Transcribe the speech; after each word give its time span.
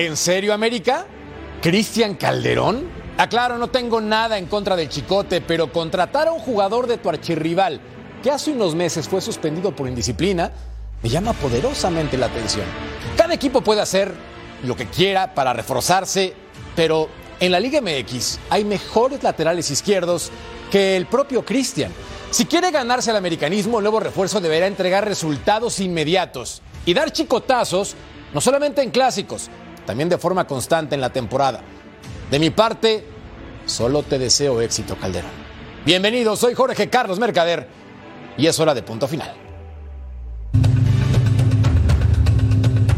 ¿En 0.00 0.16
serio, 0.16 0.54
América? 0.54 1.04
¿Cristian 1.60 2.14
Calderón? 2.14 2.88
Aclaro, 3.18 3.58
no 3.58 3.68
tengo 3.68 4.00
nada 4.00 4.38
en 4.38 4.46
contra 4.46 4.74
del 4.74 4.88
Chicote, 4.88 5.42
pero 5.42 5.70
contratar 5.70 6.26
a 6.26 6.32
un 6.32 6.38
jugador 6.38 6.86
de 6.86 6.96
tu 6.96 7.10
archirrival 7.10 7.82
que 8.22 8.30
hace 8.30 8.50
unos 8.50 8.74
meses 8.74 9.06
fue 9.06 9.20
suspendido 9.20 9.76
por 9.76 9.88
indisciplina 9.88 10.52
me 11.02 11.10
llama 11.10 11.34
poderosamente 11.34 12.16
la 12.16 12.26
atención. 12.26 12.64
Cada 13.14 13.34
equipo 13.34 13.60
puede 13.60 13.82
hacer 13.82 14.14
lo 14.64 14.74
que 14.74 14.86
quiera 14.86 15.34
para 15.34 15.52
reforzarse, 15.52 16.32
pero 16.74 17.10
en 17.38 17.52
la 17.52 17.60
Liga 17.60 17.82
MX 17.82 18.38
hay 18.48 18.64
mejores 18.64 19.22
laterales 19.22 19.70
izquierdos 19.70 20.30
que 20.70 20.96
el 20.96 21.04
propio 21.08 21.44
Cristian. 21.44 21.92
Si 22.30 22.46
quiere 22.46 22.70
ganarse 22.70 23.10
el 23.10 23.18
americanismo, 23.18 23.80
el 23.80 23.84
nuevo 23.84 24.00
refuerzo 24.00 24.40
deberá 24.40 24.66
entregar 24.66 25.04
resultados 25.04 25.78
inmediatos 25.78 26.62
y 26.86 26.94
dar 26.94 27.12
chicotazos, 27.12 27.96
no 28.32 28.40
solamente 28.40 28.80
en 28.80 28.90
clásicos, 28.90 29.50
también 29.90 30.08
de 30.08 30.18
forma 30.18 30.46
constante 30.46 30.94
en 30.94 31.00
la 31.00 31.10
temporada. 31.10 31.62
De 32.30 32.38
mi 32.38 32.50
parte, 32.50 33.02
solo 33.66 34.04
te 34.04 34.20
deseo 34.20 34.60
éxito, 34.60 34.94
Calderón. 34.94 35.32
Bienvenido, 35.84 36.36
soy 36.36 36.54
Jorge 36.54 36.88
Carlos 36.88 37.18
Mercader 37.18 37.66
y 38.36 38.46
es 38.46 38.60
hora 38.60 38.72
de 38.72 38.84
punto 38.84 39.08
final. 39.08 39.34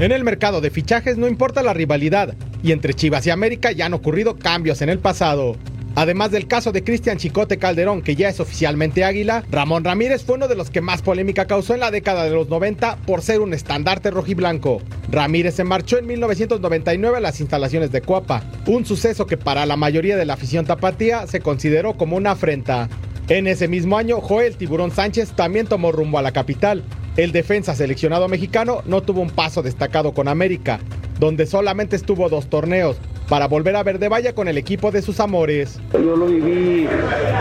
En 0.01 0.13
el 0.13 0.23
mercado 0.23 0.61
de 0.61 0.69
fichajes 0.69 1.17
no 1.17 1.29
importa 1.29 1.63
la 1.63 1.73
rivalidad, 1.73 2.35
y 2.63 2.73
entre 2.73 2.93
Chivas 2.93 3.27
y 3.27 3.31
América 3.31 3.73
ya 3.73 3.87
han 3.87 3.95
ocurrido 3.95 4.37
cambios 4.37 4.83
en 4.83 4.91
el 4.91 4.99
pasado. 4.99 5.57
Además 5.95 6.31
del 6.31 6.47
caso 6.47 6.73
de 6.73 6.83
Cristian 6.83 7.19
Chicote 7.19 7.59
Calderón, 7.59 8.01
que 8.01 8.17
ya 8.17 8.31
es 8.31 8.41
oficialmente 8.41 9.05
águila, 9.05 9.45
Ramón 9.51 9.85
Ramírez 9.85 10.25
fue 10.25 10.37
uno 10.37 10.49
de 10.49 10.55
los 10.55 10.71
que 10.71 10.81
más 10.81 11.03
polémica 11.03 11.47
causó 11.47 11.75
en 11.75 11.81
la 11.81 11.91
década 11.91 12.25
de 12.25 12.31
los 12.31 12.49
90 12.49 12.97
por 13.07 13.21
ser 13.21 13.41
un 13.41 13.53
estandarte 13.53 14.11
rojiblanco. 14.11 14.81
Ramírez 15.11 15.55
se 15.55 15.65
marchó 15.65 15.99
en 15.99 16.07
1999 16.07 17.19
a 17.19 17.21
las 17.21 17.41
instalaciones 17.41 17.93
de 17.93 18.01
Cuapa, 18.01 18.43
un 18.67 18.87
suceso 18.87 19.27
que 19.27 19.37
para 19.37 19.67
la 19.67 19.77
mayoría 19.77 20.17
de 20.17 20.25
la 20.25 20.35
afición 20.35 20.65
tapatía 20.65 21.27
se 21.27 21.41
consideró 21.41 21.95
como 21.95 22.17
una 22.17 22.33
afrenta. 22.33 22.89
En 23.29 23.47
ese 23.47 23.69
mismo 23.69 23.99
año, 23.99 24.21
Joel 24.21 24.57
Tiburón 24.57 24.91
Sánchez 24.91 25.33
también 25.33 25.67
tomó 25.67 25.93
rumbo 25.93 26.19
a 26.19 26.23
la 26.23 26.33
capital, 26.33 26.83
el 27.17 27.33
defensa 27.33 27.75
seleccionado 27.75 28.27
mexicano 28.27 28.83
no 28.87 29.03
tuvo 29.03 29.21
un 29.21 29.31
paso 29.31 29.63
destacado 29.63 30.15
con 30.15 30.29
América, 30.29 30.81
donde 31.21 31.45
solamente 31.45 31.95
estuvo 31.95 32.31
dos 32.31 32.49
torneos, 32.49 32.97
para 33.33 33.49
volver 33.49 33.75
a 33.77 33.83
ver 33.83 33.99
de 33.99 34.11
valla 34.11 34.35
con 34.35 34.47
el 34.47 34.59
equipo 34.59 34.91
de 34.91 35.01
sus 35.01 35.19
amores. 35.19 35.81
Yo 35.95 36.17
lo 36.17 36.27
viví 36.27 36.87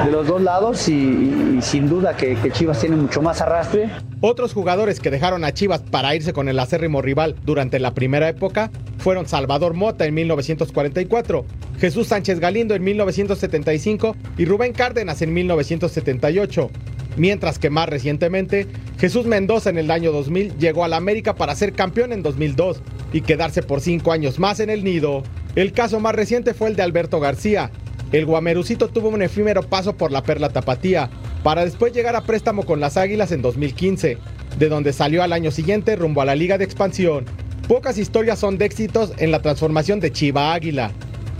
de 0.05 0.09
los 0.09 0.25
dos 0.25 0.41
lados 0.41 0.87
y, 0.87 1.59
sin 1.59 1.89
duda 1.89 2.15
que, 2.15 2.37
que, 2.37 2.49
Chivas 2.49 2.79
tiene 2.79 2.95
mucho 2.95 3.21
más 3.21 3.41
arrastre. 3.41 3.89
Otros 4.21 4.53
jugadores 4.53 5.01
que 5.01 5.11
dejaron 5.11 5.43
a 5.43 5.53
Chivas 5.53 5.81
para 5.81 6.15
irse 6.15 6.31
con 6.31 6.47
el 6.47 6.59
acérrimo 6.59 7.01
rival 7.01 7.35
durante 7.43 7.77
la 7.77 7.93
primera 7.93 8.29
época 8.29 8.71
fueron 8.99 9.27
Salvador 9.27 9.73
Mota 9.73 10.05
en 10.05 10.13
1944, 10.13 11.43
Jesús 11.77 12.07
Sánchez 12.07 12.39
Galindo 12.39 12.73
en 12.73 12.85
1975 12.85 14.15
y 14.37 14.45
Rubén 14.45 14.71
Cárdenas 14.71 15.21
en 15.21 15.33
1978 15.33 16.71
mientras 17.17 17.59
que 17.59 17.69
más 17.69 17.89
recientemente 17.89 18.67
Jesús 18.99 19.25
Mendoza 19.25 19.69
en 19.69 19.77
el 19.77 19.91
año 19.91 20.11
2000 20.11 20.57
llegó 20.57 20.83
a 20.83 20.87
la 20.87 20.97
América 20.97 21.35
para 21.35 21.55
ser 21.55 21.73
campeón 21.73 22.13
en 22.13 22.23
2002 22.23 22.81
y 23.13 23.21
quedarse 23.21 23.63
por 23.63 23.81
cinco 23.81 24.11
años 24.11 24.39
más 24.39 24.59
en 24.59 24.69
el 24.69 24.83
nido. 24.83 25.23
El 25.55 25.73
caso 25.73 25.99
más 25.99 26.15
reciente 26.15 26.53
fue 26.53 26.69
el 26.69 26.75
de 26.75 26.83
Alberto 26.83 27.19
García. 27.19 27.71
El 28.11 28.25
guamerucito 28.25 28.89
tuvo 28.89 29.09
un 29.09 29.21
efímero 29.21 29.63
paso 29.63 29.95
por 29.95 30.11
la 30.11 30.23
Perla 30.23 30.49
Tapatía, 30.49 31.09
para 31.43 31.63
después 31.63 31.93
llegar 31.93 32.15
a 32.15 32.21
préstamo 32.21 32.63
con 32.63 32.79
las 32.79 32.97
Águilas 32.97 33.31
en 33.31 33.41
2015, 33.41 34.17
de 34.59 34.69
donde 34.69 34.93
salió 34.93 35.23
al 35.23 35.33
año 35.33 35.51
siguiente 35.51 35.95
rumbo 35.95 36.21
a 36.21 36.25
la 36.25 36.35
Liga 36.35 36.57
de 36.57 36.65
Expansión. 36.65 37.25
Pocas 37.67 37.97
historias 37.97 38.37
son 38.37 38.57
de 38.57 38.65
éxitos 38.65 39.13
en 39.17 39.31
la 39.31 39.41
transformación 39.41 39.99
de 39.99 40.11
Chiva 40.11 40.53
Águila. 40.53 40.91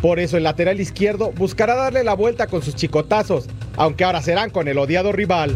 Por 0.02 0.20
eso 0.20 0.38
el 0.38 0.44
lateral 0.44 0.80
izquierdo 0.80 1.32
buscará 1.32 1.76
darle 1.76 2.04
la 2.04 2.16
vuelta 2.16 2.48
con 2.48 2.64
sus 2.64 2.76
chicotazos, 2.76 3.46
aunque 3.78 4.04
ahora 4.04 4.22
serán 4.22 4.50
con 4.50 4.68
el 4.68 4.80
odiado 4.80 5.12
rival. 5.12 5.56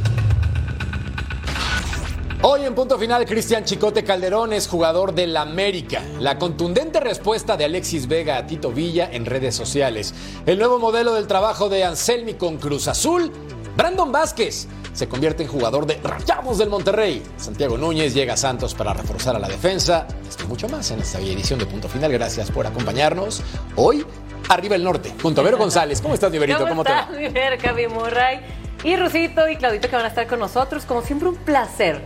Hoy 2.47 2.63
en 2.63 2.75
punto 2.75 3.00
final, 3.00 3.25
Cristian 3.25 3.63
Chicote 3.63 4.03
Calderón 4.03 4.53
es 4.53 4.67
jugador 4.67 5.16
del 5.16 5.35
América. 5.35 6.03
La 6.19 6.38
contundente 6.38 7.00
respuesta 7.00 7.57
de 7.57 7.66
Alexis 7.66 8.07
Vega 8.07 8.38
a 8.38 8.45
Tito 8.45 8.72
Villa 8.72 9.09
en 9.11 9.25
redes 9.25 9.56
sociales. 9.56 10.13
El 10.45 10.59
nuevo 10.59 10.77
modelo 10.77 11.16
del 11.16 11.25
trabajo 11.25 11.69
de 11.69 11.83
Anselmi 11.83 12.35
con 12.35 12.57
Cruz 12.57 12.88
Azul. 12.88 13.31
Brandon 13.75 14.12
Vázquez 14.12 14.67
se 14.94 15.07
convierte 15.07 15.41
en 15.41 15.50
jugador 15.50 15.88
de 15.88 15.95
Rayados 16.03 16.59
del 16.59 16.69
Monterrey. 16.69 17.23
Santiago 17.35 17.79
Núñez 17.79 18.13
llega 18.13 18.35
a 18.35 18.38
Santos 18.38 18.75
para 18.75 18.94
reforzar 18.94 19.35
a 19.35 19.39
la 19.39 19.47
defensa. 19.47 20.06
Esto 20.29 20.44
y 20.44 20.47
mucho 20.47 20.69
más 20.69 20.91
en 20.91 21.00
esta 21.00 21.19
edición 21.19 21.57
de 21.57 21.66
Punto 21.66 21.89
Final. 21.89 22.12
Gracias 22.12 22.51
por 22.51 22.67
acompañarnos. 22.67 23.41
Hoy, 23.75 24.06
arriba 24.50 24.75
el 24.75 24.83
norte, 24.83 25.13
junto 25.22 25.41
a 25.41 25.44
Vero 25.44 25.57
González. 25.57 26.01
¿Cómo 26.01 26.13
estás, 26.13 26.31
Niverito? 26.31 26.59
¿Cómo, 26.59 26.69
¿Cómo 26.69 26.83
te 26.83 26.91
va? 26.91 27.07
Mi 27.07 27.29
Gaby 27.29 27.88
Murray. 27.88 28.39
Y 28.83 28.95
Rusito 28.97 29.50
y 29.50 29.56
Claudito 29.56 29.89
que 29.89 29.95
van 29.95 30.06
a 30.06 30.09
estar 30.09 30.28
con 30.28 30.39
nosotros. 30.39 30.85
Como 30.85 31.01
siempre, 31.01 31.29
un 31.29 31.35
placer 31.35 32.01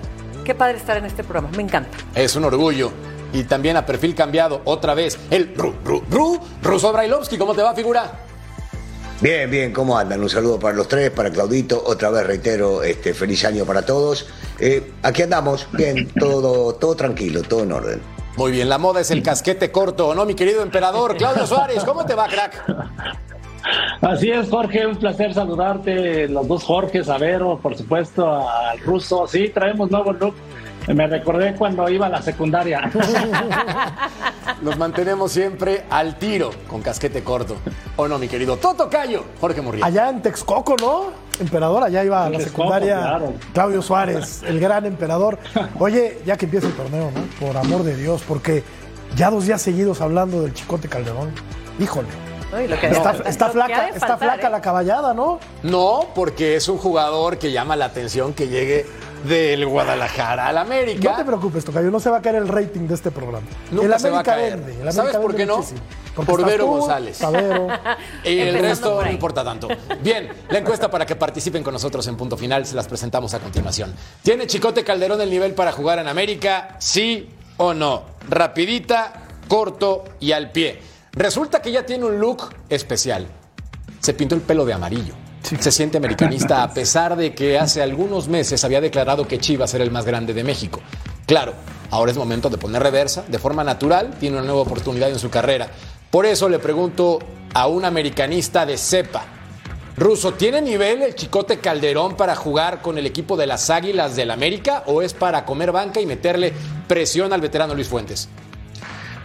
Qué 0.49 0.55
padre 0.55 0.77
estar 0.77 0.97
en 0.97 1.05
este 1.05 1.23
programa, 1.23 1.55
me 1.55 1.61
encanta. 1.61 1.95
Es 2.15 2.35
un 2.35 2.43
orgullo. 2.43 2.91
Y 3.31 3.43
también 3.43 3.77
a 3.77 3.85
perfil 3.85 4.15
cambiado, 4.15 4.61
otra 4.65 4.95
vez, 4.95 5.19
el 5.29 5.53
Ru, 5.55 5.75
Ru, 5.85 6.03
Ru, 6.09 6.39
Ruso 6.63 6.91
Brailovsky. 6.91 7.37
¿Cómo 7.37 7.53
te 7.53 7.61
va, 7.61 7.75
figura? 7.75 8.11
Bien, 9.21 9.51
bien, 9.51 9.71
¿cómo 9.71 9.95
andan? 9.95 10.19
Un 10.21 10.27
saludo 10.27 10.59
para 10.59 10.75
los 10.75 10.87
tres, 10.87 11.11
para 11.11 11.29
Claudito. 11.29 11.83
Otra 11.85 12.09
vez 12.09 12.25
reitero, 12.25 12.81
este, 12.81 13.13
feliz 13.13 13.45
año 13.45 13.63
para 13.63 13.83
todos. 13.83 14.27
Eh, 14.59 14.93
aquí 15.03 15.21
andamos, 15.21 15.67
bien, 15.73 16.07
todo, 16.19 16.73
todo 16.73 16.95
tranquilo, 16.95 17.43
todo 17.43 17.61
en 17.61 17.71
orden. 17.71 18.18
Muy 18.39 18.53
bien, 18.53 18.69
la 18.69 18.77
moda 18.77 19.01
es 19.01 19.11
el 19.11 19.21
casquete 19.21 19.69
corto, 19.69 20.15
¿no, 20.15 20.25
mi 20.25 20.33
querido 20.33 20.63
emperador? 20.63 21.17
Claudio 21.17 21.45
Suárez, 21.45 21.83
¿cómo 21.83 22.05
te 22.05 22.15
va, 22.15 22.25
crack? 22.29 22.63
Así 23.99 24.31
es, 24.31 24.49
Jorge, 24.49 24.87
un 24.87 24.95
placer 24.95 25.33
saludarte, 25.33 26.29
los 26.29 26.47
dos 26.47 26.63
Jorge, 26.63 27.01
a 27.05 27.17
Vero, 27.17 27.59
por 27.61 27.75
supuesto, 27.75 28.49
al 28.49 28.79
ruso. 28.79 29.27
Sí, 29.27 29.49
traemos 29.49 29.91
nuevo 29.91 30.13
look. 30.13 30.35
Me 30.87 31.07
recordé 31.07 31.55
cuando 31.55 31.87
iba 31.89 32.07
a 32.07 32.09
la 32.09 32.21
secundaria. 32.21 32.91
Nos 34.61 34.77
mantenemos 34.77 35.31
siempre 35.31 35.85
al 35.89 36.17
tiro 36.17 36.49
con 36.67 36.81
casquete 36.81 37.23
corto. 37.23 37.57
¿O 37.95 38.07
no, 38.07 38.17
mi 38.17 38.27
querido 38.27 38.57
Toto 38.57 38.89
Cayo, 38.89 39.23
Jorge 39.39 39.61
Murrieta? 39.61 39.87
Allá 39.87 40.09
en 40.09 40.21
Texcoco, 40.21 40.75
¿no? 40.79 41.11
Emperador, 41.39 41.83
allá 41.83 42.03
iba 42.03 42.25
a 42.25 42.29
la 42.29 42.39
secundaria. 42.39 43.21
Claudio 43.53 43.81
Suárez, 43.81 44.43
el 44.43 44.59
gran 44.59 44.85
emperador. 44.85 45.37
Oye, 45.79 46.19
ya 46.25 46.35
que 46.37 46.45
empieza 46.45 46.67
el 46.67 46.73
torneo, 46.73 47.11
¿no? 47.11 47.45
Por 47.45 47.55
amor 47.55 47.83
de 47.83 47.95
Dios, 47.95 48.23
porque 48.27 48.63
ya 49.15 49.29
dos 49.29 49.45
días 49.45 49.61
seguidos 49.61 50.01
hablando 50.01 50.41
del 50.41 50.53
Chicote 50.53 50.89
Calderón. 50.89 51.31
Híjole 51.79 52.09
está, 53.25 53.49
flaca, 53.49 53.89
está 53.89 54.17
flaca 54.17 54.47
¿eh? 54.47 54.51
la 54.51 54.61
caballada, 54.61 55.13
¿no? 55.13 55.39
No, 55.63 56.07
porque 56.15 56.55
es 56.55 56.67
un 56.67 56.77
jugador 56.77 57.37
que 57.37 57.51
llama 57.51 57.75
la 57.75 57.85
atención 57.85 58.33
que 58.33 58.47
llegue 58.47 58.85
del 59.23 59.65
Guadalajara 59.65 60.47
al 60.47 60.57
América. 60.57 61.11
No 61.11 61.17
te 61.17 61.25
preocupes, 61.25 61.65
Tocayo, 61.65 61.91
no 61.91 61.99
se 61.99 62.09
va 62.09 62.17
a 62.17 62.21
caer 62.21 62.35
el 62.35 62.47
rating 62.47 62.87
de 62.87 62.95
este 62.95 63.11
programa. 63.11 63.47
Nunca 63.71 63.85
el 63.85 63.93
América 63.93 63.99
se 63.99 64.09
va 64.09 64.19
a 64.19 64.23
caer. 64.23 64.57
Vende, 64.57 64.91
¿Sabes 64.91 65.17
por 65.17 65.35
qué 65.35 65.45
no? 65.45 65.63
Por 66.25 66.45
Vero 66.45 66.67
González. 66.67 67.19
y 68.23 68.39
el 68.39 68.59
resto 68.59 69.03
no 69.03 69.09
importa 69.09 69.43
tanto. 69.43 69.67
Bien, 70.01 70.29
la 70.49 70.59
encuesta 70.59 70.89
para 70.89 71.05
que 71.05 71.15
participen 71.15 71.63
con 71.63 71.73
nosotros 71.73 72.05
en 72.07 72.17
punto 72.17 72.37
final 72.37 72.65
se 72.65 72.75
las 72.75 72.87
presentamos 72.87 73.33
a 73.33 73.39
continuación. 73.39 73.93
¿Tiene 74.23 74.47
Chicote 74.47 74.83
Calderón 74.83 75.21
el 75.21 75.29
nivel 75.29 75.53
para 75.53 75.71
jugar 75.71 75.99
en 75.99 76.07
América? 76.07 76.75
¿Sí 76.79 77.29
o 77.57 77.73
no? 77.73 78.03
Rapidita, 78.27 79.27
corto 79.47 80.05
y 80.19 80.31
al 80.31 80.51
pie. 80.51 80.79
Resulta 81.11 81.61
que 81.61 81.71
ya 81.71 81.85
tiene 81.85 82.05
un 82.05 82.19
look 82.19 82.49
especial. 82.69 83.27
Se 83.99 84.13
pintó 84.13 84.35
el 84.35 84.41
pelo 84.41 84.65
de 84.65 84.73
amarillo. 84.73 85.13
Se 85.43 85.71
siente 85.71 85.97
americanista 85.97 86.63
a 86.63 86.73
pesar 86.73 87.15
de 87.15 87.33
que 87.33 87.57
hace 87.57 87.81
algunos 87.81 88.27
meses 88.27 88.63
había 88.63 88.81
declarado 88.81 89.27
que 89.27 89.39
Chivas 89.39 89.73
era 89.73 89.83
el 89.83 89.91
más 89.91 90.05
grande 90.05 90.33
de 90.33 90.43
México. 90.43 90.81
Claro, 91.25 91.53
ahora 91.91 92.11
es 92.11 92.17
momento 92.17 92.49
de 92.49 92.57
poner 92.57 92.83
reversa, 92.83 93.23
de 93.27 93.39
forma 93.39 93.63
natural, 93.63 94.15
tiene 94.19 94.37
una 94.37 94.45
nueva 94.45 94.61
oportunidad 94.61 95.09
en 95.09 95.19
su 95.19 95.29
carrera. 95.29 95.69
Por 96.11 96.25
eso 96.25 96.49
le 96.49 96.59
pregunto 96.59 97.19
a 97.53 97.67
un 97.67 97.85
americanista 97.85 98.65
de 98.65 98.77
cepa, 98.77 99.25
Ruso, 99.99 100.33
¿tiene 100.33 100.61
nivel 100.61 101.01
el 101.01 101.13
Chicote 101.13 101.57
Calderón 101.57 102.15
para 102.15 102.33
jugar 102.33 102.81
con 102.81 102.97
el 102.97 103.05
equipo 103.05 103.35
de 103.35 103.45
las 103.45 103.69
Águilas 103.69 104.15
del 104.15 104.31
América 104.31 104.83
o 104.85 105.01
es 105.01 105.13
para 105.13 105.43
comer 105.43 105.73
banca 105.73 105.99
y 105.99 106.05
meterle 106.05 106.53
presión 106.87 107.33
al 107.33 107.41
veterano 107.41 107.75
Luis 107.75 107.89
Fuentes? 107.89 108.29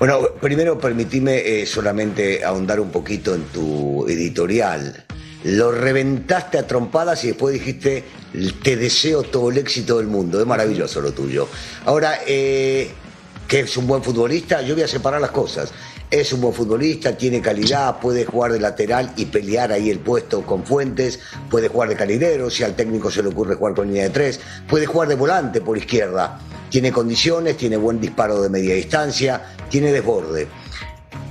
Bueno, 0.00 0.20
primero 0.40 0.76
permitime 0.76 1.36
eh, 1.38 1.66
solamente 1.66 2.44
ahondar 2.44 2.80
un 2.80 2.90
poquito 2.90 3.36
en 3.36 3.44
tu 3.44 4.04
editorial. 4.08 5.04
Lo 5.44 5.70
reventaste 5.70 6.58
a 6.58 6.66
trompadas 6.66 7.22
y 7.24 7.28
después 7.28 7.54
dijiste, 7.54 8.04
te 8.62 8.76
deseo 8.76 9.22
todo 9.22 9.50
el 9.50 9.58
éxito 9.58 9.98
del 9.98 10.06
mundo. 10.06 10.40
Es 10.40 10.46
maravilloso 10.46 11.00
lo 11.00 11.12
tuyo. 11.12 11.48
Ahora, 11.84 12.20
eh, 12.26 12.90
que 13.46 13.60
es 13.60 13.76
un 13.76 13.86
buen 13.86 14.02
futbolista, 14.02 14.62
yo 14.62 14.74
voy 14.74 14.84
a 14.84 14.88
separar 14.88 15.20
las 15.20 15.30
cosas. 15.30 15.72
Es 16.10 16.32
un 16.32 16.40
buen 16.40 16.54
futbolista, 16.54 17.16
tiene 17.16 17.40
calidad, 17.40 17.98
puede 17.98 18.24
jugar 18.24 18.52
de 18.52 18.60
lateral 18.60 19.12
y 19.16 19.26
pelear 19.26 19.72
ahí 19.72 19.90
el 19.90 19.98
puesto 19.98 20.42
con 20.42 20.64
Fuentes, 20.64 21.20
puede 21.50 21.68
jugar 21.68 21.88
de 21.88 21.96
calidero, 21.96 22.50
si 22.50 22.62
al 22.62 22.76
técnico 22.76 23.10
se 23.10 23.22
le 23.22 23.30
ocurre 23.30 23.56
jugar 23.56 23.74
con 23.74 23.88
línea 23.88 24.04
de 24.04 24.10
tres, 24.10 24.40
puede 24.68 24.86
jugar 24.86 25.08
de 25.08 25.16
volante 25.16 25.60
por 25.60 25.76
izquierda 25.76 26.40
tiene 26.74 26.90
condiciones, 26.90 27.56
tiene 27.56 27.76
buen 27.76 28.00
disparo 28.00 28.42
de 28.42 28.48
media 28.48 28.74
distancia, 28.74 29.40
tiene 29.70 29.92
desborde. 29.92 30.48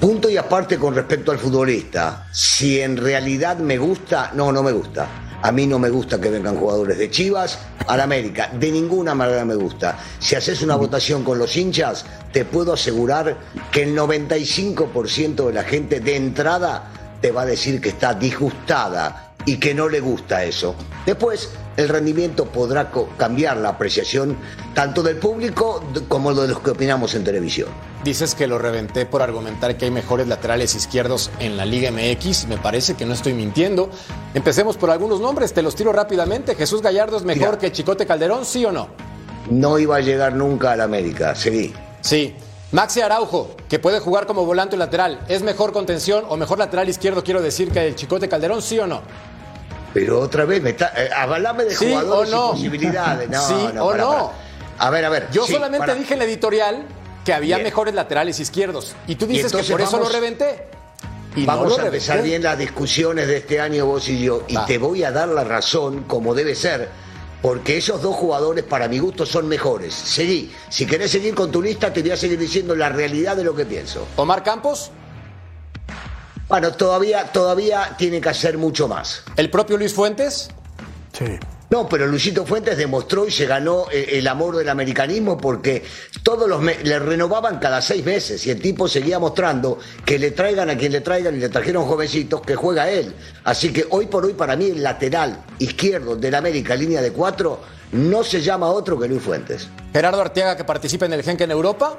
Punto 0.03 0.29
y 0.29 0.35
aparte 0.35 0.77
con 0.77 0.93
respecto 0.93 1.31
al 1.31 1.39
futbolista. 1.39 2.27
Si 2.29 2.77
en 2.81 2.97
realidad 2.97 3.59
me 3.59 3.77
gusta, 3.77 4.31
no, 4.33 4.51
no 4.51 4.61
me 4.61 4.73
gusta. 4.73 5.07
A 5.41 5.49
mí 5.53 5.65
no 5.65 5.79
me 5.79 5.89
gusta 5.89 6.19
que 6.19 6.29
vengan 6.29 6.57
jugadores 6.57 6.97
de 6.97 7.09
Chivas 7.09 7.57
al 7.87 8.01
América. 8.01 8.49
De 8.51 8.69
ninguna 8.69 9.15
manera 9.15 9.45
me 9.45 9.55
gusta. 9.55 9.97
Si 10.19 10.35
haces 10.35 10.61
una 10.61 10.75
votación 10.75 11.23
con 11.23 11.39
los 11.39 11.55
hinchas, 11.55 12.05
te 12.33 12.43
puedo 12.43 12.73
asegurar 12.73 13.37
que 13.71 13.83
el 13.83 13.97
95% 13.97 15.47
de 15.47 15.53
la 15.53 15.63
gente 15.63 16.01
de 16.01 16.17
entrada 16.17 16.91
te 17.21 17.31
va 17.31 17.43
a 17.43 17.45
decir 17.45 17.79
que 17.79 17.87
está 17.87 18.13
disgustada 18.13 19.35
y 19.45 19.55
que 19.55 19.73
no 19.73 19.87
le 19.87 20.01
gusta 20.01 20.43
eso. 20.43 20.75
Después, 21.05 21.51
el 21.77 21.89
rendimiento 21.89 22.45
podrá 22.45 22.91
cambiar 23.17 23.57
la 23.57 23.69
apreciación 23.69 24.37
tanto 24.73 25.03
del 25.03 25.17
público 25.17 25.83
como 26.07 26.33
de 26.33 26.47
los 26.47 26.59
que 26.59 26.71
opinamos 26.71 27.15
en 27.15 27.23
televisión. 27.23 27.69
Dices 28.03 28.35
que 28.35 28.47
lo 28.47 28.59
reventé 28.59 29.05
por 29.05 29.21
argumentar 29.21 29.77
que 29.77 29.85
hay 29.85 29.91
mejores 29.91 30.27
laterales 30.27 30.75
izquierdos 30.75 31.31
en 31.39 31.55
la 31.55 31.65
Liga 31.65 31.89
MX. 31.89 32.47
Me 32.47 32.57
parece 32.57 32.95
que 32.95 33.05
no 33.05 33.13
estoy 33.13 33.33
mintiendo. 33.33 33.89
Empecemos 34.33 34.75
por 34.75 34.89
algunos 34.89 35.21
nombres, 35.21 35.53
te 35.53 35.61
los 35.61 35.75
tiro 35.75 35.93
rápidamente. 35.93 36.55
Jesús 36.55 36.81
Gallardo 36.81 37.17
es 37.17 37.23
mejor 37.23 37.57
que 37.57 37.71
Chicote 37.71 38.05
Calderón, 38.05 38.45
¿sí 38.45 38.65
o 38.65 38.71
no? 38.71 38.89
No 39.49 39.79
iba 39.79 39.95
a 39.95 40.01
llegar 40.01 40.33
nunca 40.33 40.73
al 40.73 40.81
América, 40.81 41.33
seguí. 41.33 41.73
Sí. 42.01 42.35
Maxi 42.73 43.01
Araujo, 43.01 43.55
que 43.69 43.77
puede 43.77 43.99
jugar 43.99 44.25
como 44.25 44.45
volante 44.45 44.75
lateral, 44.75 45.19
¿es 45.27 45.43
mejor 45.43 45.73
contención 45.73 46.25
o 46.27 46.37
mejor 46.37 46.57
lateral 46.57 46.89
izquierdo, 46.89 47.23
quiero 47.23 47.39
decir, 47.39 47.69
que 47.71 47.85
el 47.85 47.95
Chicote 47.95 48.27
Calderón, 48.27 48.63
sí 48.63 48.79
o 48.79 48.87
no? 48.87 49.01
Pero 49.93 50.19
otra 50.19 50.45
vez, 50.45 50.61
me 50.61 50.71
está, 50.71 50.91
eh, 50.95 51.09
avalame 51.15 51.65
de 51.65 51.75
jugadores 51.75 52.31
no. 52.31 52.51
posibilidades. 52.51 53.29
No, 53.29 53.47
sí 53.47 53.77
o 53.79 53.95
no. 53.95 54.31
A 54.79 54.89
ver, 54.89 55.05
a 55.05 55.09
ver. 55.09 55.27
Yo 55.31 55.45
solamente 55.45 55.93
dije 55.95 56.13
en 56.13 56.19
la 56.19 56.25
editorial 56.25 56.85
que 57.23 57.33
había 57.33 57.57
mejores 57.59 57.93
laterales 57.93 58.39
izquierdos. 58.39 58.95
Y 59.07 59.15
tú 59.15 59.25
dices 59.27 59.51
que 59.51 59.63
por 59.63 59.81
eso 59.81 59.99
lo 59.99 60.09
reventé. 60.09 60.67
Y 61.35 61.45
vamos 61.45 61.79
a 61.79 61.85
empezar 61.85 62.21
bien 62.21 62.43
las 62.43 62.57
discusiones 62.57 63.27
de 63.27 63.37
este 63.37 63.59
año 63.59 63.85
vos 63.85 64.07
y 64.09 64.23
yo. 64.23 64.43
Y 64.47 64.57
te 64.65 64.77
voy 64.77 65.03
a 65.03 65.11
dar 65.11 65.27
la 65.27 65.43
razón 65.43 66.03
como 66.03 66.33
debe 66.33 66.55
ser. 66.55 66.89
Porque 67.41 67.77
esos 67.77 68.01
dos 68.01 68.15
jugadores, 68.15 68.63
para 68.63 68.87
mi 68.87 68.99
gusto, 68.99 69.25
son 69.25 69.49
mejores. 69.49 69.93
Seguí. 69.93 70.53
Si 70.69 70.85
querés 70.85 71.11
seguir 71.11 71.35
con 71.35 71.51
tu 71.51 71.61
lista, 71.61 71.91
te 71.91 72.01
voy 72.01 72.11
a 72.11 72.17
seguir 72.17 72.39
diciendo 72.39 72.73
la 72.73 72.87
realidad 72.87 73.35
de 73.35 73.43
lo 73.43 73.53
que 73.53 73.65
pienso. 73.65 74.07
Omar 74.15 74.43
Campos. 74.43 74.91
Bueno, 76.47 76.71
todavía, 76.73 77.31
todavía 77.31 77.95
tiene 77.97 78.21
que 78.21 78.29
hacer 78.29 78.57
mucho 78.57 78.87
más. 78.87 79.23
¿El 79.37 79.49
propio 79.49 79.77
Luis 79.77 79.93
Fuentes? 79.93 80.49
Sí. 81.13 81.39
No, 81.73 81.89
pero 81.89 82.05
Luisito 82.05 82.45
Fuentes 82.45 82.77
demostró 82.77 83.27
y 83.27 83.31
se 83.31 83.47
ganó 83.47 83.87
eh, 83.91 84.19
el 84.19 84.27
amor 84.27 84.55
del 84.57 84.69
americanismo 84.69 85.37
porque 85.39 85.83
todos 86.21 86.47
los 86.47 86.63
le 86.63 86.99
renovaban 86.99 87.57
cada 87.57 87.81
seis 87.81 88.05
meses 88.05 88.45
y 88.45 88.51
el 88.51 88.61
tipo 88.61 88.87
seguía 88.87 89.17
mostrando 89.17 89.79
que 90.05 90.19
le 90.19 90.29
traigan 90.29 90.69
a 90.69 90.77
quien 90.77 90.91
le 90.91 91.01
traigan 91.01 91.35
y 91.35 91.39
le 91.39 91.49
trajeron 91.49 91.87
jovencitos 91.87 92.41
que 92.41 92.55
juega 92.55 92.91
él. 92.91 93.15
Así 93.43 93.73
que 93.73 93.87
hoy 93.89 94.05
por 94.05 94.23
hoy 94.23 94.33
para 94.33 94.55
mí 94.55 94.65
el 94.65 94.83
lateral 94.83 95.43
izquierdo 95.57 96.15
del 96.15 96.35
América, 96.35 96.75
línea 96.75 97.01
de 97.01 97.11
cuatro, 97.11 97.61
no 97.91 98.23
se 98.23 98.41
llama 98.43 98.67
otro 98.67 98.99
que 98.99 99.07
Luis 99.07 99.23
Fuentes. 99.23 99.67
Gerardo 99.93 100.21
Arteaga 100.21 100.55
que 100.55 100.65
participa 100.65 101.07
en 101.07 101.13
el 101.13 101.23
Genk 101.23 101.41
en 101.41 101.49
Europa. 101.49 101.97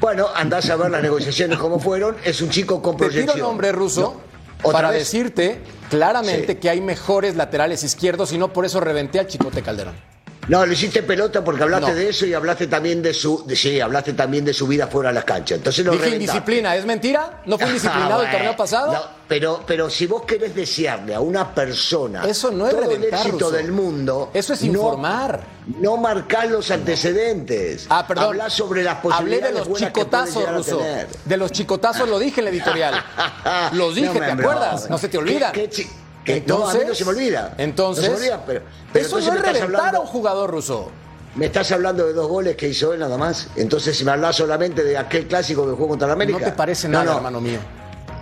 Bueno, 0.00 0.28
andás 0.34 0.70
a 0.70 0.76
ver 0.76 0.90
las 0.90 1.02
negociaciones 1.02 1.58
cómo 1.58 1.78
fueron. 1.78 2.16
Es 2.24 2.40
un 2.40 2.48
chico 2.48 2.80
con 2.80 2.96
proyección. 2.96 3.26
Te 3.26 3.32
tiro 3.34 3.46
nombre 3.46 3.70
ruso 3.70 4.20
para 4.62 4.90
decirte 4.90 5.60
claramente 5.90 6.58
que 6.58 6.70
hay 6.70 6.80
mejores 6.80 7.36
laterales 7.36 7.82
izquierdos 7.82 8.32
y 8.32 8.38
no 8.38 8.52
por 8.52 8.64
eso 8.64 8.80
reventé 8.80 9.18
al 9.18 9.26
Chicote 9.26 9.62
Calderón. 9.62 10.09
No, 10.50 10.66
le 10.66 10.74
hiciste 10.74 11.04
pelota 11.04 11.44
porque 11.44 11.62
hablaste 11.62 11.94
de 11.94 12.08
eso 12.08 12.26
y 12.26 12.34
hablaste 12.34 12.66
también 12.66 13.00
de 13.00 13.14
su, 13.14 13.46
sí, 13.54 13.80
hablaste 13.80 14.14
también 14.14 14.44
de 14.44 14.52
su 14.52 14.66
vida 14.66 14.88
fuera 14.88 15.10
de 15.10 15.14
las 15.14 15.24
canchas. 15.24 15.58
Entonces 15.58 15.86
lo 15.86 15.92
Dije 15.92 16.08
indisciplina, 16.10 16.74
¿es 16.74 16.84
mentira? 16.84 17.40
¿No 17.46 17.56
fue 17.56 17.66
indisciplinado 17.68 18.24
el 18.24 18.30
torneo 18.32 18.56
pasado? 18.56 19.10
pero, 19.28 19.62
pero 19.64 19.88
si 19.88 20.08
vos 20.08 20.22
querés 20.22 20.52
desearle 20.56 21.14
a 21.14 21.20
una 21.20 21.54
persona 21.54 22.26
eso 22.26 22.50
no 22.50 22.66
es 22.66 22.74
todo 22.74 22.90
el 22.90 23.04
éxito 23.04 23.48
del 23.52 23.70
mundo, 23.70 24.32
eso 24.34 24.54
es 24.54 24.64
informar. 24.64 25.40
No, 25.78 25.96
marcar 25.96 26.48
los 26.48 26.68
antecedentes. 26.72 27.86
Ah, 27.88 28.04
perdón. 28.04 28.24
Hablar 28.24 28.50
sobre 28.50 28.82
las 28.82 28.96
posibilidades 28.96 29.54
Hablé 29.54 29.62
de 29.62 29.70
los 29.70 29.78
chicotazos, 29.78 30.52
Ruso. 30.52 30.82
De 31.26 31.36
los 31.36 31.52
chicotazos 31.52 32.08
lo 32.08 32.18
dije 32.18 32.40
en 32.40 32.46
la 32.46 32.50
editorial. 32.50 33.04
los 33.74 33.94
dije, 33.94 34.18
¿te 34.18 34.32
acuerdas? 34.32 34.90
No 34.90 34.98
se 34.98 35.08
te 35.08 35.16
olvida. 35.16 35.52
¿Qué, 35.52 35.70
entonces, 36.26 36.86
no, 36.86 36.94
se 36.94 37.04
me 37.04 37.10
olvida. 37.10 37.54
Entonces, 37.58 38.10
pero, 38.46 38.62
eso 38.94 39.20
no 39.20 39.34
es 39.34 39.42
reventar 39.42 39.94
a 39.94 40.00
un 40.00 40.06
jugador 40.06 40.50
ruso. 40.50 40.90
Me 41.34 41.46
estás 41.46 41.70
hablando 41.70 42.06
de 42.06 42.12
dos 42.12 42.28
goles 42.28 42.56
que 42.56 42.68
hizo 42.68 42.92
él 42.92 43.00
nada 43.00 43.16
más. 43.16 43.48
Entonces, 43.56 43.96
si 43.96 44.04
me 44.04 44.10
hablas 44.10 44.36
solamente 44.36 44.82
de 44.82 44.98
aquel 44.98 45.26
clásico 45.28 45.64
que 45.64 45.72
jugó 45.72 45.88
contra 45.88 46.08
la 46.08 46.14
América. 46.14 46.38
No 46.38 46.44
te 46.44 46.52
parece 46.52 46.88
nada, 46.88 47.16
hermano 47.16 47.40
mío. 47.40 47.60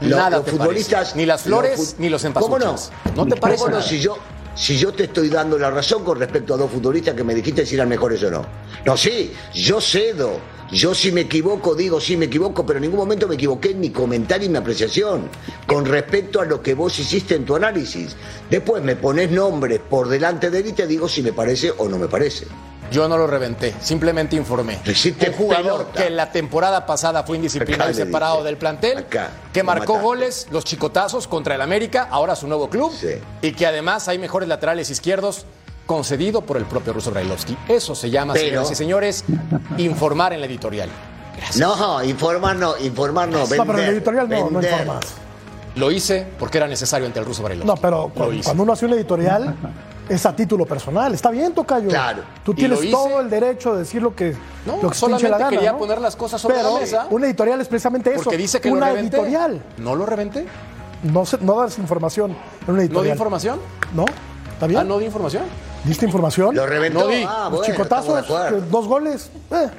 nada 0.01 0.39
los 0.39 0.47
futbolistas. 0.47 1.17
Ni 1.17 1.25
las 1.25 1.43
flores, 1.43 1.97
ni 1.99 2.09
los 2.09 2.23
empasuchos. 2.25 2.91
¿Cómo 3.05 3.17
no? 3.17 3.25
No 3.25 3.35
te 3.35 3.41
parece 3.41 3.65
¿Cómo 3.65 3.77
no? 3.77 3.83
Si 3.83 4.01
yo, 4.01 4.19
si 4.59 4.77
yo 4.77 4.93
te 4.93 5.05
estoy 5.05 5.29
dando 5.29 5.57
la 5.57 5.71
razón 5.71 6.03
con 6.03 6.19
respecto 6.19 6.53
a 6.53 6.57
dos 6.57 6.71
futbolistas 6.71 7.15
que 7.15 7.23
me 7.23 7.35
dijiste 7.35 7.65
si 7.65 7.77
eran 7.77 7.89
mejores 7.89 8.23
o 8.25 8.31
no. 8.31 8.45
No, 8.85 8.97
sí, 8.97 9.33
yo 9.55 9.81
cedo. 9.81 10.41
Yo 10.71 10.95
si 10.95 11.13
me 11.13 11.23
equivoco, 11.23 11.75
digo 11.75 11.99
sí 11.99 12.17
me 12.19 12.27
equivoco, 12.27 12.67
pero 12.67 12.79
en 12.79 12.83
ningún 12.83 12.99
momento 12.99 13.27
me 13.27 13.37
equivoqué 13.37 13.71
en 13.71 13.81
mi 13.81 13.89
comentario 13.89 14.47
y 14.47 14.51
mi 14.51 14.59
apreciación 14.59 15.31
con 15.67 15.87
respecto 15.87 16.43
a 16.43 16.45
lo 16.45 16.61
que 16.61 16.75
vos 16.75 16.99
hiciste 16.99 17.37
en 17.37 17.47
tu 17.47 17.57
análisis. 17.57 18.17
Después 18.51 18.83
me 18.83 18.97
pones 18.97 19.31
nombres 19.31 19.81
por 19.89 20.09
delante 20.09 20.51
de 20.51 20.59
él 20.59 20.67
y 20.67 20.73
te 20.73 20.87
digo 20.87 21.09
si 21.09 21.23
me 21.23 21.33
parece 21.33 21.73
o 21.79 21.89
no 21.89 21.97
me 21.97 22.09
parece. 22.09 22.47
Yo 22.91 23.09
no 23.09 23.19
lo 23.19 23.27
reventé, 23.27 23.75
simplemente 23.81 24.37
informé. 24.37 24.79
Un 24.87 25.33
jugador 25.33 25.87
que 25.89 26.11
la 26.11 26.33
temporada 26.33 26.87
pasada 26.87 27.23
fue 27.23 27.37
indisciplinado 27.37 27.91
y 27.91 27.95
separado 27.95 28.43
del 28.43 28.57
plantel, 28.57 29.07
que 29.53 29.63
marcó 29.63 30.01
goles, 30.01 30.47
los 30.51 30.65
chicotazos 30.65 31.29
contra 31.29 31.55
el 31.55 31.61
América, 31.61 32.09
ahora 32.11 32.37
su 32.37 32.47
nuevo 32.47 32.71
club, 32.71 32.93
y 33.43 33.53
que 33.53 33.67
además 33.67 34.09
hay 34.09 34.19
mejores 34.19 34.49
laterales 34.49 34.91
izquierdos 34.91 35.47
concedido 35.87 36.43
por 36.43 36.59
el 36.59 36.65
propio 36.65 36.93
Russo 36.93 37.11
Brailovsky. 37.11 37.57
Eso 37.69 37.95
se 37.95 38.11
llama, 38.11 38.35
señoras 38.35 38.71
y 38.71 38.75
señores, 38.75 39.25
informar 39.79 40.33
en 40.33 40.41
la 40.41 40.47
editorial. 40.47 40.89
No, 41.57 42.03
informar 42.03 42.57
no, 42.57 42.77
informar 42.79 43.29
no. 43.29 43.39
no, 43.39 43.47
pero 43.49 43.79
en 43.79 43.87
la 43.87 43.93
editorial 43.93 44.29
no, 44.29 44.51
no 44.51 44.61
informas. 44.61 45.05
Lo 45.77 45.91
hice 45.93 46.27
porque 46.39 46.59
era 46.59 46.67
necesario 46.67 47.07
ante 47.07 47.21
el 47.21 47.25
Russo 47.25 47.43
Brailovsky. 47.43 47.69
No, 47.69 47.77
pero 47.77 48.11
cuando, 48.15 48.63
uno 48.63 48.73
hace 48.73 48.87
una 48.87 48.97
editorial 48.97 49.55
es 50.09 50.27
a 50.27 50.35
título 50.35 50.67
personal. 50.67 51.13
Está 51.15 51.31
bien, 51.31 51.53
Tocayo. 51.53 51.89
Claro. 51.89 52.23
Tú 52.45 52.55
tienes 52.55 52.91
todo 52.91 53.21
el 53.21 53.31
derecho 53.31 53.73
de 53.75 53.81
decir 53.81 54.03
lo 54.03 54.15
que, 54.15 54.35
no, 54.67 54.83
lo 54.83 54.91
que 54.91 54.97
solamente 54.97 55.29
la 55.29 55.39
gana, 55.39 55.51
quería 55.51 55.77
poner 55.77 56.01
las 56.01 56.17
cosas 56.17 56.41
sobre 56.41 56.63
la 56.63 56.73
mesa. 56.79 57.07
Una 57.11 57.27
editorial 57.27 57.61
es 57.61 57.69
precisamente 57.69 58.13
eso. 58.13 58.25
Porque 58.25 58.37
dice 58.37 58.61
que 58.61 58.71
una 58.71 58.91
lo 58.91 58.99
editorial. 58.99 59.63
¿No 59.79 59.95
lo 59.95 60.07
reventé? 60.07 60.47
No, 61.03 61.25
no 61.41 61.61
das 61.61 61.79
información 61.79 62.37
en 62.67 62.75
una 62.75 62.83
editorial. 62.83 62.93
¿No 62.93 63.03
di 63.03 63.11
información? 63.11 63.61
No. 63.95 64.05
¿Está 64.53 64.67
bien? 64.67 64.81
Ah, 64.81 64.85
¿no 64.85 64.99
di 64.99 65.05
información? 65.05 65.45
¿Diste 65.85 66.05
información? 66.05 66.55
Lo 66.55 66.67
reventó. 66.67 67.01
No 67.01 67.07
di. 67.07 67.25
Ah, 67.27 67.49
bueno, 67.51 68.61
dos 68.71 68.89
goles. 68.89 69.31
Eh. 69.51 69.71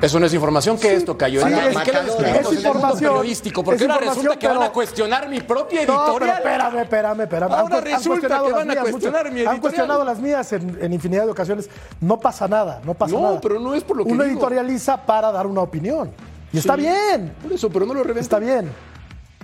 Eso 0.00 0.18
no 0.18 0.26
es 0.26 0.34
información, 0.34 0.78
¿qué 0.78 0.92
es 0.92 0.98
esto, 0.98 1.16
Cayo? 1.16 1.46
Sí, 1.46 1.52
es, 1.52 1.76
que 1.78 1.90
es 1.90 2.52
información 2.52 3.12
periodístico. 3.12 3.62
Porque 3.62 3.84
ahora 3.84 3.98
resulta 3.98 4.38
que 4.38 4.48
van 4.48 4.62
a 4.62 4.72
cuestionar 4.72 5.28
mi 5.28 5.40
propia 5.40 5.82
editorial. 5.82 6.06
No, 6.06 6.18
pero 6.18 6.32
espérame, 6.32 6.78
espérame, 6.78 7.20
espérame. 7.20 7.52
Ahora 7.52 7.76
han, 7.76 7.84
resulta 7.84 8.38
han 8.38 8.46
que 8.46 8.52
van 8.52 8.70
a 8.70 8.76
cuestionar 8.76 9.24
mi 9.24 9.30
editorial. 9.30 9.54
Han 9.54 9.60
cuestionado 9.60 10.04
las 10.04 10.18
mías 10.18 10.52
en, 10.52 10.92
infinidad 10.92 11.24
de 11.24 11.30
ocasiones. 11.30 11.68
No 12.00 12.18
pasa 12.18 12.48
nada, 12.48 12.80
no 12.84 12.94
pasa 12.94 13.14
nada. 13.14 13.34
No, 13.34 13.40
pero 13.40 13.60
no 13.60 13.74
es 13.74 13.84
por 13.84 13.96
lo 13.96 14.04
que 14.04 14.12
Uno 14.12 14.24
digo. 14.24 14.36
editorializa 14.36 15.04
para 15.04 15.30
dar 15.30 15.46
una 15.46 15.60
opinión. 15.60 16.10
Y 16.52 16.58
está 16.58 16.76
bien. 16.76 17.34
Por 17.42 17.52
eso, 17.52 17.68
pero 17.70 17.84
no 17.86 17.94
lo 17.94 18.02
reventa. 18.02 18.20
Está 18.20 18.38
bien. 18.38 18.70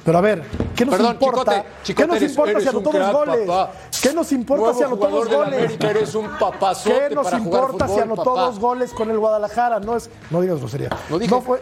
Pero 0.06 0.18
a 0.18 0.20
ver, 0.20 0.44
¿qué 0.76 0.86
nos 0.86 0.94
Perdón, 0.94 1.14
importa? 1.14 1.64
Chicote, 1.82 1.94
¿Qué 1.94 2.06
nos 2.06 2.22
importa 2.22 2.60
si 2.60 2.68
anotó 2.68 2.92
dos 2.92 3.12
goles? 3.12 3.46
Papá. 3.48 3.72
¿Qué 4.00 4.14
nos 4.14 4.32
importa 4.32 4.74
si 4.74 4.82
anotó 4.84 5.08
dos 5.08 5.28
goles? 5.28 5.76
Eres 5.80 6.14
un 6.14 6.28
papazote 6.38 7.08
¿Qué 7.08 7.14
nos 7.16 7.24
para 7.24 7.38
importa 7.38 7.66
jugar 7.66 7.70
fútbol, 7.72 7.96
si 7.96 8.00
anotó 8.00 8.24
papá? 8.24 8.40
dos 8.42 8.58
goles 8.60 8.92
con 8.92 9.10
el 9.10 9.18
Guadalajara? 9.18 9.80
No 9.80 9.96
es, 9.96 10.08
no 10.30 10.40
digas 10.40 10.60
grosería. 10.60 10.90
No 11.10 11.18
dije. 11.18 11.40
fue. 11.40 11.60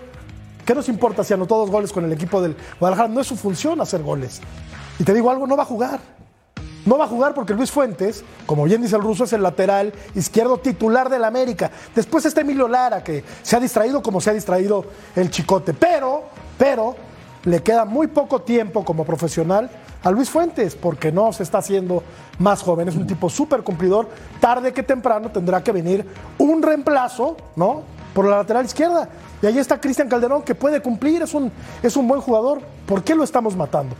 ¿Qué 0.66 0.74
nos 0.74 0.90
importa 0.90 1.24
si 1.24 1.32
anotó 1.32 1.56
dos 1.56 1.70
goles 1.70 1.90
con 1.90 2.04
el 2.04 2.12
equipo 2.12 2.42
del 2.42 2.54
Guadalajara? 2.78 3.08
No 3.08 3.22
es 3.22 3.26
su 3.26 3.36
función 3.36 3.80
hacer 3.80 4.02
goles. 4.02 4.42
Y 4.98 5.04
te 5.04 5.14
digo 5.14 5.30
algo, 5.30 5.46
no 5.46 5.56
va 5.56 5.62
a 5.62 5.66
jugar. 5.66 6.00
No 6.84 6.98
va 6.98 7.06
a 7.06 7.08
jugar 7.08 7.32
porque 7.32 7.54
Luis 7.54 7.70
Fuentes, 7.70 8.24
como 8.44 8.64
bien 8.64 8.82
dice 8.82 8.94
el 8.96 9.00
ruso, 9.02 9.24
es 9.24 9.32
el 9.32 9.42
lateral 9.42 9.90
izquierdo 10.14 10.58
titular 10.58 11.08
del 11.08 11.24
América. 11.24 11.70
Después 11.94 12.26
está 12.26 12.42
Emilio 12.42 12.68
Lara, 12.68 13.02
que 13.02 13.24
se 13.42 13.56
ha 13.56 13.60
distraído 13.60 14.02
como 14.02 14.20
se 14.20 14.28
ha 14.28 14.34
distraído 14.34 14.84
el 15.16 15.30
Chicote. 15.30 15.72
Pero, 15.72 16.24
pero, 16.58 16.94
le 17.44 17.62
queda 17.62 17.84
muy 17.84 18.06
poco 18.06 18.42
tiempo 18.42 18.84
como 18.84 19.04
profesional 19.04 19.70
a 20.02 20.10
Luis 20.10 20.30
Fuentes, 20.30 20.74
porque 20.74 21.12
no 21.12 21.32
se 21.32 21.42
está 21.42 21.58
haciendo 21.58 22.02
más 22.38 22.62
joven. 22.62 22.88
Es 22.88 22.96
un 22.96 23.06
tipo 23.06 23.30
súper 23.30 23.62
cumplidor. 23.62 24.08
Tarde 24.40 24.72
que 24.72 24.82
temprano 24.82 25.30
tendrá 25.30 25.62
que 25.62 25.72
venir 25.72 26.06
un 26.38 26.62
reemplazo, 26.62 27.36
¿no? 27.56 27.82
Por 28.14 28.26
la 28.26 28.36
lateral 28.36 28.64
izquierda. 28.64 29.08
Y 29.42 29.46
ahí 29.46 29.58
está 29.58 29.80
Cristian 29.80 30.08
Calderón, 30.08 30.42
que 30.42 30.54
puede 30.54 30.80
cumplir, 30.80 31.22
es 31.22 31.34
un, 31.34 31.50
es 31.82 31.96
un 31.96 32.06
buen 32.06 32.20
jugador. 32.20 32.60
¿Por 32.86 33.02
qué 33.02 33.14
lo 33.14 33.24
estamos 33.24 33.56
matando? 33.56 33.96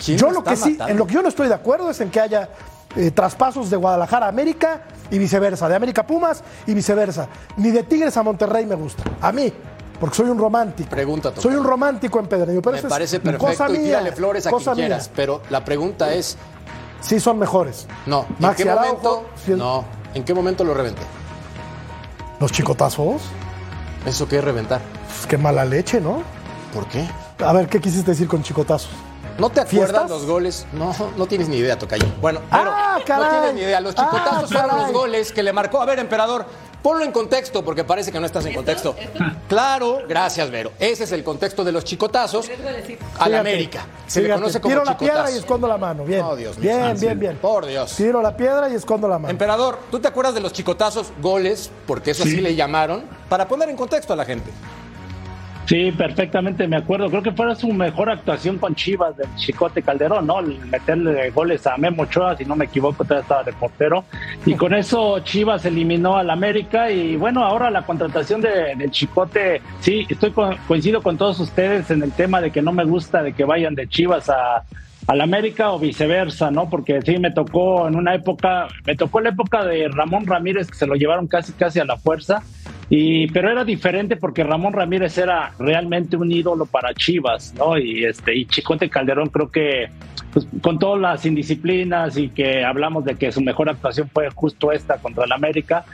Yo 0.00 0.30
lo, 0.30 0.44
que 0.44 0.56
sí, 0.56 0.76
en 0.86 0.96
lo 0.98 1.06
que 1.06 1.14
yo 1.14 1.22
no 1.22 1.28
estoy 1.28 1.48
de 1.48 1.54
acuerdo 1.54 1.90
es 1.90 2.00
en 2.00 2.10
que 2.10 2.20
haya 2.20 2.50
eh, 2.96 3.10
traspasos 3.10 3.70
de 3.70 3.76
Guadalajara 3.76 4.26
a 4.26 4.28
América 4.28 4.82
y 5.10 5.18
viceversa, 5.18 5.68
de 5.68 5.74
América 5.74 6.02
a 6.02 6.06
Pumas 6.06 6.42
y 6.66 6.74
viceversa. 6.74 7.28
Ni 7.56 7.70
de 7.70 7.82
Tigres 7.82 8.16
a 8.16 8.22
Monterrey 8.22 8.66
me 8.66 8.74
gusta. 8.74 9.02
A 9.20 9.32
mí. 9.32 9.52
Porque 9.96 10.16
soy 10.16 10.28
un 10.28 10.38
romántico. 10.38 10.90
Pregunta, 10.90 11.32
Soy 11.36 11.54
un 11.54 11.64
romántico 11.64 12.18
empedernido. 12.18 12.62
Pero 12.62 12.76
Me 12.76 12.82
parece 12.82 13.20
perfecto 13.20 13.46
cosa 13.46 13.70
y 13.70 13.78
tírale 13.78 14.12
flores 14.12 14.46
a 14.46 14.50
quien 14.50 14.74
quieras. 14.74 15.10
Pero 15.14 15.42
la 15.50 15.64
pregunta 15.64 16.12
es... 16.12 16.36
Sí 17.00 17.20
son 17.20 17.38
mejores. 17.38 17.86
No. 18.06 18.26
¿En 18.40 18.54
qué 18.54 18.64
momento? 18.64 19.24
No. 19.48 19.84
¿En 20.14 20.24
qué 20.24 20.34
momento 20.34 20.64
lo 20.64 20.74
reventé? 20.74 21.02
¿Los 22.40 22.52
chicotazos? 22.52 23.22
¿Eso 24.06 24.28
qué 24.28 24.38
es 24.38 24.44
reventar? 24.44 24.80
Pues 25.08 25.26
qué 25.26 25.38
mala 25.38 25.64
leche, 25.64 26.00
¿no? 26.00 26.22
¿Por 26.72 26.86
qué? 26.86 27.08
A 27.44 27.52
ver, 27.52 27.68
¿qué 27.68 27.80
quisiste 27.80 28.12
decir 28.12 28.28
con 28.28 28.42
chicotazos? 28.42 28.90
¿No 29.38 29.50
te 29.50 29.60
acuerdas 29.60 30.08
los 30.08 30.24
goles? 30.24 30.66
No, 30.72 30.94
no 31.16 31.26
tienes 31.26 31.48
ni 31.48 31.56
idea, 31.56 31.78
Tocayo. 31.78 32.06
Bueno, 32.20 32.40
pero 32.50 32.70
ah, 32.72 32.98
no 33.06 33.28
tienes 33.28 33.54
ni 33.54 33.60
idea. 33.60 33.80
Los 33.80 33.94
chicotazos 33.94 34.50
ah, 34.50 34.60
fueron 34.60 34.78
los 34.78 34.92
goles 34.92 35.32
que 35.32 35.42
le 35.42 35.52
marcó. 35.52 35.82
A 35.82 35.84
ver, 35.84 35.98
emperador, 35.98 36.46
ponlo 36.82 37.04
en 37.04 37.12
contexto 37.12 37.64
porque 37.64 37.84
parece 37.84 38.12
que 38.12 38.20
no 38.20 38.26
estás 38.26 38.46
en 38.46 38.54
contexto. 38.54 38.94
Claro, 39.48 40.02
gracias, 40.08 40.50
Vero. 40.50 40.72
Ese 40.78 41.04
es 41.04 41.12
el 41.12 41.24
contexto 41.24 41.64
de 41.64 41.72
los 41.72 41.84
chicotazos 41.84 42.48
a 43.18 43.28
la 43.28 43.40
América. 43.40 43.86
Se 44.06 44.22
le 44.22 44.32
conoce 44.32 44.60
como 44.60 44.74
Tiro 44.74 44.84
la 44.84 44.96
piedra 44.98 45.30
y 45.30 45.36
escondo 45.36 45.68
la 45.68 45.78
mano. 45.78 46.04
Bien. 46.04 46.22
Oh, 46.22 46.36
Dios 46.36 46.58
mío. 46.58 46.70
Bien, 46.70 46.98
bien, 46.98 47.18
bien. 47.18 47.36
Por 47.38 47.66
Dios. 47.66 47.94
Tiro 47.96 48.22
la 48.22 48.36
piedra 48.36 48.68
y 48.68 48.74
escondo 48.74 49.08
la 49.08 49.18
mano. 49.18 49.30
Emperador, 49.30 49.78
¿tú 49.90 49.98
te 50.00 50.08
acuerdas 50.08 50.34
de 50.34 50.40
los 50.40 50.52
chicotazos 50.52 51.12
goles? 51.20 51.70
Porque 51.86 52.12
eso 52.12 52.24
sí 52.24 52.40
le 52.40 52.54
llamaron. 52.54 53.04
Para 53.28 53.48
poner 53.48 53.68
en 53.68 53.76
contexto 53.76 54.12
a 54.12 54.16
la 54.16 54.24
gente. 54.24 54.50
Sí, 55.66 55.90
perfectamente 55.90 56.68
me 56.68 56.76
acuerdo. 56.76 57.10
Creo 57.10 57.22
que 57.22 57.32
fue 57.32 57.54
su 57.56 57.68
mejor 57.72 58.08
actuación 58.08 58.56
con 58.58 58.76
Chivas 58.76 59.16
del 59.16 59.26
Chicote 59.34 59.82
Calderón, 59.82 60.24
¿no? 60.24 60.40
Meterle 60.40 61.30
goles 61.30 61.66
a 61.66 61.76
Memo 61.76 62.04
Ochoa, 62.04 62.36
si 62.36 62.44
no 62.44 62.54
me 62.54 62.66
equivoco, 62.66 63.02
todavía 63.02 63.22
estaba 63.22 63.42
de 63.42 63.52
portero. 63.52 64.04
Y 64.44 64.54
con 64.54 64.74
eso 64.74 65.18
Chivas 65.20 65.64
eliminó 65.64 66.16
al 66.16 66.30
América. 66.30 66.92
Y 66.92 67.16
bueno, 67.16 67.44
ahora 67.44 67.68
la 67.72 67.82
contratación 67.82 68.40
de, 68.40 68.76
del 68.76 68.92
Chicote, 68.92 69.60
sí, 69.80 70.06
estoy 70.08 70.32
coincido 70.68 71.02
con 71.02 71.18
todos 71.18 71.40
ustedes 71.40 71.90
en 71.90 72.00
el 72.04 72.12
tema 72.12 72.40
de 72.40 72.52
que 72.52 72.62
no 72.62 72.70
me 72.70 72.84
gusta 72.84 73.24
de 73.24 73.32
que 73.32 73.44
vayan 73.44 73.74
de 73.74 73.88
Chivas 73.88 74.30
a, 74.30 74.62
al 75.08 75.20
América 75.20 75.72
o 75.72 75.80
viceversa, 75.80 76.52
¿no? 76.52 76.70
Porque 76.70 77.02
sí 77.02 77.18
me 77.18 77.32
tocó 77.32 77.88
en 77.88 77.96
una 77.96 78.14
época, 78.14 78.68
me 78.84 78.94
tocó 78.94 79.20
la 79.20 79.30
época 79.30 79.64
de 79.64 79.88
Ramón 79.88 80.26
Ramírez 80.26 80.68
que 80.68 80.76
se 80.76 80.86
lo 80.86 80.94
llevaron 80.94 81.26
casi 81.26 81.52
casi 81.52 81.80
a 81.80 81.84
la 81.84 81.96
fuerza 81.96 82.44
y, 82.88 83.26
pero 83.28 83.50
era 83.50 83.64
diferente 83.64 84.16
porque 84.16 84.44
Ramón 84.44 84.72
Ramírez 84.72 85.18
era 85.18 85.52
realmente 85.58 86.16
un 86.16 86.30
ídolo 86.30 86.66
para 86.66 86.94
Chivas, 86.94 87.52
¿no? 87.54 87.76
Y 87.78 88.04
este, 88.04 88.34
y 88.34 88.46
Chicote 88.46 88.88
Calderón 88.88 89.28
creo 89.28 89.50
que 89.50 89.88
pues, 90.32 90.46
con 90.60 90.78
todas 90.78 91.00
las 91.00 91.26
indisciplinas 91.26 92.16
y 92.16 92.28
que 92.28 92.64
hablamos 92.64 93.04
de 93.04 93.16
que 93.16 93.32
su 93.32 93.40
mejor 93.40 93.68
actuación 93.68 94.08
fue 94.12 94.30
justo 94.30 94.70
esta 94.70 94.98
contra 94.98 95.24
el 95.24 95.32
América, 95.32 95.84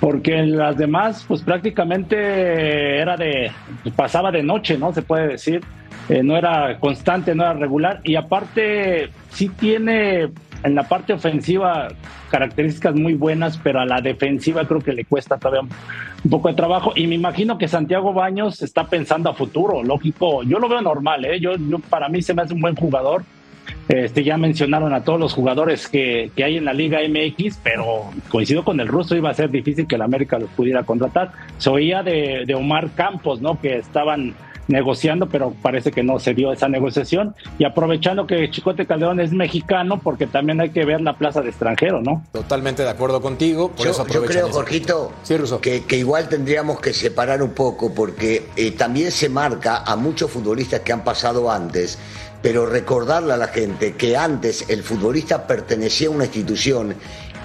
porque 0.00 0.36
en 0.36 0.58
las 0.58 0.76
demás, 0.76 1.24
pues 1.26 1.42
prácticamente 1.42 2.98
era 2.98 3.16
de, 3.16 3.50
pasaba 3.96 4.30
de 4.30 4.42
noche, 4.42 4.76
¿no? 4.76 4.92
Se 4.92 5.02
puede 5.02 5.28
decir, 5.28 5.62
eh, 6.08 6.22
no 6.22 6.36
era 6.36 6.78
constante, 6.80 7.34
no 7.34 7.44
era 7.44 7.54
regular, 7.54 8.00
y 8.02 8.16
aparte 8.16 9.10
sí 9.30 9.48
tiene 9.48 10.30
en 10.62 10.74
la 10.74 10.84
parte 10.84 11.12
ofensiva 11.12 11.88
características 12.30 12.94
muy 12.94 13.14
buenas, 13.14 13.58
pero 13.58 13.80
a 13.80 13.86
la 13.86 14.00
defensiva 14.00 14.66
creo 14.66 14.80
que 14.80 14.92
le 14.92 15.04
cuesta 15.04 15.38
todavía 15.38 15.68
un 16.24 16.30
poco 16.30 16.48
de 16.48 16.54
trabajo. 16.54 16.92
Y 16.94 17.06
me 17.06 17.14
imagino 17.14 17.58
que 17.58 17.68
Santiago 17.68 18.12
Baños 18.12 18.62
está 18.62 18.86
pensando 18.86 19.28
a 19.30 19.34
futuro, 19.34 19.82
lógico. 19.82 20.42
Yo 20.42 20.58
lo 20.58 20.68
veo 20.68 20.80
normal, 20.80 21.24
¿eh? 21.24 21.40
yo, 21.40 21.52
para 21.90 22.08
mí 22.08 22.22
se 22.22 22.34
me 22.34 22.42
hace 22.42 22.54
un 22.54 22.60
buen 22.60 22.76
jugador. 22.76 23.24
Este, 23.88 24.24
ya 24.24 24.36
mencionaron 24.36 24.92
a 24.92 25.04
todos 25.04 25.20
los 25.20 25.34
jugadores 25.34 25.88
que, 25.88 26.30
que, 26.34 26.44
hay 26.44 26.56
en 26.56 26.64
la 26.64 26.72
Liga 26.72 27.00
MX, 27.00 27.60
pero 27.62 28.10
coincido 28.28 28.64
con 28.64 28.80
el 28.80 28.88
ruso, 28.88 29.14
iba 29.14 29.30
a 29.30 29.34
ser 29.34 29.50
difícil 29.50 29.86
que 29.86 29.96
el 29.96 30.02
América 30.02 30.38
los 30.38 30.50
pudiera 30.50 30.82
contratar. 30.84 31.32
Se 31.58 31.70
oía 31.70 32.02
de, 32.02 32.44
de 32.46 32.54
Omar 32.54 32.90
Campos, 32.94 33.40
¿no? 33.40 33.60
Que 33.60 33.78
estaban 33.78 34.34
negociando, 34.72 35.28
pero 35.28 35.54
parece 35.62 35.92
que 35.92 36.02
no 36.02 36.18
se 36.18 36.34
dio 36.34 36.52
esa 36.52 36.68
negociación. 36.68 37.34
Y 37.58 37.64
aprovechando 37.64 38.26
que 38.26 38.50
Chicote 38.50 38.86
Calderón 38.86 39.20
es 39.20 39.32
mexicano, 39.32 40.00
porque 40.02 40.26
también 40.26 40.60
hay 40.60 40.70
que 40.70 40.84
ver 40.84 41.00
la 41.00 41.12
plaza 41.12 41.40
de 41.42 41.50
extranjero, 41.50 42.00
¿no? 42.00 42.24
Totalmente 42.32 42.82
de 42.82 42.90
acuerdo 42.90 43.20
contigo. 43.20 43.70
Por 43.70 43.86
yo, 43.86 44.06
yo 44.08 44.24
creo, 44.24 44.48
Jorgito, 44.50 45.12
que, 45.60 45.84
que, 45.84 45.98
igual 45.98 46.28
tendríamos 46.28 46.80
que 46.80 46.92
separar 46.92 47.42
un 47.42 47.52
poco, 47.52 47.94
porque 47.94 48.48
eh, 48.56 48.72
también 48.72 49.12
se 49.12 49.28
marca 49.28 49.84
a 49.84 49.94
muchos 49.94 50.30
futbolistas 50.30 50.80
que 50.80 50.92
han 50.92 51.04
pasado 51.04 51.50
antes 51.50 51.98
pero 52.42 52.66
recordarle 52.66 53.32
a 53.32 53.36
la 53.36 53.46
gente 53.46 53.94
que 53.94 54.16
antes 54.16 54.68
el 54.68 54.82
futbolista 54.82 55.46
pertenecía 55.46 56.08
a 56.08 56.10
una 56.10 56.24
institución 56.24 56.96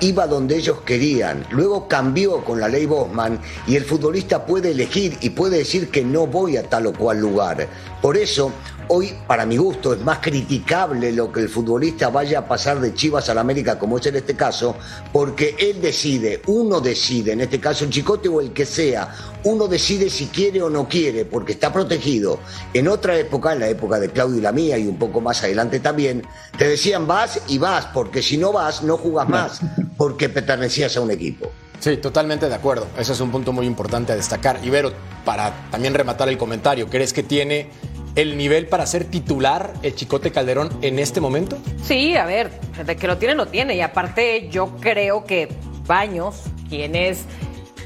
iba 0.01 0.27
donde 0.27 0.57
ellos 0.57 0.81
querían. 0.81 1.45
Luego 1.51 1.87
cambió 1.87 2.43
con 2.43 2.59
la 2.59 2.67
ley 2.67 2.85
Bosman 2.85 3.39
y 3.65 3.75
el 3.75 3.85
futbolista 3.85 4.45
puede 4.45 4.71
elegir 4.71 5.17
y 5.21 5.31
puede 5.31 5.59
decir 5.59 5.89
que 5.89 6.03
no 6.03 6.27
voy 6.27 6.57
a 6.57 6.63
tal 6.63 6.87
o 6.87 6.93
cual 6.93 7.19
lugar. 7.19 7.67
Por 8.01 8.17
eso, 8.17 8.51
Hoy, 8.89 9.13
para 9.27 9.45
mi 9.45 9.57
gusto, 9.57 9.93
es 9.93 9.99
más 9.99 10.19
criticable 10.19 11.11
lo 11.11 11.29
que 11.29 11.41
el 11.41 11.49
futbolista 11.49 12.09
vaya 12.09 12.39
a 12.39 12.47
pasar 12.47 12.79
de 12.79 12.93
Chivas 12.93 13.27
a 13.27 13.33
la 13.33 13.41
América, 13.41 13.77
como 13.77 13.97
es 13.97 14.05
en 14.05 14.15
este 14.15 14.33
caso, 14.33 14.77
porque 15.11 15.57
él 15.59 15.81
decide, 15.81 16.41
uno 16.47 16.79
decide, 16.79 17.33
en 17.33 17.41
este 17.41 17.59
caso 17.59 17.83
el 17.83 17.89
Chicote 17.89 18.29
o 18.29 18.39
el 18.39 18.53
que 18.53 18.65
sea, 18.65 19.13
uno 19.43 19.67
decide 19.67 20.09
si 20.09 20.27
quiere 20.27 20.61
o 20.61 20.69
no 20.69 20.87
quiere, 20.87 21.25
porque 21.25 21.51
está 21.51 21.73
protegido. 21.73 22.39
En 22.73 22.87
otra 22.87 23.17
época, 23.17 23.51
en 23.51 23.59
la 23.59 23.67
época 23.67 23.99
de 23.99 24.09
Claudio 24.09 24.37
y 24.37 24.41
la 24.41 24.53
mía, 24.53 24.77
y 24.77 24.87
un 24.87 24.97
poco 24.97 25.19
más 25.19 25.43
adelante 25.43 25.81
también, 25.81 26.23
te 26.57 26.69
decían 26.69 27.07
vas 27.07 27.41
y 27.49 27.57
vas, 27.57 27.87
porque 27.87 28.21
si 28.21 28.37
no 28.37 28.53
vas, 28.53 28.83
no 28.83 28.95
jugas 28.95 29.27
más, 29.27 29.59
porque 29.97 30.29
pertenecías 30.29 30.95
a 30.95 31.01
un 31.01 31.11
equipo. 31.11 31.51
Sí, 31.79 31.97
totalmente 31.97 32.47
de 32.47 32.55
acuerdo. 32.55 32.87
Ese 32.97 33.11
es 33.11 33.19
un 33.19 33.31
punto 33.31 33.51
muy 33.51 33.67
importante 33.67 34.13
a 34.13 34.15
destacar. 34.15 34.59
Ibero, 34.63 34.93
para 35.25 35.69
también 35.69 35.93
rematar 35.93 36.29
el 36.29 36.37
comentario, 36.37 36.89
¿crees 36.89 37.13
que 37.13 37.21
tiene 37.21 37.69
el 38.17 38.35
nivel 38.35 38.65
para 38.65 38.85
ser 38.87 39.05
titular 39.05 39.73
el 39.83 39.95
Chicote 39.95 40.31
Calderón 40.31 40.69
en 40.81 40.97
este 40.99 41.21
momento? 41.21 41.57
Sí, 41.83 42.17
a 42.17 42.25
ver, 42.25 42.49
de 42.83 42.95
que 42.95 43.07
lo 43.07 43.17
tiene, 43.17 43.35
lo 43.35 43.45
tiene. 43.45 43.75
Y 43.75 43.81
aparte, 43.81 44.49
yo 44.49 44.75
creo 44.81 45.23
que 45.23 45.47
Baños, 45.85 46.43
quien 46.67 46.95
es 46.95 47.25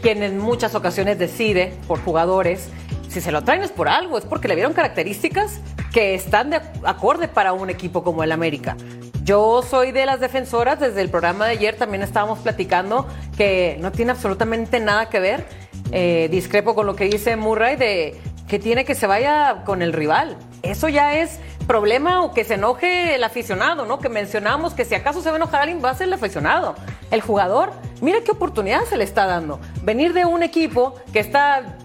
quien 0.02 0.24
en 0.24 0.40
muchas 0.40 0.74
ocasiones 0.74 1.20
decide 1.20 1.74
por 1.88 2.04
jugadores, 2.04 2.70
si 3.08 3.22
se 3.22 3.32
lo 3.32 3.44
traen 3.44 3.62
es 3.62 3.72
por 3.72 3.88
algo, 3.88 4.18
es 4.18 4.26
porque 4.26 4.48
le 4.48 4.56
vieron 4.56 4.74
características 4.74 5.60
que 5.94 6.16
están 6.16 6.50
de 6.50 6.62
acorde 6.84 7.28
para 7.28 7.54
un 7.54 7.70
equipo 7.70 8.04
como 8.04 8.24
el 8.24 8.32
América. 8.32 8.78
Yo 9.24 9.62
soy 9.62 9.92
de 9.92 10.06
las 10.06 10.20
defensoras, 10.20 10.80
desde 10.80 11.02
el 11.02 11.10
programa 11.10 11.46
de 11.46 11.52
ayer 11.52 11.76
también 11.76 12.02
estábamos 12.02 12.40
platicando 12.40 13.06
que 13.38 13.78
no 13.80 13.92
tiene 13.92 14.12
absolutamente 14.12 14.80
nada 14.80 15.10
que 15.10 15.20
ver. 15.20 15.46
Eh, 15.92 16.30
discrepo 16.32 16.74
con 16.74 16.88
lo 16.88 16.96
que 16.96 17.06
dice 17.06 17.36
Murray 17.36 17.76
de 17.76 18.16
que 18.52 18.60
tiene 18.60 18.84
que 18.84 18.96
se 18.96 19.08
vaya 19.08 19.64
con 19.64 19.82
el 19.82 19.94
rival. 19.94 20.36
Eso 20.62 20.90
ya 20.90 21.16
es 21.16 21.40
problema 21.68 22.22
o 22.22 22.34
que 22.34 22.44
se 22.44 22.56
enoje 22.56 23.16
el 23.16 23.24
aficionado, 23.24 23.86
¿no? 23.86 24.00
Que 24.00 24.10
mencionamos 24.10 24.74
que 24.74 24.84
si 24.84 24.94
acaso 24.94 25.22
se 25.22 25.30
va 25.30 25.36
a 25.36 25.38
enojar 25.38 25.62
alguien, 25.62 25.82
va 25.82 25.92
a 25.92 25.96
ser 25.96 26.08
el 26.08 26.14
aficionado. 26.14 26.76
El 27.12 27.22
jugador, 27.22 27.72
mira 28.02 28.20
qué 28.26 28.32
oportunidad 28.32 28.84
se 28.84 28.98
le 28.98 29.06
está 29.06 29.26
dando. 29.26 29.62
Venir 29.84 30.12
de 30.12 30.26
un 30.26 30.44
equipo 30.44 30.96
que 31.14 31.20
está 31.20 31.78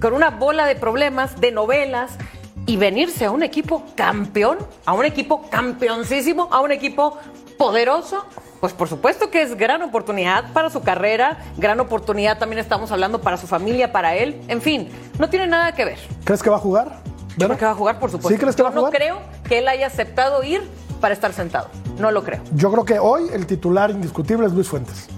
con 0.00 0.14
una 0.14 0.30
bola 0.30 0.64
de 0.64 0.74
problemas, 0.74 1.38
de 1.38 1.52
novelas, 1.52 2.12
y 2.64 2.78
venirse 2.78 3.26
a 3.26 3.30
un 3.30 3.42
equipo 3.42 3.84
campeón, 3.94 4.56
a 4.86 4.94
un 4.94 5.04
equipo 5.04 5.50
campeoncísimo, 5.50 6.48
a 6.50 6.62
un 6.62 6.72
equipo 6.72 7.18
poderoso, 7.58 8.24
pues 8.60 8.72
por 8.72 8.88
supuesto 8.88 9.30
que 9.30 9.42
es 9.42 9.56
gran 9.56 9.82
oportunidad 9.82 10.52
para 10.52 10.70
su 10.70 10.82
carrera, 10.82 11.38
gran 11.56 11.80
oportunidad 11.80 12.38
también 12.38 12.58
estamos 12.58 12.90
hablando 12.90 13.20
para 13.20 13.36
su 13.36 13.46
familia, 13.46 13.92
para 13.92 14.14
él, 14.16 14.40
en 14.48 14.62
fin, 14.62 14.88
no 15.18 15.28
tiene 15.28 15.46
nada 15.46 15.72
que 15.74 15.84
ver. 15.84 15.98
¿Crees 16.24 16.42
que 16.42 16.50
va 16.50 16.56
a 16.56 16.60
jugar? 16.60 17.00
Yo 17.36 17.46
creo 17.46 17.58
que 17.58 17.64
va 17.66 17.72
a 17.72 17.74
jugar, 17.74 17.98
por 17.98 18.10
supuesto. 18.10 18.30
¿Sí 18.30 18.38
crees 18.38 18.56
que 18.56 18.62
va 18.62 18.70
a 18.70 18.72
jugar? 18.72 18.92
no 18.92 18.98
creo 18.98 19.18
que 19.46 19.58
él 19.58 19.68
haya 19.68 19.86
aceptado 19.86 20.42
ir 20.42 20.62
para 21.00 21.12
estar 21.12 21.32
sentado. 21.32 21.68
No 21.98 22.10
lo 22.10 22.24
creo. 22.24 22.40
Yo 22.54 22.70
creo 22.72 22.84
que 22.84 22.98
hoy 22.98 23.28
el 23.32 23.46
titular 23.46 23.90
indiscutible 23.90 24.46
es 24.46 24.52
Luis 24.52 24.68
Fuentes. 24.68 25.08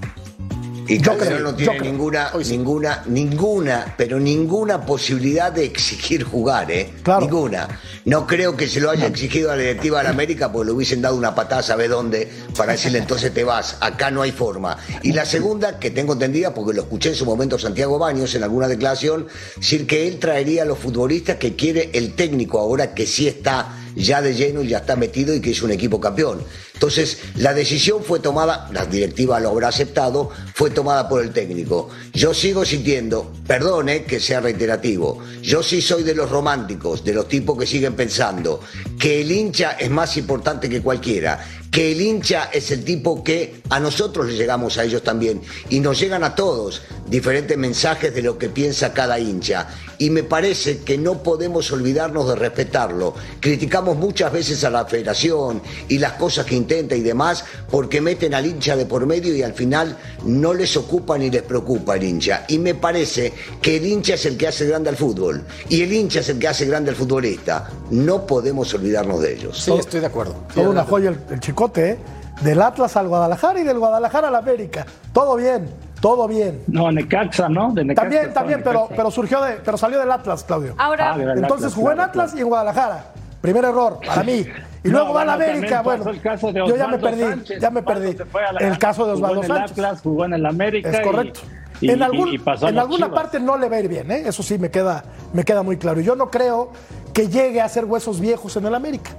Y 0.88 1.00
Calderón 1.00 1.42
no 1.42 1.54
tiene 1.54 1.80
ninguna, 1.80 2.32
ninguna, 2.48 3.02
ninguna, 3.06 3.94
pero 3.96 4.18
ninguna 4.18 4.86
posibilidad 4.86 5.52
de 5.52 5.64
exigir 5.64 6.24
jugar, 6.24 6.70
¿eh? 6.70 6.90
Ninguna. 7.20 7.68
No 8.06 8.26
creo 8.26 8.56
que 8.56 8.66
se 8.66 8.80
lo 8.80 8.90
haya 8.90 9.06
exigido 9.06 9.52
a 9.52 9.56
la 9.56 9.62
directiva 9.62 9.98
de 9.98 10.04
la 10.04 10.10
América 10.10 10.50
porque 10.50 10.66
le 10.66 10.72
hubiesen 10.72 11.02
dado 11.02 11.16
una 11.16 11.34
patada, 11.34 11.62
¿sabe 11.62 11.88
dónde? 11.88 12.26
Para 12.56 12.72
decirle 12.72 13.00
entonces 13.00 13.34
te 13.34 13.44
vas, 13.44 13.76
acá 13.80 14.10
no 14.10 14.22
hay 14.22 14.32
forma. 14.32 14.78
Y 15.02 15.12
la 15.12 15.26
segunda, 15.26 15.78
que 15.78 15.90
tengo 15.90 16.14
entendida, 16.14 16.54
porque 16.54 16.74
lo 16.74 16.82
escuché 16.82 17.10
en 17.10 17.16
su 17.16 17.26
momento 17.26 17.58
Santiago 17.58 17.98
Baños 17.98 18.34
en 18.34 18.42
alguna 18.42 18.66
declaración, 18.66 19.26
decir 19.56 19.86
que 19.86 20.08
él 20.08 20.18
traería 20.18 20.62
a 20.62 20.66
los 20.66 20.78
futbolistas 20.78 21.36
que 21.36 21.54
quiere 21.54 21.90
el 21.92 22.14
técnico 22.14 22.58
ahora 22.58 22.94
que 22.94 23.06
sí 23.06 23.28
está 23.28 23.74
ya 23.98 24.22
de 24.22 24.34
lleno 24.34 24.62
y 24.62 24.68
ya 24.68 24.78
está 24.78 24.96
metido 24.96 25.34
y 25.34 25.40
que 25.40 25.50
es 25.50 25.62
un 25.62 25.70
equipo 25.70 26.00
campeón. 26.00 26.42
Entonces, 26.74 27.18
la 27.34 27.54
decisión 27.54 28.04
fue 28.04 28.20
tomada, 28.20 28.68
la 28.72 28.86
directiva 28.86 29.40
lo 29.40 29.50
habrá 29.50 29.68
aceptado, 29.68 30.30
fue 30.54 30.70
tomada 30.70 31.08
por 31.08 31.22
el 31.22 31.32
técnico. 31.32 31.90
Yo 32.12 32.32
sigo 32.32 32.64
sintiendo, 32.64 33.32
perdone 33.46 34.04
que 34.04 34.20
sea 34.20 34.40
reiterativo, 34.40 35.20
yo 35.42 35.62
sí 35.62 35.82
soy 35.82 36.04
de 36.04 36.14
los 36.14 36.30
románticos, 36.30 37.04
de 37.04 37.14
los 37.14 37.26
tipos 37.26 37.58
que 37.58 37.66
siguen 37.66 37.94
pensando 37.94 38.60
que 38.98 39.22
el 39.22 39.32
hincha 39.32 39.72
es 39.72 39.90
más 39.90 40.16
importante 40.16 40.68
que 40.68 40.80
cualquiera, 40.80 41.44
que 41.70 41.92
el 41.92 42.00
hincha 42.00 42.50
es 42.52 42.70
el 42.70 42.84
tipo 42.84 43.22
que 43.22 43.60
a 43.70 43.80
nosotros 43.80 44.26
le 44.26 44.36
llegamos 44.36 44.78
a 44.78 44.84
ellos 44.84 45.02
también 45.02 45.40
y 45.68 45.80
nos 45.80 46.00
llegan 46.00 46.24
a 46.24 46.34
todos 46.34 46.82
diferentes 47.06 47.56
mensajes 47.56 48.14
de 48.14 48.22
lo 48.22 48.38
que 48.38 48.48
piensa 48.48 48.92
cada 48.92 49.18
hincha. 49.18 49.68
Y 49.98 50.10
me 50.10 50.22
parece 50.22 50.78
que 50.78 50.96
no 50.96 51.22
podemos 51.22 51.70
olvidarnos 51.72 52.28
de 52.28 52.36
respetarlo. 52.36 53.14
Criticamos 53.40 53.96
muchas 53.96 54.32
veces 54.32 54.62
a 54.64 54.70
la 54.70 54.86
federación 54.86 55.60
y 55.88 55.98
las 55.98 56.12
cosas 56.12 56.46
que 56.46 56.54
intenta 56.54 56.94
y 56.94 57.00
demás 57.00 57.44
porque 57.70 58.00
meten 58.00 58.34
al 58.34 58.46
hincha 58.46 58.76
de 58.76 58.86
por 58.86 59.06
medio 59.06 59.34
y 59.34 59.42
al 59.42 59.54
final 59.54 59.96
no 60.24 60.54
les 60.54 60.76
ocupa 60.76 61.18
ni 61.18 61.30
les 61.30 61.42
preocupa 61.42 61.96
el 61.96 62.04
hincha. 62.04 62.44
Y 62.48 62.58
me 62.58 62.74
parece 62.74 63.32
que 63.60 63.76
el 63.76 63.86
hincha 63.86 64.14
es 64.14 64.26
el 64.26 64.36
que 64.36 64.48
hace 64.48 64.66
grande 64.66 64.90
al 64.90 64.96
fútbol 64.96 65.44
y 65.68 65.82
el 65.82 65.92
hincha 65.92 66.20
es 66.20 66.28
el 66.28 66.38
que 66.38 66.48
hace 66.48 66.66
grande 66.66 66.90
al 66.90 66.96
futbolista. 66.96 67.68
No 67.90 68.26
podemos 68.26 68.72
olvidarnos 68.74 69.20
de 69.20 69.34
ellos. 69.34 69.62
Sí, 69.62 69.72
estoy 69.72 70.00
de 70.00 70.06
acuerdo. 70.06 70.36
Todo 70.54 70.70
una 70.70 70.84
joya 70.84 71.08
el, 71.08 71.40
chicote, 71.58 71.90
¿eh? 71.90 71.98
Del 72.42 72.62
Atlas 72.62 72.96
al 72.96 73.08
Guadalajara 73.08 73.58
y 73.58 73.64
del 73.64 73.78
Guadalajara 73.78 74.28
al 74.28 74.36
América. 74.36 74.86
Todo 75.12 75.34
bien, 75.34 75.68
todo 76.00 76.28
bien. 76.28 76.62
No, 76.68 76.92
Necaxa, 76.92 77.48
¿no? 77.48 77.72
De 77.72 77.84
Necaxa 77.84 78.02
también, 78.02 78.32
también, 78.32 78.60
pero, 78.62 78.88
pero 78.94 79.10
surgió 79.10 79.42
de, 79.42 79.54
pero 79.54 79.76
salió 79.76 79.98
del 79.98 80.10
Atlas, 80.12 80.44
Claudio. 80.44 80.74
Ahora, 80.78 81.14
ah, 81.14 81.34
entonces 81.34 81.74
jugó 81.74 81.90
en 81.90 82.00
Atlas 82.00 82.34
y 82.36 82.40
en 82.40 82.48
Guadalajara. 82.48 83.06
Primer 83.40 83.64
error 83.64 83.98
para 84.06 84.22
mí. 84.22 84.46
Y 84.84 84.90
luego 84.90 85.12
va 85.12 85.22
a 85.22 85.24
la 85.24 85.32
América. 85.34 85.82
Bueno, 85.82 86.12
yo 86.12 86.76
ya 86.76 86.86
me 86.86 86.98
perdí, 86.98 87.58
ya 87.60 87.68
me 87.68 87.82
perdí. 87.82 88.16
el 88.60 88.78
caso 88.78 89.06
de 89.06 89.12
Osvaldo 89.12 89.42
jugó 89.42 89.56
en 89.56 89.56
el 89.56 89.64
Atlas, 89.64 90.00
jugó 90.00 90.24
en 90.24 90.32
el 90.34 90.46
América. 90.46 90.88
Es 90.90 91.00
correcto. 91.00 91.40
en, 91.82 92.00
algún, 92.00 92.40
en 92.62 92.78
alguna 92.78 93.10
parte 93.10 93.40
no 93.40 93.58
le 93.58 93.68
va 93.68 93.76
a 93.76 93.80
ir 93.80 93.88
bien, 93.88 94.10
¿eh? 94.12 94.22
eso 94.26 94.42
sí 94.44 94.56
me 94.56 94.70
queda, 94.70 95.02
me 95.32 95.44
queda 95.44 95.64
muy 95.64 95.76
claro. 95.78 96.00
Yo 96.00 96.14
no 96.14 96.30
creo 96.30 96.70
que 97.12 97.28
llegue 97.28 97.60
a 97.60 97.68
ser 97.68 97.84
huesos 97.86 98.20
viejos 98.20 98.56
en 98.56 98.66
el 98.66 98.74
América. 98.74 99.10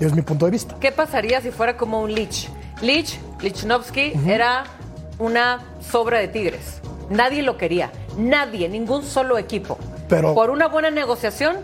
Es 0.00 0.14
mi 0.14 0.22
punto 0.22 0.44
de 0.44 0.52
vista. 0.52 0.76
¿Qué 0.80 0.92
pasaría 0.92 1.40
si 1.40 1.50
fuera 1.50 1.76
como 1.76 2.00
un 2.00 2.12
Lich? 2.12 2.48
Lich, 2.80 3.18
Lichnowsky, 3.40 4.12
era 4.26 4.64
una 5.18 5.60
sobra 5.80 6.18
de 6.18 6.28
Tigres. 6.28 6.80
Nadie 7.10 7.42
lo 7.42 7.56
quería. 7.56 7.90
Nadie, 8.16 8.68
ningún 8.68 9.02
solo 9.02 9.38
equipo. 9.38 9.78
Pero, 10.08 10.34
Por 10.34 10.50
una 10.50 10.68
buena 10.68 10.90
negociación 10.90 11.56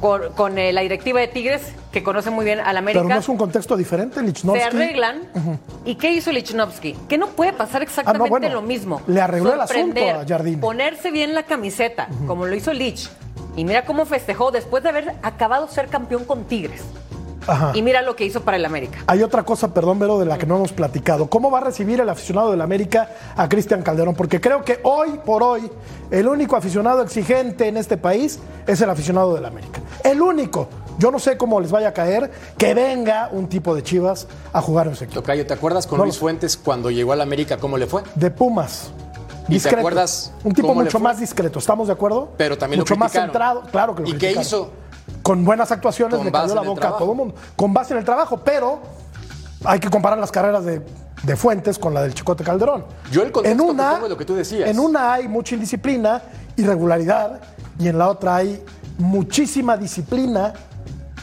con, 0.00 0.58
eh, 0.58 0.72
la 0.72 0.82
directiva 0.82 1.20
de 1.20 1.28
Tigres, 1.28 1.62
que 1.90 2.02
conoce 2.02 2.30
muy 2.30 2.44
bien 2.44 2.60
al 2.60 2.76
América. 2.76 3.02
Pero 3.02 3.14
no 3.14 3.20
es 3.20 3.28
un 3.28 3.36
contexto 3.36 3.76
diferente, 3.76 4.22
Lichnowsky. 4.22 4.60
Se 4.60 4.66
arreglan. 4.66 5.22
¿Y 5.84 5.96
qué 5.96 6.12
hizo 6.12 6.30
Lichnowsky? 6.30 6.94
Que 7.08 7.18
no 7.18 7.28
puede 7.28 7.52
pasar 7.52 7.82
exactamente 7.82 8.46
ah, 8.46 8.50
lo 8.50 8.62
mismo. 8.62 9.02
Le 9.06 9.20
arregló 9.20 9.54
el 9.54 9.60
asunto 9.60 10.00
a 10.00 10.24
Jardín. 10.26 10.60
Ponerse 10.60 11.10
bien 11.10 11.34
la 11.34 11.42
camiseta, 11.42 12.08
como 12.26 12.46
lo 12.46 12.54
hizo 12.54 12.72
Lich. 12.72 13.10
Y 13.56 13.64
mira 13.64 13.84
cómo 13.84 14.06
festejó 14.06 14.52
después 14.52 14.84
de 14.84 14.90
haber 14.90 15.14
acabado 15.22 15.66
ser 15.66 15.88
campeón 15.88 16.24
con 16.24 16.44
Tigres. 16.44 16.84
Y 17.74 17.82
mira 17.82 18.02
lo 18.02 18.16
que 18.16 18.24
hizo 18.24 18.42
para 18.42 18.56
el 18.56 18.64
América. 18.64 18.98
Hay 19.06 19.22
otra 19.22 19.42
cosa, 19.44 19.72
perdón, 19.72 19.98
Vero, 19.98 20.18
de 20.18 20.26
la 20.26 20.38
que 20.38 20.46
no 20.46 20.56
hemos 20.56 20.72
platicado. 20.72 21.28
¿Cómo 21.28 21.50
va 21.50 21.58
a 21.58 21.62
recibir 21.62 22.00
el 22.00 22.08
aficionado 22.08 22.50
del 22.50 22.60
América 22.60 23.10
a 23.36 23.48
Cristian 23.48 23.82
Calderón? 23.82 24.14
Porque 24.14 24.40
creo 24.40 24.64
que 24.64 24.80
hoy 24.82 25.20
por 25.24 25.42
hoy 25.42 25.70
el 26.10 26.28
único 26.28 26.56
aficionado 26.56 27.02
exigente 27.02 27.68
en 27.68 27.76
este 27.76 27.96
país 27.96 28.38
es 28.66 28.80
el 28.80 28.90
aficionado 28.90 29.34
del 29.34 29.44
América. 29.44 29.80
El 30.04 30.20
único. 30.20 30.68
Yo 30.98 31.10
no 31.10 31.18
sé 31.18 31.36
cómo 31.36 31.60
les 31.60 31.70
vaya 31.70 31.88
a 31.88 31.92
caer 31.92 32.30
que 32.56 32.74
venga 32.74 33.28
un 33.32 33.48
tipo 33.48 33.74
de 33.74 33.82
Chivas 33.82 34.26
a 34.52 34.60
jugar 34.60 34.88
en 34.88 34.94
ese 34.94 35.04
equipo. 35.04 35.20
Tocayo, 35.20 35.46
¿te 35.46 35.54
acuerdas 35.54 35.86
con 35.86 36.00
Luis 36.00 36.18
Fuentes 36.18 36.56
cuando 36.56 36.90
llegó 36.90 37.12
al 37.12 37.20
América 37.20 37.56
cómo 37.56 37.78
le 37.78 37.86
fue? 37.86 38.02
De 38.16 38.30
Pumas. 38.30 38.90
¿Y 39.48 39.58
te 39.60 39.70
acuerdas? 39.70 40.32
Un 40.44 40.52
tipo 40.52 40.74
mucho 40.74 40.98
más 40.98 41.20
discreto, 41.20 41.58
¿estamos 41.58 41.86
de 41.86 41.94
acuerdo? 41.94 42.30
Pero 42.36 42.58
también 42.58 42.80
mucho 42.80 42.94
lo 42.94 43.00
más 43.00 43.12
centrado, 43.12 43.62
claro 43.70 43.94
que 43.94 44.02
lo 44.02 44.08
¿Y 44.08 44.18
qué 44.18 44.32
hizo? 44.32 44.70
Con 45.28 45.44
buenas 45.44 45.70
actuaciones 45.70 46.24
le 46.24 46.32
cayó 46.32 46.54
la 46.54 46.62
boca 46.62 46.88
a 46.88 46.96
todo 46.96 47.10
el 47.10 47.18
mundo, 47.18 47.34
con 47.54 47.74
base 47.74 47.92
en 47.92 47.98
el 47.98 48.04
trabajo, 48.06 48.38
pero 48.38 48.80
hay 49.62 49.78
que 49.78 49.90
comparar 49.90 50.18
las 50.18 50.32
carreras 50.32 50.64
de, 50.64 50.80
Fuentes 51.36 51.78
con 51.78 51.92
la 51.92 52.00
del 52.00 52.14
Chicote 52.14 52.42
Calderón. 52.42 52.86
Yo 53.12 53.22
el 53.24 53.30
contexto 53.30 53.62
en 53.62 53.70
una, 53.70 53.98
lo 53.98 54.16
que 54.16 54.24
tú 54.24 54.34
decías. 54.34 54.70
En 54.70 54.78
una 54.78 55.12
hay 55.12 55.28
mucha 55.28 55.54
indisciplina, 55.54 56.22
irregularidad, 56.56 57.42
y 57.78 57.88
en 57.88 57.98
la 57.98 58.08
otra 58.08 58.36
hay 58.36 58.64
muchísima 58.96 59.76
disciplina 59.76 60.54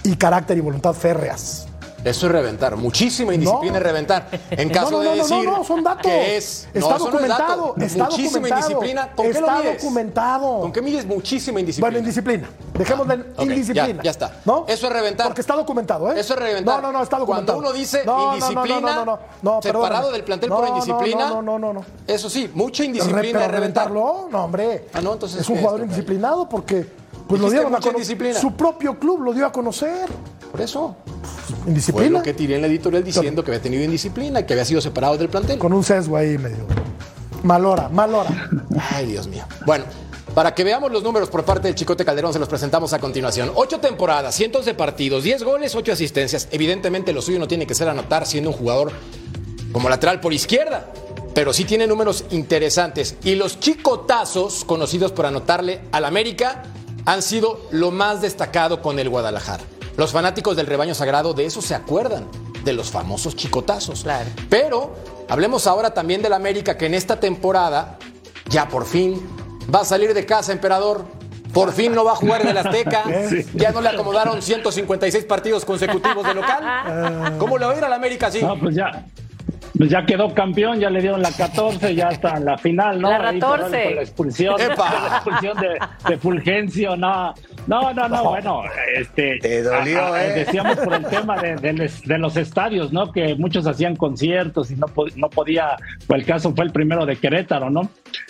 y 0.03 0.15
carácter 0.15 0.55
y 0.55 0.61
voluntad 0.61 0.93
férreas. 0.93 1.67
Eso 2.05 2.27
es 2.27 2.31
reventar. 2.31 2.75
Muchísima 2.75 3.33
indisciplina 3.33 3.77
es 3.77 3.83
reventar. 3.83 4.29
En 4.51 4.69
caso 4.71 4.99
de 4.99 5.15
decir 5.15 5.43
no, 5.43 5.63
son 5.63 5.83
datos. 5.83 6.03
que 6.03 6.37
es. 6.37 6.67
Está 6.71 6.97
documentado. 6.99 7.75
está 7.79 8.05
muchísima 8.05 8.47
indisciplina. 8.47 9.11
¿Con 9.15 9.25
está 9.25 9.39
qué 9.39 9.45
lo 9.45 9.57
mides? 9.57 9.81
documentado. 9.81 10.59
¿Con 10.61 10.71
qué 10.71 10.81
mides 10.83 11.05
muchísima 11.05 11.59
indisciplina? 11.59 11.87
Bueno, 11.87 11.99
indisciplina. 11.99 12.49
Dejemos 12.73 13.07
de 13.07 13.25
indisciplina. 13.39 14.03
Ya, 14.03 14.11
está. 14.11 14.39
¿No? 14.45 14.65
Eso 14.67 14.85
es 14.87 14.93
reventar. 14.93 15.27
Porque 15.27 15.41
está 15.41 15.55
documentado, 15.55 16.11
¿eh? 16.11 16.19
Eso 16.19 16.35
es 16.35 16.39
reventar. 16.39 16.81
No, 16.81 16.91
no, 16.91 16.97
no, 16.99 17.03
está 17.03 17.17
documentado. 17.17 17.57
Cuando 17.57 17.69
uno 17.69 17.77
dice 17.77 18.03
indisciplina, 18.05 19.03
no, 19.03 19.19
no, 19.41 19.61
separado 19.61 20.11
del 20.11 20.23
plantel 20.23 20.49
por 20.49 20.67
indisciplina. 20.67 21.29
No, 21.29 21.41
no, 21.41 21.57
no, 21.57 21.73
no, 21.73 21.85
Eso 22.05 22.29
sí, 22.29 22.51
mucha 22.53 22.83
indisciplina 22.83 23.45
es 23.45 23.51
reventarlo. 23.51 24.29
No, 24.31 24.43
hombre. 24.45 24.89
Ah, 24.93 25.01
no, 25.01 25.13
entonces. 25.13 25.41
Es 25.41 25.49
un 25.49 25.57
jugador 25.57 25.81
indisciplinado 25.81 26.47
porque 26.47 26.87
pues 27.27 27.41
lo 27.41 27.49
dieron 27.49 27.73
a 27.73 27.79
conocer. 27.79 28.35
Su 28.35 28.53
propio 28.53 28.99
club 28.99 29.21
lo 29.21 29.33
dio 29.33 29.45
a 29.45 29.51
conocer. 29.51 30.07
Por 30.55 30.63
eso. 30.63 30.95
Indisciplina. 31.67 32.07
Fue 32.07 32.09
lo 32.09 32.23
que 32.23 32.33
tiré 32.33 32.55
en 32.55 32.61
la 32.61 32.67
editorial 32.67 33.03
diciendo 33.03 33.43
que 33.43 33.51
había 33.51 33.61
tenido 33.61 33.83
indisciplina 33.83 34.39
y 34.39 34.45
que 34.45 34.53
había 34.53 34.63
sido 34.63 34.79
separado 34.79 35.17
del 35.17 35.27
plantel. 35.27 35.59
Con 35.59 35.73
un 35.73 35.83
sesgo 35.83 36.15
ahí 36.15 36.37
medio. 36.37 36.65
Mal 37.43 37.65
hora, 37.65 37.89
mal 37.89 38.15
hora. 38.15 38.49
Ay, 38.91 39.07
Dios 39.07 39.27
mío. 39.27 39.43
Bueno, 39.65 39.83
para 40.33 40.55
que 40.55 40.63
veamos 40.63 40.93
los 40.93 41.03
números 41.03 41.29
por 41.29 41.43
parte 41.43 41.67
del 41.67 41.75
Chicote 41.75 42.05
Calderón, 42.05 42.31
se 42.31 42.39
los 42.39 42.47
presentamos 42.47 42.93
a 42.93 42.99
continuación. 42.99 43.51
Ocho 43.55 43.81
temporadas, 43.81 44.33
cientos 44.33 44.63
de 44.63 44.73
partidos, 44.75 45.25
diez 45.25 45.43
goles, 45.43 45.75
ocho 45.75 45.91
asistencias. 45.91 46.47
Evidentemente, 46.51 47.11
lo 47.11 47.21
suyo 47.21 47.37
no 47.37 47.49
tiene 47.49 47.67
que 47.67 47.75
ser 47.75 47.89
anotar 47.89 48.25
siendo 48.25 48.51
un 48.51 48.55
jugador 48.55 48.93
como 49.73 49.89
lateral 49.89 50.21
por 50.21 50.31
izquierda, 50.31 50.89
pero 51.33 51.51
sí 51.51 51.65
tiene 51.65 51.85
números 51.85 52.23
interesantes. 52.31 53.17
Y 53.25 53.35
los 53.35 53.59
chicotazos, 53.59 54.63
conocidos 54.63 55.11
por 55.11 55.25
anotarle 55.25 55.81
al 55.91 56.05
América, 56.05 56.63
han 57.03 57.21
sido 57.21 57.59
lo 57.71 57.91
más 57.91 58.21
destacado 58.21 58.81
con 58.81 58.99
el 58.99 59.09
Guadalajara. 59.09 59.65
Los 59.97 60.11
fanáticos 60.11 60.55
del 60.57 60.67
rebaño 60.67 60.93
sagrado 60.93 61.33
de 61.33 61.45
eso 61.45 61.61
se 61.61 61.73
acuerdan, 61.75 62.27
de 62.63 62.73
los 62.73 62.91
famosos 62.91 63.35
chicotazos. 63.35 64.03
Claro. 64.03 64.29
Pero 64.49 64.95
hablemos 65.29 65.67
ahora 65.67 65.93
también 65.93 66.21
del 66.21 66.33
América 66.33 66.77
que 66.77 66.87
en 66.87 66.93
esta 66.93 67.19
temporada 67.19 67.97
ya 68.49 68.67
por 68.67 68.85
fin 68.85 69.21
va 69.73 69.81
a 69.81 69.85
salir 69.85 70.13
de 70.13 70.25
casa, 70.25 70.51
emperador. 70.51 71.05
Por 71.53 71.71
fin 71.71 71.95
no 71.95 72.03
va 72.03 72.11
a 72.11 72.15
jugar 72.15 72.41
en 72.41 72.49
el 72.49 72.57
Azteca. 72.57 73.03
Ya 73.53 73.71
no 73.71 73.79
le 73.79 73.89
acomodaron 73.89 74.41
156 74.41 75.23
partidos 75.23 75.63
consecutivos 75.63 76.25
de 76.27 76.33
local. 76.33 77.37
¿Cómo 77.37 77.57
le 77.57 77.65
va 77.65 77.71
a 77.71 77.77
ir 77.77 77.83
al 77.83 77.93
América 77.93 78.27
así? 78.27 78.41
No, 78.41 78.59
pues 78.59 78.75
ya. 78.75 79.05
Pues 79.77 79.89
ya 79.89 80.05
quedó 80.05 80.33
campeón, 80.33 80.79
ya 80.79 80.89
le 80.89 81.01
dieron 81.01 81.21
la 81.21 81.31
14, 81.31 81.95
ya 81.95 82.07
está 82.09 82.37
en 82.37 82.45
la 82.45 82.57
final, 82.57 83.01
¿no? 83.01 83.09
La 83.09 83.33
14. 83.33 83.95
la 83.95 84.01
expulsión, 84.01 84.55
la 84.57 85.15
expulsión 85.15 85.57
de, 85.57 85.79
de, 86.07 86.17
Fulgencio, 86.17 86.95
no. 86.95 87.33
No, 87.67 87.93
no, 87.93 88.07
no, 88.07 88.23
bueno, 88.29 88.61
este. 88.93 89.39
Te 89.39 89.63
dolió, 89.63 90.15
¿eh? 90.15 90.33
Decíamos 90.33 90.77
por 90.77 90.93
el 90.93 91.05
tema 91.05 91.37
de, 91.41 91.55
de, 91.55 92.17
los 92.17 92.37
estadios, 92.37 92.93
¿no? 92.93 93.11
Que 93.11 93.35
muchos 93.35 93.65
hacían 93.65 93.95
conciertos 93.95 94.69
y 94.71 94.75
no, 94.75 94.87
no 95.15 95.29
podía, 95.29 95.75
pues 96.07 96.21
el 96.21 96.25
caso 96.27 96.53
fue 96.53 96.65
el 96.65 96.71
primero 96.71 97.05
de 97.05 97.15
Querétaro, 97.15 97.69
¿no? 97.69 97.89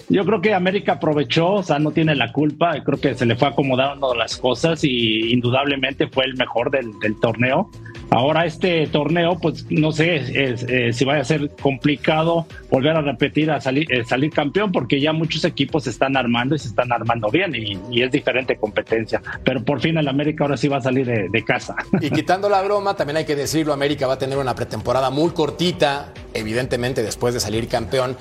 Yo 0.10 0.26
creo 0.26 0.42
que 0.42 0.54
América 0.54 0.94
aprovechó, 0.94 1.54
o 1.54 1.64
sea, 1.64 1.80
no 1.80 1.92
tiene 1.92 2.16
la 2.16 2.32
culpa, 2.32 2.82
creo 2.84 3.00
que 3.00 3.16
se 3.16 3.26
le 3.26 3.36
fue 3.36 3.50
acomodando 3.50 4.14
las 4.16 4.38
cosas 4.38 4.84
y 4.84 5.34
indudablemente 5.34 6.08
fue 6.08 6.26
el 6.26 6.36
mejor 6.36 6.72
del, 6.72 6.98
del 7.00 7.20
torneo. 7.20 7.70
Ahora 8.10 8.46
este 8.46 8.88
torneo, 8.88 9.38
pues 9.40 9.66
no 9.70 9.92
sé 9.92 10.24
eh, 10.34 10.94
si 10.94 11.06
vaya 11.06 11.22
a 11.22 11.26
ser 11.26 11.50
complicado 11.62 12.46
volver 12.70 12.96
a 12.96 13.02
repetir 13.02 13.52
a 13.52 13.60
salir, 13.60 13.92
eh, 13.92 14.04
salir 14.06 14.32
campeón 14.32 14.72
porque 14.72 15.00
ya 15.00 15.14
muchos 15.14 15.44
equipos 15.46 15.86
se 15.86 15.90
están 15.90 16.16
armando 16.16 16.56
y 16.56 16.60
se 16.60 16.68
están 16.68 16.92
armando 16.92 17.30
bien 17.30 17.54
y, 17.56 18.02
es 18.02 18.12
diferente 18.12 18.58
competencia. 18.58 19.22
Pero 19.44 19.64
por 19.64 19.82
fin 19.82 19.98
el 19.98 20.08
América 20.08 20.44
ahora 20.44 20.58
sí 20.58 20.68
va 20.68 20.78
a 20.78 20.82
salir 20.82 21.06
de, 21.06 21.46
casa. 21.46 21.76
Y 22.02 22.10
quitando 22.10 22.50
la 22.50 22.62
broma, 22.62 22.96
también 22.96 23.18
hay 23.18 23.26
que 23.26 23.36
decirlo, 23.36 23.74
América 23.74 24.08
va 24.08 24.14
a 24.14 24.18
tener 24.18 24.38
una 24.38 24.56
pretemporada 24.56 25.10
muy 25.10 25.32
cortita, 25.32 26.12
evidentemente 26.34 27.04
después 27.04 27.34
de 27.34 27.40
salir 27.40 27.68
campeón. 27.68 28.18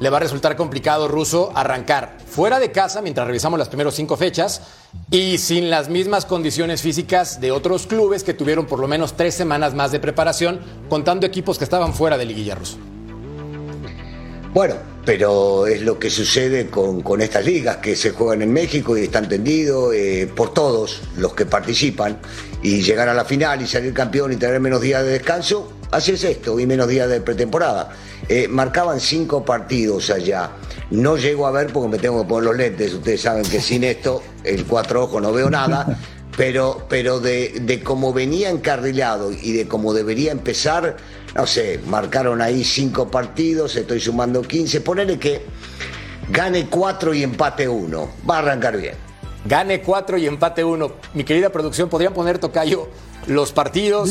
Le 0.00 0.10
va 0.10 0.16
a 0.16 0.20
resultar 0.20 0.56
complicado, 0.56 1.08
Ruso, 1.08 1.52
arrancar 1.54 2.16
fuera 2.26 2.58
de 2.60 2.70
casa 2.70 3.02
mientras 3.02 3.26
revisamos 3.26 3.58
las 3.58 3.68
primeras 3.68 3.94
cinco 3.94 4.16
fechas 4.16 4.62
y 5.10 5.38
sin 5.38 5.70
las 5.70 5.88
mismas 5.88 6.26
condiciones 6.26 6.82
físicas 6.82 7.40
de 7.40 7.50
otros 7.52 7.86
clubes 7.86 8.24
que 8.24 8.34
tuvieron 8.34 8.66
por 8.66 8.78
lo 8.78 8.88
menos 8.88 9.14
tres 9.20 9.34
semanas 9.34 9.74
más 9.74 9.92
de 9.92 10.00
preparación, 10.00 10.60
contando 10.88 11.26
equipos 11.26 11.58
que 11.58 11.64
estaban 11.64 11.92
fuera 11.92 12.16
de 12.16 12.24
Liguilla 12.24 12.54
Ruso. 12.54 12.78
Bueno, 14.54 14.76
pero 15.04 15.66
es 15.66 15.82
lo 15.82 15.98
que 15.98 16.08
sucede 16.08 16.68
con, 16.68 17.20
estas 17.20 17.44
ligas 17.44 17.76
que 17.76 17.96
se 17.96 18.12
juegan 18.12 18.40
en 18.40 18.50
México 18.50 18.96
y 18.96 19.02
está 19.02 19.18
entendido 19.18 19.92
eh, 19.92 20.26
por 20.34 20.54
todos 20.54 21.02
los 21.18 21.34
que 21.34 21.44
participan 21.44 22.16
y 22.62 22.80
llegar 22.80 23.10
a 23.10 23.14
la 23.14 23.26
final 23.26 23.60
y 23.60 23.66
salir 23.66 23.92
campeón 23.92 24.32
y 24.32 24.36
tener 24.36 24.58
menos 24.58 24.80
días 24.80 25.04
de 25.04 25.10
descanso, 25.10 25.70
así 25.90 26.12
es 26.12 26.24
esto 26.24 26.58
y 26.58 26.64
menos 26.64 26.88
días 26.88 27.10
de 27.10 27.20
pretemporada. 27.20 27.90
Eh, 28.26 28.48
marcaban 28.48 29.00
cinco 29.00 29.44
partidos 29.44 30.08
allá. 30.08 30.52
No 30.90 31.18
llego 31.18 31.46
a 31.46 31.50
ver 31.50 31.66
porque 31.66 31.90
me 31.90 31.98
tengo 31.98 32.22
que 32.22 32.28
poner 32.30 32.44
los 32.44 32.56
lentes. 32.56 32.94
Ustedes 32.94 33.20
saben 33.20 33.42
que 33.42 33.60
sin 33.60 33.84
esto, 33.84 34.22
el 34.44 34.64
cuatro 34.64 35.04
ojos, 35.04 35.20
no 35.20 35.30
veo 35.30 35.50
nada. 35.50 35.98
Pero, 36.40 36.86
pero 36.88 37.20
de, 37.20 37.60
de 37.60 37.82
cómo 37.82 38.14
venía 38.14 38.48
encarrilado 38.48 39.30
y 39.30 39.52
de 39.52 39.68
cómo 39.68 39.92
debería 39.92 40.32
empezar, 40.32 40.96
no 41.34 41.46
sé, 41.46 41.78
marcaron 41.86 42.40
ahí 42.40 42.64
cinco 42.64 43.10
partidos, 43.10 43.76
estoy 43.76 44.00
sumando 44.00 44.40
15. 44.40 44.80
Ponele 44.80 45.18
que 45.18 45.42
gane 46.30 46.64
cuatro 46.70 47.12
y 47.12 47.22
empate 47.22 47.68
uno. 47.68 48.08
Va 48.28 48.36
a 48.36 48.38
arrancar 48.38 48.78
bien. 48.78 48.94
Gane 49.44 49.82
cuatro 49.82 50.16
y 50.16 50.26
empate 50.26 50.64
uno. 50.64 50.92
Mi 51.12 51.24
querida 51.24 51.50
producción, 51.50 51.90
¿podrían 51.90 52.14
poner 52.14 52.38
tocayo 52.38 52.88
los 53.26 53.52
partidos? 53.52 54.08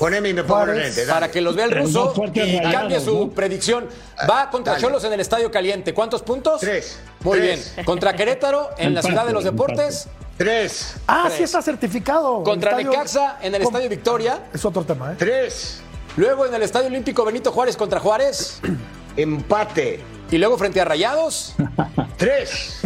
Poneme 0.00 0.30
y 0.30 0.34
me 0.34 0.42
pongo 0.42 0.66
Para 1.08 1.30
que 1.30 1.40
los 1.40 1.54
vea 1.54 1.66
el 1.66 1.70
ruso 1.70 2.12
y 2.34 2.60
cambie 2.60 2.98
su 2.98 3.30
predicción. 3.30 3.86
Va 4.28 4.50
contra 4.50 4.78
Cholos 4.78 5.04
en 5.04 5.12
el 5.12 5.20
Estadio 5.20 5.48
Caliente. 5.52 5.94
¿Cuántos 5.94 6.22
puntos? 6.22 6.60
Tres. 6.60 6.98
Muy 7.22 7.38
bien. 7.38 7.60
Contra 7.84 8.16
Querétaro 8.16 8.70
en 8.78 8.94
la 8.94 9.02
Ciudad 9.02 9.24
de 9.24 9.32
los 9.32 9.44
Deportes. 9.44 10.08
Tres. 10.38 10.94
Ah, 11.08 11.28
sí 11.36 11.42
está 11.42 11.60
certificado. 11.60 12.44
Contra 12.44 12.76
Necaxa 12.76 13.38
en 13.42 13.56
el 13.56 13.62
Estadio 13.62 13.88
Victoria. 13.88 14.44
Es 14.54 14.64
otro 14.64 14.84
tema, 14.84 15.12
¿eh? 15.12 15.16
Tres. 15.18 15.80
Luego 16.16 16.46
en 16.46 16.54
el 16.54 16.62
Estadio 16.62 16.86
Olímpico 16.86 17.24
Benito 17.24 17.50
Juárez 17.50 17.76
contra 17.76 17.98
Juárez. 17.98 18.60
Empate. 19.16 20.00
Y 20.30 20.38
luego 20.38 20.56
frente 20.56 20.80
a 20.80 20.84
Rayados. 20.84 21.56
Tres. 22.16 22.80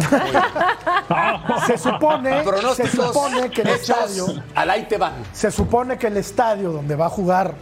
se 1.67 1.77
supone, 1.77 2.43
se 2.75 2.87
supone 2.87 3.51
que 3.51 3.61
el 3.61 3.69
estadio. 3.69 4.25
Al 4.55 4.69
ahí 4.71 4.87
te 4.87 4.97
van. 4.97 5.13
Se 5.31 5.51
supone 5.51 5.97
que 5.97 6.07
el 6.07 6.17
estadio 6.17 6.71
donde 6.71 6.95
va 6.95 7.05
a 7.05 7.09
jugar, 7.09 7.53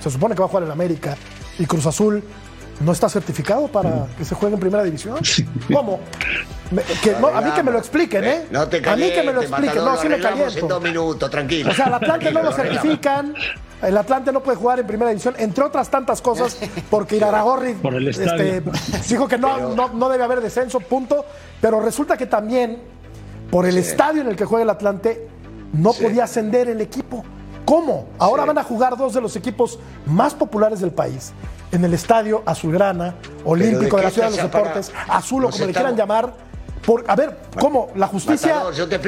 se 0.00 0.10
supone 0.10 0.34
que 0.36 0.40
va 0.40 0.46
a 0.46 0.48
jugar 0.48 0.64
el 0.64 0.70
América 0.70 1.16
y 1.58 1.66
Cruz 1.66 1.86
Azul 1.86 2.22
no 2.80 2.92
está 2.92 3.08
certificado 3.08 3.68
para 3.68 4.06
que 4.16 4.24
se 4.24 4.34
juegue 4.34 4.54
en 4.54 4.60
primera 4.60 4.82
división. 4.82 5.18
¿Cómo? 5.72 6.00
a 7.34 7.40
mí 7.40 7.50
que 7.50 7.62
me 7.62 7.70
lo 7.70 7.78
expliquen, 7.78 8.24
¿eh? 8.24 8.46
No 8.50 8.66
te 8.68 8.76
A 8.88 8.96
mí 8.96 9.10
que 9.12 9.22
me 9.22 9.32
lo 9.32 9.42
expliquen. 9.42 9.84
No, 9.84 9.96
sí 9.96 10.08
me 10.08 10.18
caliento. 10.18 10.58
en 10.58 10.68
dos 10.68 10.82
minutos, 10.82 11.30
tranquilo. 11.30 11.70
O 11.70 11.74
sea, 11.74 11.86
el 11.86 11.94
Atlante 11.94 12.32
no 12.32 12.42
lo 12.42 12.52
certifican. 12.52 13.34
El 13.82 13.96
Atlante 13.96 14.30
no 14.32 14.42
puede 14.42 14.58
jugar 14.58 14.78
en 14.78 14.86
primera 14.86 15.10
división, 15.10 15.34
entre 15.38 15.64
otras 15.64 15.88
tantas 15.88 16.20
cosas, 16.20 16.58
porque 16.90 17.16
Iraragorri 17.16 17.76
este, 18.10 18.62
dijo 19.08 19.26
que 19.26 19.38
no, 19.38 19.74
no, 19.74 20.08
debe 20.10 20.22
haber 20.22 20.42
descenso, 20.42 20.80
punto. 20.80 21.24
Pero 21.62 21.80
resulta 21.80 22.16
que 22.16 22.26
también, 22.26 22.78
por 23.50 23.64
el 23.64 23.78
estadio 23.78 24.20
en 24.20 24.28
el 24.28 24.36
que 24.36 24.44
juega 24.44 24.64
el 24.64 24.70
Atlante, 24.70 25.28
no 25.72 25.94
podía 25.94 26.24
ascender 26.24 26.68
el 26.68 26.80
equipo. 26.82 27.24
¿Cómo? 27.64 28.08
Ahora 28.18 28.44
van 28.44 28.58
a 28.58 28.64
jugar 28.64 28.96
dos 28.98 29.14
de 29.14 29.20
los 29.20 29.34
equipos 29.36 29.78
más 30.04 30.34
populares 30.34 30.80
del 30.80 30.90
país 30.90 31.32
en 31.72 31.84
el 31.84 31.94
estadio 31.94 32.42
Azulgrana, 32.46 33.14
Olímpico 33.44 33.96
de, 33.96 34.02
la 34.04 34.10
Ciudad 34.10 34.30
de 34.30 34.36
los 34.36 34.44
Deportes, 34.44 34.92
Azul 35.08 35.44
o 35.44 35.50
como 35.50 35.66
le 35.66 35.72
quieran 35.72 35.96
llamar. 35.96 36.50
Por, 36.84 37.04
a 37.08 37.14
ver, 37.14 37.36
¿cómo? 37.58 37.90
La 37.94 38.06
justicia. 38.06 38.70
yo 38.74 38.88
te 38.88 38.98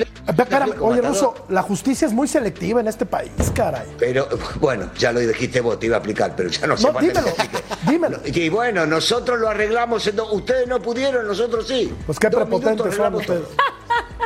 oye, 0.81 1.01
Ruso, 1.01 1.35
la 1.49 1.63
justicia 1.63 2.07
es 2.07 2.13
muy 2.13 2.29
selectiva 2.29 2.81
en 2.81 2.87
este 2.87 3.07
país, 3.07 3.33
caray. 3.55 3.87
Pero, 3.99 4.29
bueno, 4.61 4.91
ya 4.99 5.11
lo 5.11 5.21
dijiste 5.21 5.63
vos, 5.63 5.81
te 5.81 5.87
iba 5.87 5.97
a 5.97 6.01
aplicar, 6.01 6.35
pero 6.37 6.51
ya 6.51 6.67
no 6.67 6.77
sé. 6.77 6.93
No, 6.93 7.01
dímelo, 7.01 7.29
dímelo. 7.89 8.21
Y 8.27 8.49
bueno, 8.51 8.85
nosotros 8.85 9.41
lo 9.41 9.49
arreglamos, 9.49 10.07
ustedes 10.33 10.69
no 10.69 10.81
pudieron, 10.81 11.27
nosotros 11.27 11.67
sí. 11.67 11.93
Pues 12.05 12.19
qué 12.19 12.29
prepotentes 12.29 12.95
son 12.95 13.15
ustedes. 13.15 13.49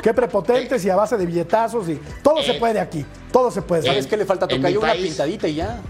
Qué 0.02 0.12
prepotentes 0.14 0.84
y 0.84 0.90
a 0.90 0.96
base 0.96 1.16
de 1.16 1.26
billetazos 1.26 1.88
y 1.88 2.00
todo 2.22 2.42
se 2.42 2.52
eh, 2.52 2.60
puede 2.60 2.78
aquí, 2.78 3.04
todo 3.32 3.50
se 3.50 3.62
puede. 3.62 3.82
¿Sabes 3.82 4.06
qué 4.06 4.16
le 4.16 4.24
falta? 4.24 4.46
Tocar 4.46 4.76
una 4.76 4.92
pintadita 4.92 5.48
y 5.48 5.54
ya. 5.56 5.80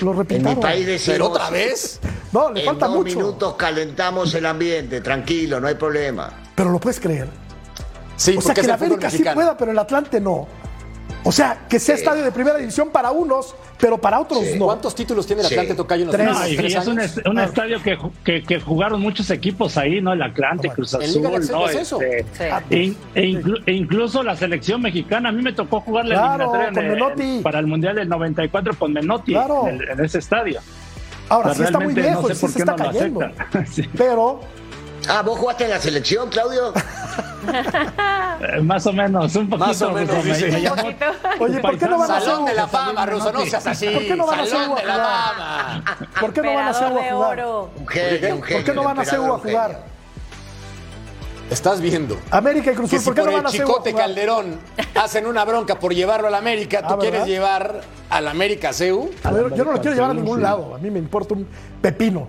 Lo 0.00 0.26
En 0.28 0.44
mi 0.44 0.54
país 0.56 0.86
decimos, 0.86 1.14
¿Pero 1.14 1.28
otra 1.30 1.50
vez? 1.50 2.00
No, 2.32 2.50
le 2.50 2.64
falta 2.64 2.86
en 2.86 2.92
dos 2.92 3.04
minutos 3.04 3.54
calentamos 3.56 4.34
el 4.34 4.44
ambiente, 4.44 5.00
tranquilo, 5.00 5.58
no 5.58 5.68
hay 5.68 5.74
problema. 5.74 6.32
Pero 6.54 6.70
lo 6.70 6.78
puedes 6.78 7.00
creer. 7.00 7.28
Sí, 8.16 8.36
o 8.36 8.40
sea, 8.40 8.54
que 8.54 8.62
la 8.62 8.74
América 8.74 9.10
sí 9.10 9.24
pueda, 9.34 9.56
pero 9.56 9.70
el 9.70 9.78
Atlante 9.78 10.20
no. 10.20 10.46
O 11.28 11.32
sea, 11.32 11.58
que 11.68 11.80
sea 11.80 11.96
estadio 11.96 12.22
de 12.22 12.30
primera 12.30 12.56
división 12.56 12.90
para 12.90 13.10
unos, 13.10 13.56
pero 13.80 13.98
para 13.98 14.20
otros 14.20 14.44
no. 14.56 14.66
¿Cuántos 14.66 14.94
títulos 14.94 15.26
tiene 15.26 15.42
el 15.42 15.48
Atlante 15.48 15.74
Tocayo 15.74 16.02
en 16.02 16.06
los 16.06 16.14
tres, 16.14 16.26
no, 16.30 16.46
y 16.46 16.66
es 16.72 16.86
un, 17.26 17.40
estadio 17.40 17.82
que, 17.82 18.44
que, 18.44 18.60
jugaron 18.60 19.00
muchos 19.00 19.28
equipos 19.30 19.76
ahí, 19.76 20.00
¿no? 20.00 20.12
El 20.12 20.22
Atlante, 20.22 20.68
Cruz 20.68 20.94
Azul, 20.94 21.22
¿no? 21.22 21.68
eso? 21.68 22.00
Este, 22.00 22.48
e, 22.70 22.94
e, 23.16 23.42
e, 23.66 23.72
incluso 23.72 24.22
la 24.22 24.36
selección 24.36 24.80
mexicana, 24.80 25.30
a 25.30 25.32
mí 25.32 25.42
me 25.42 25.52
tocó 25.52 25.80
jugar 25.80 26.06
la 26.06 26.36
eliminatoria 26.36 27.42
para 27.42 27.58
el 27.58 27.66
Mundial 27.66 27.96
del 27.96 28.08
94 28.08 28.78
con 28.78 28.92
Menotti 28.92 29.34
en, 29.34 30.04
ese 30.04 30.18
estadio. 30.18 30.60
Ahora, 31.28 31.54
sí 31.54 31.64
está 31.64 31.80
muy 31.80 31.92
lejos, 31.92 32.22
no 32.22 32.34
sé 32.36 32.40
por 32.40 32.52
qué 32.52 32.58
está 32.60 32.76
cayendo. 32.76 33.20
Pero 33.98 34.42
Ah, 35.08 35.22
¿vos 35.22 35.38
jugaste 35.38 35.64
en 35.64 35.70
la 35.70 35.80
selección, 35.80 36.28
Claudio? 36.28 36.72
Eh, 38.40 38.60
más 38.60 38.84
o 38.86 38.92
menos, 38.92 39.34
un 39.36 39.48
poquito. 39.48 39.66
Más 39.66 39.80
o 39.82 39.90
menos, 39.92 40.24
dice. 40.24 40.70
Oye, 41.38 41.60
¿por 41.60 41.78
qué 41.78 41.86
no 41.86 41.98
van 41.98 42.10
a 42.10 42.20
Salón 42.20 42.44
de 42.44 42.54
la 42.54 42.66
fama, 42.66 43.06
Ruso, 43.06 43.32
no 43.32 43.46
seas 43.46 43.66
así. 43.66 43.88
¿Por 43.88 44.02
qué 44.02 44.16
no 44.16 44.26
van 44.26 44.40
a 44.40 44.42
hacer 44.42 44.68
de 44.68 44.84
la 44.84 44.94
fama. 44.96 45.84
¿Por 46.20 46.32
qué 46.32 46.42
no 46.42 46.54
van 46.54 46.66
a 46.66 46.70
hacer 46.70 46.86
a 46.86 47.12
jugar? 47.12 47.46
Un 47.46 47.86
genio, 47.86 48.36
un 48.36 48.42
genio. 48.42 48.58
¿Por 48.58 48.64
qué 48.64 48.74
no 48.74 48.84
van 48.84 48.98
a 48.98 49.02
hacer 49.02 49.20
a 49.20 49.38
jugar? 49.38 49.95
Estás 51.50 51.80
viendo. 51.80 52.18
América 52.30 52.72
y 52.72 52.74
Cruz 52.74 52.92
Azul, 52.92 53.04
¿por 53.04 53.14
qué 53.14 53.22
no 53.22 53.32
van 53.32 53.46
a 53.46 53.48
hacer 53.48 53.64
Chicote 53.64 53.94
Calderón 53.94 54.58
hacen 54.96 55.26
una 55.26 55.44
bronca 55.44 55.78
por 55.78 55.94
llevarlo 55.94 56.28
al 56.28 56.34
América. 56.34 56.86
¿Tú 56.86 56.94
ah, 56.94 56.98
quieres 56.98 57.26
llevar 57.26 57.82
al 58.10 58.28
América 58.28 58.72
CEU? 58.72 59.10
yo 59.24 59.64
no 59.64 59.72
lo 59.72 59.80
quiero 59.80 59.94
llevar 59.94 60.10
a 60.10 60.14
ningún 60.14 60.42
lado. 60.42 60.74
A 60.74 60.78
mí 60.78 60.90
me 60.90 60.98
importa 60.98 61.34
un 61.34 61.46
pepino. 61.80 62.28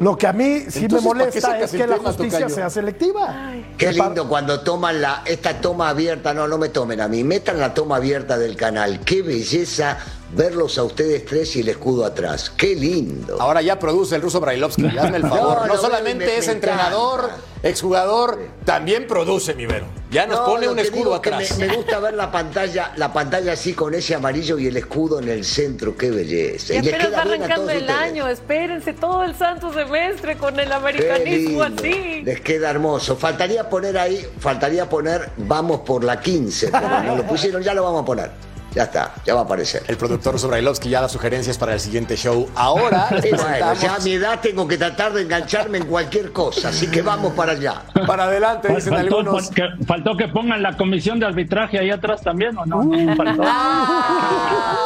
Lo 0.00 0.16
que 0.16 0.26
a 0.26 0.32
mí 0.32 0.62
sí 0.68 0.88
me 0.88 1.00
molesta 1.00 1.60
es 1.60 1.70
que 1.70 1.86
la 1.86 1.98
justicia 1.98 2.48
sea 2.48 2.70
selectiva. 2.70 3.52
Qué 3.76 3.92
lindo 3.92 4.28
cuando 4.28 4.60
toman 4.60 5.00
la, 5.00 5.22
esta 5.24 5.60
toma 5.60 5.90
abierta, 5.90 6.34
no, 6.34 6.48
no 6.48 6.58
me 6.58 6.68
tomen 6.68 7.00
a 7.00 7.08
mí, 7.08 7.22
metan 7.24 7.58
la 7.58 7.74
toma 7.74 7.96
abierta 7.96 8.38
del 8.38 8.56
canal. 8.56 9.00
Qué 9.00 9.22
belleza 9.22 9.98
verlos 10.34 10.78
a 10.78 10.84
ustedes 10.84 11.24
tres 11.24 11.54
y 11.56 11.60
el 11.60 11.68
escudo 11.68 12.04
atrás. 12.04 12.50
Qué 12.50 12.74
lindo. 12.74 13.40
Ahora 13.40 13.62
ya 13.62 13.78
produce 13.78 14.16
el 14.16 14.22
ruso 14.22 14.40
Brailovsky, 14.40 14.86
hazme 14.86 15.18
el 15.18 15.22
favor. 15.28 15.66
No, 15.66 15.76
solamente 15.76 16.36
es 16.36 16.48
entrenador, 16.48 17.30
exjugador, 17.62 18.38
también 18.64 19.06
produce, 19.06 19.54
mi 19.54 19.66
Vero. 19.66 19.86
Ya 20.10 20.26
nos 20.26 20.40
pone 20.40 20.68
un 20.68 20.78
escudo 20.78 21.14
atrás. 21.14 21.58
Me, 21.58 21.74
gusta 21.74 21.98
ver 21.98 22.14
la 22.14 22.30
pantalla, 22.30 22.92
la 22.96 23.12
pantalla 23.12 23.52
así 23.52 23.72
con 23.72 23.94
ese 23.94 24.14
amarillo 24.14 24.58
y 24.58 24.66
el 24.66 24.76
escudo 24.76 25.18
en 25.18 25.28
el 25.28 25.44
centro. 25.44 25.96
Qué 25.96 26.10
belleza. 26.10 26.74
Ya 26.74 26.80
y 26.80 27.10
va 27.10 27.22
arrancando 27.22 27.70
el 27.70 27.88
año, 27.88 28.28
espérense 28.28 28.92
todo 28.92 29.24
el 29.24 29.34
santo 29.34 29.72
semestre 29.72 30.36
con 30.36 30.58
el 30.60 30.70
americanismo 30.70 31.62
así. 31.62 32.22
Les 32.24 32.40
queda 32.40 32.70
hermoso. 32.70 33.16
Faltaría 33.16 33.68
poner 33.70 33.96
ahí, 33.96 34.26
faltaría 34.38 34.88
poner 34.88 35.30
vamos 35.38 35.80
por 35.80 36.04
la 36.04 36.20
15, 36.20 36.70
pero 36.70 37.02
no 37.02 37.16
lo 37.16 37.26
pusieron, 37.26 37.62
ya 37.62 37.72
lo 37.72 37.82
vamos 37.82 38.02
a 38.02 38.04
poner. 38.04 38.51
Ya 38.74 38.84
está, 38.84 39.14
ya 39.24 39.34
va 39.34 39.40
a 39.40 39.44
aparecer. 39.44 39.82
El 39.86 39.96
productor 39.96 40.38
Sobrailovsky 40.38 40.88
ya 40.88 41.02
da 41.02 41.08
sugerencias 41.08 41.58
para 41.58 41.74
el 41.74 41.80
siguiente 41.80 42.16
show. 42.16 42.48
Ahora, 42.54 43.08
bueno, 43.10 43.74
ya 43.74 43.96
a 43.96 43.98
mi 44.00 44.12
edad 44.12 44.40
tengo 44.40 44.66
que 44.66 44.78
tratar 44.78 45.12
de 45.12 45.22
engancharme 45.22 45.78
en 45.78 45.86
cualquier 45.86 46.32
cosa, 46.32 46.68
así 46.70 46.86
que 46.88 47.02
vamos 47.02 47.34
para 47.34 47.52
allá. 47.52 47.82
Para 48.06 48.24
adelante, 48.24 48.68
dicen 48.74 48.94
faltó, 48.94 49.18
algunos. 49.18 49.50
Que, 49.50 49.64
faltó 49.86 50.16
que 50.16 50.28
pongan 50.28 50.62
la 50.62 50.76
comisión 50.76 51.20
de 51.20 51.26
arbitraje 51.26 51.78
ahí 51.78 51.90
atrás 51.90 52.22
también, 52.22 52.56
¿o 52.56 52.64
no? 52.64 52.82
no 52.82 53.16
faltó. 53.16 53.42
Ah, 53.44 54.78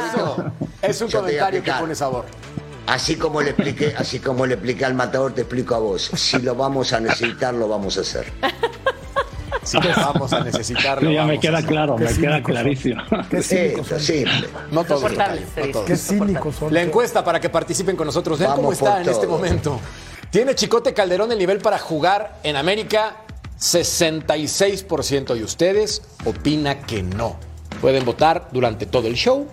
eso 0.00 0.52
es 0.82 1.00
un 1.00 1.10
comentario 1.10 1.62
que 1.62 1.72
pone 1.72 1.94
sabor. 1.94 2.26
Así 2.86 3.16
como 3.16 3.40
le 3.40 3.50
expliqué, 3.50 3.94
así 3.96 4.18
como 4.18 4.44
le 4.44 4.54
expliqué 4.54 4.84
al 4.84 4.94
matador, 4.94 5.32
te 5.32 5.42
explico 5.42 5.74
a 5.74 5.78
vos. 5.78 6.10
Si 6.14 6.38
lo 6.40 6.54
vamos 6.54 6.92
a 6.92 7.00
necesitar, 7.00 7.54
lo 7.54 7.68
vamos 7.68 7.96
a 7.96 8.00
hacer. 8.02 8.26
Si 9.62 9.78
vamos 9.78 10.32
a 10.32 10.40
necesitarlo. 10.40 11.10
ya 11.10 11.24
me 11.24 11.38
queda 11.38 11.62
claro, 11.62 11.96
me 11.96 12.12
queda 12.12 12.42
clarísimo. 12.42 13.02
Qué 13.30 13.42
cínicos 13.42 13.88
Sí, 13.98 14.24
No 14.70 14.84
todos. 14.84 15.12
Qué 15.86 15.96
cínicos 15.96 16.56
son. 16.56 16.72
La 16.72 16.82
encuesta 16.82 17.24
para 17.24 17.40
que 17.40 17.48
participen 17.48 17.96
con 17.96 18.06
nosotros. 18.06 18.38
Vean 18.38 18.54
cómo 18.56 18.72
está 18.72 19.00
en 19.00 19.08
este 19.08 19.26
momento. 19.26 19.80
¿Tiene 20.30 20.54
Chicote 20.54 20.94
Calderón 20.94 21.30
el 21.30 21.38
nivel 21.38 21.58
para 21.58 21.78
jugar 21.78 22.38
en 22.42 22.56
América? 22.56 23.16
66% 23.58 25.38
y 25.38 25.42
ustedes 25.42 26.02
opina 26.24 26.80
que 26.80 27.02
no. 27.02 27.36
Pueden 27.80 28.04
votar 28.04 28.48
durante 28.52 28.86
todo 28.86 29.08
el 29.08 29.14
show, 29.14 29.48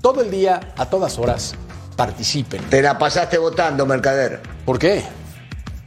todo 0.00 0.22
el 0.22 0.30
día, 0.30 0.60
a 0.76 0.86
todas 0.86 1.18
horas. 1.18 1.54
Participen. 1.96 2.62
Te 2.70 2.80
la 2.80 2.98
pasaste 2.98 3.38
votando, 3.38 3.84
Mercader. 3.86 4.40
¿Por 4.64 4.78
qué? 4.78 5.02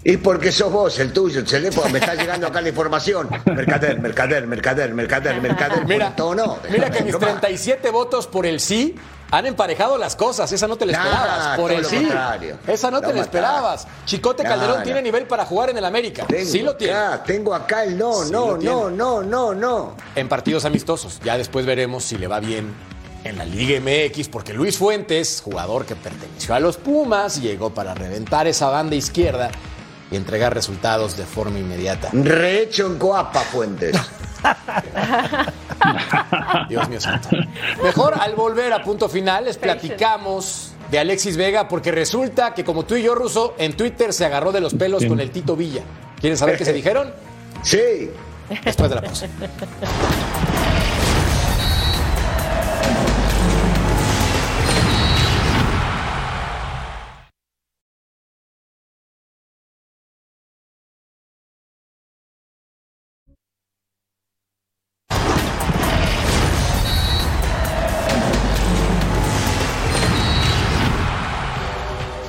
Y 0.05 0.17
porque 0.17 0.51
sos 0.51 0.71
vos, 0.71 0.99
el 0.99 1.13
tuyo, 1.13 1.39
el 1.39 1.45
teléfono, 1.45 1.89
me 1.89 1.99
está 1.99 2.13
llegando 2.13 2.47
acá 2.47 2.59
la 2.61 2.69
información. 2.69 3.29
Mercader, 3.45 3.99
mercader, 3.99 4.45
mercader, 4.47 4.93
mercader, 4.93 5.41
mercader. 5.41 5.85
Mira, 5.85 6.13
no. 6.17 6.59
Mira 6.69 6.91
que 6.91 7.03
mis 7.03 7.17
37 7.17 7.89
votos 7.89 8.27
por 8.27 8.45
el 8.45 8.59
sí 8.59 8.95
han 9.31 9.45
emparejado 9.45 9.97
las 9.97 10.17
cosas. 10.17 10.51
Esa 10.51 10.67
no 10.67 10.75
te 10.75 10.85
la 10.85 10.91
esperabas. 10.91 11.57
por 11.57 11.71
el 11.71 11.85
sí. 11.85 12.09
Esa 12.67 12.91
no 12.91 12.99
te 12.99 13.13
la 13.13 13.21
esperabas. 13.21 13.87
Chicote 14.05 14.43
Calderón 14.43 14.83
tiene 14.83 15.01
nivel 15.01 15.25
para 15.25 15.45
jugar 15.45 15.69
en 15.69 15.77
el 15.77 15.85
América. 15.85 16.25
sí 16.45 16.61
lo 16.61 16.75
tiene. 16.75 16.97
tengo 17.25 17.53
acá 17.53 17.85
el 17.85 17.97
no, 17.97 18.25
no, 18.25 18.57
no, 18.57 18.89
no, 18.89 19.23
no, 19.23 19.53
no. 19.53 19.95
En 20.15 20.27
partidos 20.27 20.65
amistosos. 20.65 21.21
Ya 21.23 21.37
después 21.37 21.65
veremos 21.65 22.03
si 22.03 22.17
le 22.17 22.27
va 22.27 22.41
bien 22.41 22.73
en 23.23 23.37
la 23.37 23.45
Liga 23.45 23.79
MX, 23.79 24.27
porque 24.27 24.53
Luis 24.53 24.77
Fuentes, 24.77 25.41
jugador 25.41 25.85
que 25.85 25.95
perteneció 25.95 26.55
a 26.55 26.59
los 26.59 26.75
Pumas, 26.75 27.41
llegó 27.41 27.69
para 27.69 27.93
reventar 27.93 28.47
esa 28.47 28.67
banda 28.67 28.97
izquierda 28.97 29.49
y 30.11 30.15
entregar 30.15 30.53
resultados 30.53 31.17
de 31.17 31.25
forma 31.25 31.59
inmediata. 31.59 32.09
Rehecho 32.13 32.87
en 32.87 32.97
Coapa, 32.97 33.41
Fuentes. 33.41 33.95
Dios 36.69 36.89
mío 36.89 36.99
santo. 36.99 37.29
Mejor 37.83 38.15
al 38.19 38.35
volver 38.35 38.73
a 38.73 38.83
punto 38.83 39.09
final 39.09 39.45
les 39.45 39.57
platicamos 39.57 40.71
de 40.91 40.99
Alexis 40.99 41.37
Vega 41.37 41.67
porque 41.67 41.91
resulta 41.91 42.53
que 42.53 42.63
como 42.63 42.85
tú 42.85 42.95
y 42.95 43.03
yo, 43.03 43.15
Ruso, 43.15 43.55
en 43.57 43.75
Twitter 43.75 44.13
se 44.13 44.25
agarró 44.25 44.51
de 44.51 44.61
los 44.61 44.73
pelos 44.73 45.05
con 45.05 45.19
el 45.19 45.31
Tito 45.31 45.55
Villa. 45.55 45.81
¿Quieren 46.19 46.37
saber 46.37 46.57
qué 46.57 46.65
se 46.65 46.73
dijeron? 46.73 47.11
Sí. 47.63 48.09
Después 48.63 48.89
de 48.89 48.95
la 48.95 49.01
pausa. 49.01 49.27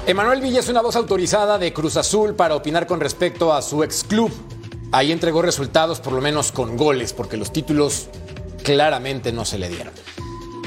Emanuel 0.07 0.43
Villa 0.43 0.61
es 0.61 0.69
una 0.69 0.83
voz 0.83 0.97
autorizada 0.97 1.57
de 1.57 1.73
Cruz 1.73 1.97
Azul 1.97 2.35
para 2.35 2.55
opinar 2.55 2.87
con 2.87 3.01
respecto 3.01 3.55
a 3.55 3.63
su 3.63 3.83
ex 3.83 4.05
club. 4.05 4.31
Ahí 4.93 5.11
entregó 5.11 5.41
resultados, 5.41 5.99
por 6.01 6.13
lo 6.13 6.21
menos 6.21 6.53
con 6.53 6.77
goles, 6.77 7.15
porque 7.15 7.39
los 7.39 7.55
títulos 7.55 8.09
claramente 8.63 9.33
no 9.33 9.47
se 9.47 9.57
le 9.57 9.71
dieron. 9.71 9.95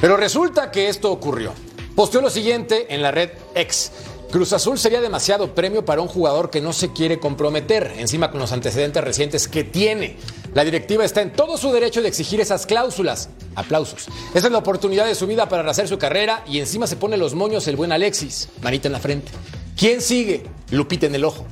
Pero 0.02 0.17
resulta 0.17 0.71
que 0.71 0.89
esto 0.89 1.12
ocurrió. 1.12 1.54
Posteó 1.95 2.19
lo 2.19 2.32
siguiente 2.32 2.93
en 2.95 3.04
la 3.04 3.12
red 3.12 3.30
X. 3.54 3.91
Cruz 4.32 4.52
Azul 4.52 4.78
sería 4.78 5.00
demasiado 5.00 5.56
premio 5.56 5.86
para 5.86 6.02
un 6.02 6.10
jugador 6.10 6.50
que 6.50 6.60
no 6.60 6.74
se 6.74 6.92
quiere 6.92 7.18
comprometer, 7.18 7.94
encima 7.98 8.30
con 8.30 8.42
los 8.42 8.52
antecedentes 8.52 9.02
recientes 9.02 9.48
que 9.48 9.63
tiene. 9.63 10.18
La 10.54 10.66
directiva 10.66 11.06
está 11.06 11.22
en 11.22 11.32
todo 11.32 11.58
su 11.58 11.72
derecho 11.72 12.02
de 12.02 12.10
exigir 12.10 12.42
esas 12.42 12.66
cláusulas. 12.66 13.30
Aplausos. 13.56 14.08
Esa 14.34 14.48
es 14.48 14.52
la 14.52 14.58
oportunidad 14.58 15.06
de 15.06 15.16
su 15.16 15.28
vida 15.28 15.48
para 15.48 15.63
rehacer 15.63 15.88
su 15.88 15.98
carrera 15.98 16.44
y 16.46 16.60
encima 16.60 16.88
se 16.88 16.98
pone 16.98 17.16
los 17.16 17.36
moños 17.36 17.68
el 17.68 17.78
buen 17.78 17.94
Alexis. 17.94 18.50
Manita 18.62 18.90
en 18.90 18.94
la 18.94 19.00
frente. 19.00 19.32
¿Quién 19.78 20.02
sigue? 20.02 20.44
Lupita 20.72 21.06
en 21.06 21.16
el 21.16 21.24
ojo. 21.24 21.46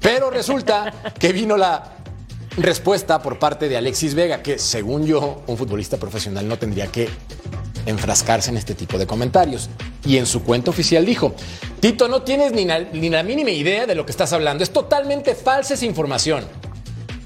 Pero 0.00 0.30
resulta 0.30 1.12
que 1.18 1.32
vino 1.32 1.58
la 1.58 1.98
respuesta 2.56 3.20
por 3.20 3.38
parte 3.38 3.68
de 3.68 3.76
Alexis 3.76 4.14
Vega, 4.14 4.42
que 4.42 4.58
según 4.58 5.04
yo, 5.04 5.42
un 5.46 5.58
futbolista 5.58 5.98
profesional 5.98 6.48
no 6.48 6.58
tendría 6.58 6.86
que 6.86 7.08
enfrascarse 7.86 8.50
en 8.50 8.56
este 8.56 8.74
tipo 8.74 8.98
de 8.98 9.06
comentarios. 9.06 9.68
Y 10.04 10.16
en 10.18 10.26
su 10.26 10.42
cuenta 10.42 10.70
oficial 10.70 11.04
dijo, 11.04 11.34
Tito, 11.80 12.08
no 12.08 12.22
tienes 12.22 12.52
ni, 12.52 12.64
ni 12.64 13.10
la 13.10 13.22
mínima 13.22 13.50
idea 13.50 13.86
de 13.86 13.94
lo 13.94 14.04
que 14.04 14.12
estás 14.12 14.32
hablando, 14.32 14.64
es 14.64 14.70
totalmente 14.70 15.34
falsa 15.34 15.74
esa 15.74 15.86
información. 15.86 16.44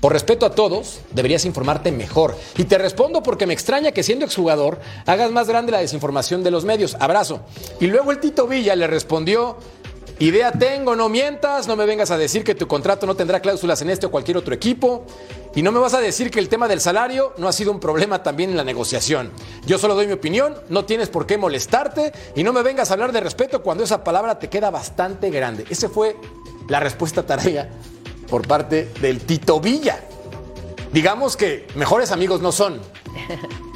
Por 0.01 0.13
respeto 0.13 0.47
a 0.47 0.51
todos, 0.51 1.01
deberías 1.13 1.45
informarte 1.45 1.91
mejor. 1.91 2.37
Y 2.57 2.65
te 2.65 2.79
respondo 2.79 3.23
porque 3.23 3.47
me 3.47 3.55
extraña 3.55 3.91
que 3.91 4.05
siendo 4.05 4.25
exjugador 4.25 4.79
hagas 5.07 5.33
más 5.33 5.49
grande 5.49 5.73
la 5.73 5.81
desinformación 5.81 6.45
de 6.45 6.53
los 6.53 6.65
medios. 6.65 6.97
Abrazo. 7.01 7.41
Y 7.81 7.89
luego 7.89 8.13
el 8.13 8.21
Tito 8.21 8.47
Villa 8.47 8.77
le 8.77 8.87
respondió, 8.87 9.57
idea 10.21 10.53
tengo, 10.53 10.95
no 10.95 11.09
mientas, 11.09 11.67
no 11.67 11.75
me 11.75 11.85
vengas 11.85 12.13
a 12.13 12.19
decir 12.19 12.45
que 12.45 12.55
tu 12.55 12.69
contrato 12.69 13.07
no 13.07 13.17
tendrá 13.17 13.41
cláusulas 13.41 13.83
en 13.83 13.91
este 13.91 14.07
o 14.07 14.11
cualquier 14.13 14.37
otro 14.37 14.55
equipo. 14.55 15.05
Y 15.59 15.63
no 15.63 15.73
me 15.73 15.81
vas 15.81 15.95
a 15.95 16.01
decir 16.01 16.31
que 16.31 16.39
el 16.39 16.49
tema 16.49 16.69
del 16.69 16.81
salario 16.81 17.33
no 17.37 17.49
ha 17.49 17.53
sido 17.53 17.73
un 17.73 17.81
problema 17.81 18.23
también 18.23 18.51
en 18.51 18.57
la 18.57 18.63
negociación. 18.63 19.33
Yo 19.67 19.77
solo 19.77 19.97
doy 19.97 20.07
mi 20.07 20.13
opinión, 20.13 20.55
no 20.69 20.85
tienes 20.85 21.09
por 21.09 21.27
qué 21.27 21.37
molestarte 21.37 22.13
y 22.37 22.45
no 22.45 22.53
me 22.53 22.63
vengas 22.63 22.91
a 22.91 22.93
hablar 22.93 23.11
de 23.11 23.19
respeto 23.19 23.61
cuando 23.61 23.83
esa 23.83 24.05
palabra 24.05 24.39
te 24.39 24.49
queda 24.49 24.71
bastante 24.71 25.31
grande. 25.31 25.65
Esa 25.69 25.89
fue 25.89 26.15
la 26.69 26.79
respuesta 26.79 27.27
tarea 27.27 27.71
por 28.31 28.47
parte 28.47 28.93
del 29.01 29.19
Tito 29.19 29.59
Villa. 29.59 29.99
Digamos 30.93 31.37
que 31.37 31.67
mejores 31.75 32.13
amigos 32.13 32.41
no 32.41 32.53
son. 32.53 32.81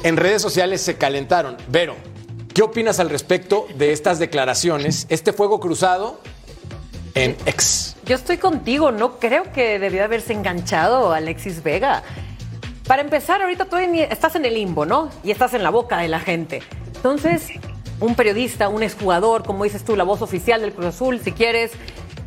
En 0.03 0.15
redes 0.15 0.41
sociales 0.41 0.79
se 0.79 0.95
calentaron. 0.95 1.57
Vero, 1.67 1.97
¿qué 2.53 2.61
opinas 2.61 3.01
al 3.01 3.09
respecto 3.09 3.67
de 3.77 3.91
estas 3.91 4.19
declaraciones? 4.19 5.05
Este 5.09 5.33
fuego 5.33 5.59
cruzado 5.59 6.21
en 7.15 7.35
ex. 7.45 7.95
Yo 8.05 8.15
estoy 8.15 8.37
contigo, 8.37 8.91
no 8.91 9.19
creo 9.19 9.51
que 9.51 9.79
debió 9.79 10.03
haberse 10.03 10.33
enganchado 10.33 11.13
Alexis 11.13 11.63
Vega. 11.63 12.03
Para 12.87 13.01
empezar, 13.01 13.41
ahorita 13.41 13.65
tú 13.65 13.77
estás 13.77 14.35
en 14.35 14.45
el 14.45 14.55
limbo, 14.55 14.85
¿no? 14.85 15.09
Y 15.23 15.31
estás 15.31 15.53
en 15.53 15.63
la 15.63 15.69
boca 15.69 15.99
de 15.99 16.09
la 16.09 16.19
gente. 16.19 16.61
Entonces, 16.95 17.47
un 17.99 18.15
periodista, 18.15 18.67
un 18.67 18.83
exjugador, 18.83 19.43
como 19.43 19.63
dices 19.63 19.85
tú, 19.85 19.95
la 19.95 20.03
voz 20.03 20.21
oficial 20.21 20.61
del 20.61 20.73
Cruz 20.73 20.87
Azul, 20.87 21.21
si 21.23 21.31
quieres, 21.31 21.71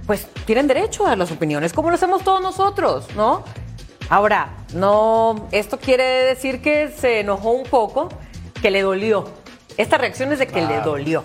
pues 0.07 0.27
tienen 0.47 0.67
derecho 0.67 1.07
a 1.07 1.17
las 1.17 1.31
opiniones, 1.31 1.73
como 1.73 1.91
lo 1.91 1.97
hacemos 1.97 2.23
todos 2.23 2.41
nosotros, 2.41 3.07
¿no? 3.17 3.45
Ahora, 4.09 4.57
no, 4.73 5.49
esto 5.51 5.79
quiere 5.79 6.05
decir 6.05 6.63
que 6.63 6.89
se 6.89 7.21
enojó 7.21 7.51
un 7.51 7.65
poco, 7.65 8.09
que 8.63 8.71
le 8.71 8.83
dolió. 8.83 9.29
Esta 9.77 9.99
reacción 9.99 10.33
es 10.33 10.39
de 10.39 10.47
que 10.47 10.63
le 10.63 10.81
dolió. 10.81 11.25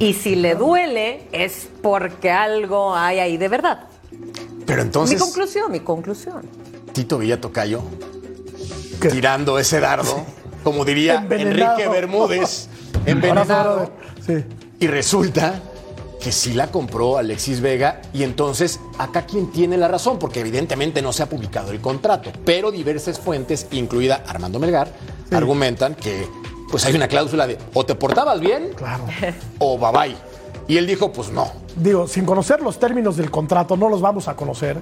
Y 0.00 0.14
si 0.14 0.34
le 0.34 0.54
duele, 0.54 1.28
es 1.30 1.68
porque 1.82 2.30
algo 2.30 2.96
hay 2.96 3.18
ahí 3.18 3.36
de 3.36 3.48
verdad. 3.48 3.80
Pero 4.64 4.80
entonces. 4.80 5.20
Mi 5.20 5.24
conclusión, 5.26 5.70
mi 5.70 5.80
conclusión. 5.80 6.42
Tito 6.94 7.18
Villa 7.18 7.38
Tocayo, 7.38 7.82
tirando 8.98 9.58
ese 9.58 9.78
dardo, 9.78 10.24
como 10.64 10.86
diría 10.86 11.26
Enrique 11.30 11.86
Bermúdez, 11.86 12.68
envenenado. 13.06 13.92
Sí. 14.26 14.42
Y 14.80 14.86
resulta 14.86 15.60
que 16.18 16.32
sí 16.32 16.54
la 16.54 16.68
compró 16.68 17.18
Alexis 17.18 17.60
Vega 17.60 18.00
y 18.14 18.22
entonces 18.22 18.80
acá 18.98 19.26
quien 19.26 19.52
tiene 19.52 19.76
la 19.76 19.88
razón, 19.88 20.18
porque 20.18 20.40
evidentemente 20.40 21.02
no 21.02 21.12
se 21.12 21.22
ha 21.22 21.28
publicado 21.28 21.72
el 21.72 21.80
contrato, 21.80 22.32
pero 22.46 22.70
diversas 22.70 23.20
fuentes, 23.20 23.66
incluida 23.70 24.24
Armando 24.26 24.58
Melgar, 24.58 24.92
argumentan 25.30 25.94
que 25.94 26.26
pues 26.70 26.84
hay 26.84 26.94
una 26.94 27.08
cláusula 27.08 27.46
de 27.46 27.58
o 27.74 27.84
te 27.84 27.94
portabas 27.94 28.40
bien 28.40 28.70
claro. 28.74 29.04
o 29.58 29.78
bye 29.78 29.92
bye. 29.92 30.16
Y 30.68 30.76
él 30.76 30.86
dijo, 30.86 31.12
pues 31.12 31.30
no. 31.30 31.50
Digo, 31.76 32.06
sin 32.06 32.24
conocer 32.24 32.60
los 32.60 32.78
términos 32.78 33.16
del 33.16 33.30
contrato, 33.30 33.76
no 33.76 33.88
los 33.88 34.00
vamos 34.00 34.28
a 34.28 34.36
conocer, 34.36 34.80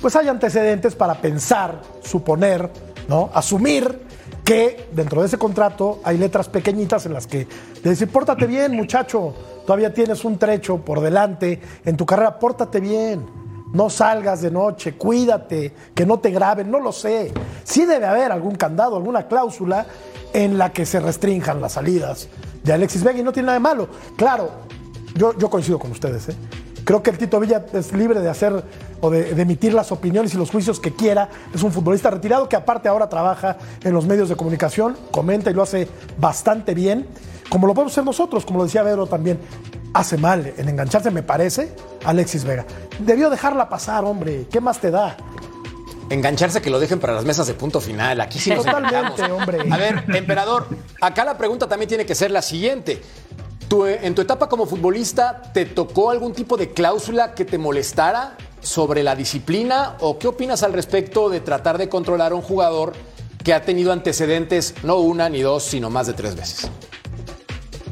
pues 0.00 0.16
hay 0.16 0.26
antecedentes 0.28 0.96
para 0.96 1.20
pensar, 1.20 1.80
suponer, 2.02 2.68
¿no? 3.08 3.30
Asumir 3.32 4.00
que 4.44 4.88
dentro 4.92 5.20
de 5.20 5.28
ese 5.28 5.38
contrato 5.38 6.00
hay 6.04 6.18
letras 6.18 6.48
pequeñitas 6.48 7.06
en 7.06 7.12
las 7.12 7.26
que 7.26 7.46
te 7.82 7.90
dicen, 7.90 8.08
pórtate 8.08 8.46
bien, 8.46 8.74
muchacho, 8.74 9.34
todavía 9.66 9.92
tienes 9.92 10.24
un 10.24 10.38
trecho 10.38 10.78
por 10.78 11.00
delante 11.00 11.60
en 11.84 11.96
tu 11.96 12.06
carrera, 12.06 12.38
pórtate 12.38 12.80
bien, 12.80 13.24
no 13.72 13.90
salgas 13.90 14.40
de 14.40 14.50
noche, 14.50 14.94
cuídate, 14.94 15.74
que 15.94 16.06
no 16.06 16.18
te 16.18 16.30
graben, 16.30 16.70
no 16.70 16.80
lo 16.80 16.92
sé. 16.92 17.32
Sí 17.64 17.84
debe 17.84 18.06
haber 18.06 18.32
algún 18.32 18.54
candado, 18.54 18.96
alguna 18.96 19.28
cláusula 19.28 19.86
en 20.32 20.58
la 20.58 20.72
que 20.72 20.86
se 20.86 21.00
restrinjan 21.00 21.60
las 21.60 21.72
salidas 21.72 22.28
de 22.62 22.72
Alexis 22.72 23.02
Vega 23.02 23.18
y 23.18 23.22
no 23.22 23.32
tiene 23.32 23.46
nada 23.46 23.58
de 23.58 23.62
malo. 23.62 23.88
Claro, 24.16 24.50
yo, 25.14 25.36
yo 25.38 25.50
coincido 25.50 25.78
con 25.78 25.90
ustedes, 25.90 26.28
¿eh? 26.28 26.36
Creo 26.88 27.02
que 27.02 27.10
el 27.10 27.18
Tito 27.18 27.38
Villa 27.38 27.66
es 27.74 27.92
libre 27.92 28.18
de 28.20 28.30
hacer 28.30 28.64
o 29.02 29.10
de, 29.10 29.30
emitir 29.30 29.74
las 29.74 29.92
opiniones 29.92 30.32
y 30.32 30.38
los 30.38 30.50
juicios 30.50 30.80
que 30.80 30.94
quiera. 30.94 31.28
Es 31.54 31.62
un 31.62 31.70
futbolista 31.70 32.10
retirado 32.10 32.48
que 32.48 32.56
aparte 32.56 32.88
ahora 32.88 33.10
trabaja 33.10 33.58
en 33.84 33.92
los 33.92 34.06
medios 34.06 34.30
de 34.30 34.36
comunicación, 34.36 34.96
comenta 35.10 35.50
y 35.50 35.52
lo 35.52 35.62
hace 35.62 35.86
bastante 36.18 36.72
bien, 36.72 37.06
como 37.50 37.66
lo 37.66 37.74
podemos 37.74 37.92
hacer 37.92 38.04
nosotros, 38.04 38.46
como 38.46 38.60
lo 38.60 38.64
decía 38.64 38.82
Pedro 38.84 39.06
también. 39.06 39.38
Hace 39.92 40.16
mal 40.16 40.54
en 40.56 40.66
engancharse, 40.66 41.10
me 41.10 41.22
parece, 41.22 41.74
Alexis 42.06 42.44
Vega. 42.44 42.64
Debió 42.98 43.28
dejarla 43.28 43.68
pasar, 43.68 44.06
hombre. 44.06 44.46
¿Qué 44.50 44.62
más 44.62 44.80
te 44.80 44.90
da? 44.90 45.14
Engancharse 46.10 46.60
que 46.62 46.70
lo 46.70 46.80
dejen 46.80 47.00
para 47.00 47.12
las 47.14 47.24
mesas 47.24 47.46
de 47.46 47.54
punto 47.54 47.80
final. 47.80 48.20
Aquí 48.20 48.38
sí 48.38 48.50
nos 48.50 48.64
Totalmente, 48.64 49.22
hombre. 49.24 49.58
A 49.70 49.76
ver, 49.76 50.04
emperador, 50.08 50.66
acá 51.00 51.24
la 51.24 51.36
pregunta 51.36 51.68
también 51.68 51.88
tiene 51.88 52.06
que 52.06 52.14
ser 52.14 52.30
la 52.30 52.42
siguiente. 52.42 53.02
Eh, 53.70 54.00
en 54.02 54.14
tu 54.14 54.22
etapa 54.22 54.48
como 54.48 54.66
futbolista, 54.66 55.42
¿te 55.52 55.66
tocó 55.66 56.10
algún 56.10 56.32
tipo 56.32 56.56
de 56.56 56.70
cláusula 56.72 57.34
que 57.34 57.44
te 57.44 57.58
molestara 57.58 58.36
sobre 58.60 59.02
la 59.02 59.14
disciplina? 59.14 59.96
¿O 60.00 60.18
qué 60.18 60.28
opinas 60.28 60.62
al 60.62 60.72
respecto 60.72 61.28
de 61.28 61.40
tratar 61.40 61.76
de 61.76 61.88
controlar 61.88 62.32
a 62.32 62.34
un 62.34 62.42
jugador 62.42 62.94
que 63.44 63.52
ha 63.52 63.62
tenido 63.62 63.92
antecedentes 63.92 64.74
no 64.82 64.96
una 64.98 65.28
ni 65.28 65.42
dos, 65.42 65.64
sino 65.64 65.90
más 65.90 66.06
de 66.06 66.14
tres 66.14 66.34
veces? 66.34 66.70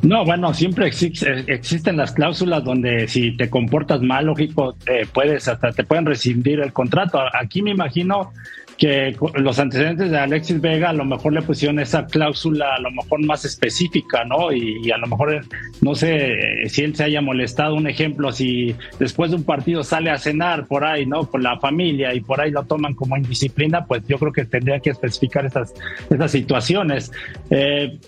No, 0.07 0.25
bueno, 0.25 0.55
siempre 0.55 0.87
existen 0.87 1.97
las 1.97 2.13
cláusulas 2.13 2.63
donde 2.63 3.09
si 3.09 3.37
te 3.37 3.51
comportas 3.51 4.01
mal, 4.03 4.27
lógico, 4.27 4.77
puedes 5.13 5.49
hasta 5.49 5.73
te 5.73 5.83
pueden 5.83 6.07
rescindir 6.07 6.61
el 6.61 6.73
contrato. 6.73 7.21
Aquí 7.33 7.61
me 7.61 7.73
imagino 7.73 8.31
que 8.79 9.17
los 9.35 9.59
antecedentes 9.59 10.11
de 10.11 10.19
Alexis 10.19 10.61
Vega 10.61 10.91
a 10.91 10.93
lo 10.93 11.05
mejor 11.05 11.33
le 11.33 11.43
pusieron 11.43 11.79
esa 11.79 12.07
cláusula 12.07 12.75
a 12.75 12.81
lo 12.81 12.91
mejor 12.91 13.25
más 13.25 13.45
específica, 13.45 14.25
¿no? 14.25 14.53
Y, 14.53 14.91
a 14.91 14.99
lo 14.99 15.07
mejor 15.07 15.45
no 15.81 15.95
sé 15.95 16.69
si 16.69 16.83
él 16.83 16.95
se 16.95 17.05
haya 17.05 17.21
molestado, 17.21 17.75
un 17.75 17.87
ejemplo, 17.87 18.33
si 18.33 18.75
después 18.99 19.31
de 19.31 19.37
un 19.37 19.45
partido 19.45 19.83
sale 19.83 20.11
a 20.11 20.19
cenar 20.19 20.67
por 20.67 20.85
ahí, 20.85 21.07
¿no? 21.07 21.25
Por 21.25 21.43
la 21.43 21.59
familia 21.59 22.15
y 22.15 22.21
por 22.21 22.41
ahí 22.41 22.51
lo 22.51 22.65
toman 22.65 22.95
como 22.95 23.17
indisciplina, 23.17 23.85
pues 23.87 24.03
yo 24.07 24.19
creo 24.19 24.33
que 24.33 24.45
tendría 24.45 24.81
que 24.81 24.91
especificar 24.91 25.47
estas, 25.47 25.75
estas 26.11 26.31
situaciones. 26.31 27.13
Eh, 27.51 27.99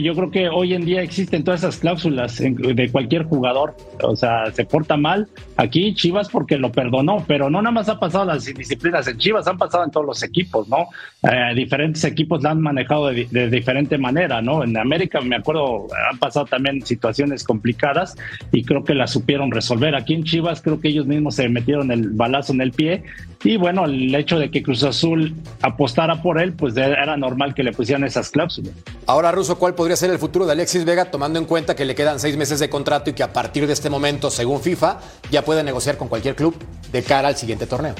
yo 0.00 0.14
creo 0.14 0.30
que 0.30 0.48
hoy 0.48 0.74
en 0.74 0.84
día 0.84 1.02
existen 1.02 1.42
todas 1.42 1.60
esas 1.60 1.78
cláusulas 1.78 2.38
de 2.38 2.88
cualquier 2.90 3.24
jugador. 3.24 3.76
O 4.02 4.14
sea, 4.14 4.52
se 4.52 4.64
porta 4.64 4.96
mal 4.96 5.28
aquí 5.56 5.94
Chivas 5.94 6.28
porque 6.28 6.58
lo 6.58 6.70
perdonó, 6.70 7.24
pero 7.26 7.50
no 7.50 7.60
nada 7.62 7.72
más 7.72 7.88
ha 7.88 7.98
pasado 7.98 8.26
las 8.26 8.46
indisciplinas 8.46 9.08
en 9.08 9.18
Chivas, 9.18 9.46
han 9.48 9.58
pasado 9.58 9.84
en 9.86 9.90
todos 9.90 10.06
los 10.06 10.22
equipos, 10.22 10.68
¿no? 10.68 10.88
Eh, 11.22 11.54
diferentes 11.54 12.04
equipos 12.04 12.42
la 12.42 12.50
han 12.50 12.60
manejado 12.60 13.06
de, 13.06 13.48
diferente 13.50 13.98
manera, 13.98 14.42
¿no? 14.42 14.62
En 14.62 14.76
América, 14.76 15.20
me 15.20 15.36
acuerdo, 15.36 15.86
han 16.10 16.18
pasado 16.18 16.46
también 16.46 16.84
situaciones 16.84 17.42
complicadas 17.44 18.16
y 18.52 18.64
creo 18.64 18.84
que 18.84 18.94
las 18.94 19.10
supieron 19.10 19.50
resolver. 19.50 19.94
Aquí 19.94 20.14
en 20.14 20.24
Chivas 20.24 20.60
creo 20.60 20.80
que 20.80 20.88
ellos 20.88 21.06
mismos 21.06 21.36
se 21.36 21.48
metieron 21.48 21.90
el 21.90 22.10
balazo 22.10 22.52
en 22.52 22.60
el 22.60 22.72
pie 22.72 23.04
y 23.44 23.56
bueno, 23.56 23.84
el 23.84 24.14
hecho 24.14 24.38
de 24.38 24.50
que 24.50 24.62
Cruz 24.62 24.82
Azul 24.82 25.34
apostara 25.62 26.20
por 26.22 26.40
él, 26.40 26.52
pues 26.52 26.76
era 26.76 27.16
normal 27.16 27.54
que 27.54 27.62
le 27.62 27.72
pusieran 27.72 28.04
esas 28.04 28.30
cláusulas. 28.30 28.72
Ahora, 29.06 29.30
Russo, 29.30 29.56
¿cuál 29.56 29.74
podría 29.74 29.96
ser 29.96 30.10
el 30.10 30.18
futuro 30.18 30.46
de 30.46 30.52
Alexis 30.52 30.84
Vega 30.84 31.06
tomando 31.06 31.38
en 31.38 31.44
cuenta 31.44 31.76
que 31.76 31.84
le 31.84 31.94
quedan 31.94 32.18
seis 32.18 32.36
meses 32.36 32.58
de 32.58 32.68
contrato 32.68 33.10
y 33.10 33.12
que 33.12 33.22
a 33.22 33.32
partir 33.32 33.66
de 33.66 33.72
este 33.72 33.90
momento, 33.90 34.30
según 34.30 34.60
FIFA, 34.60 34.98
ya 35.30 35.44
puede 35.44 35.62
negociar 35.62 35.96
con 35.96 36.08
cualquier 36.08 36.34
club 36.34 36.56
de 36.90 37.02
cara 37.02 37.28
al 37.28 37.36
siguiente 37.36 37.66
torneo? 37.66 37.94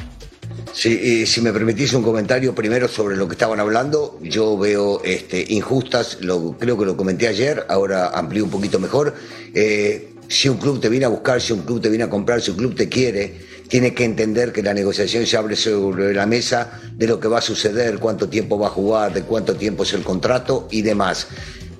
Sí, 0.72 1.26
si 1.26 1.40
me 1.40 1.52
permitís 1.52 1.94
un 1.94 2.02
comentario 2.02 2.54
primero 2.54 2.86
sobre 2.88 3.16
lo 3.16 3.26
que 3.26 3.32
estaban 3.32 3.60
hablando, 3.60 4.18
yo 4.22 4.58
veo 4.58 5.02
este, 5.04 5.44
injustas, 5.48 6.18
lo, 6.20 6.56
creo 6.58 6.76
que 6.76 6.84
lo 6.84 6.96
comenté 6.96 7.28
ayer, 7.28 7.64
ahora 7.68 8.08
amplío 8.08 8.44
un 8.44 8.50
poquito 8.50 8.78
mejor. 8.78 9.14
Eh, 9.54 10.12
si 10.28 10.48
un 10.48 10.58
club 10.58 10.80
te 10.80 10.88
viene 10.88 11.06
a 11.06 11.08
buscar, 11.08 11.40
si 11.40 11.52
un 11.52 11.60
club 11.62 11.80
te 11.80 11.88
viene 11.88 12.04
a 12.04 12.10
comprar, 12.10 12.40
si 12.40 12.50
un 12.50 12.56
club 12.56 12.74
te 12.74 12.88
quiere, 12.88 13.34
tiene 13.68 13.94
que 13.94 14.04
entender 14.04 14.52
que 14.52 14.62
la 14.62 14.74
negociación 14.74 15.26
se 15.26 15.36
abre 15.36 15.56
sobre 15.56 16.12
la 16.14 16.26
mesa 16.26 16.80
de 16.92 17.06
lo 17.06 17.20
que 17.20 17.28
va 17.28 17.38
a 17.38 17.42
suceder, 17.42 17.98
cuánto 17.98 18.28
tiempo 18.28 18.58
va 18.58 18.68
a 18.68 18.70
jugar, 18.70 19.12
de 19.12 19.22
cuánto 19.22 19.56
tiempo 19.56 19.82
es 19.82 19.92
el 19.92 20.02
contrato 20.02 20.68
y 20.70 20.82
demás. 20.82 21.28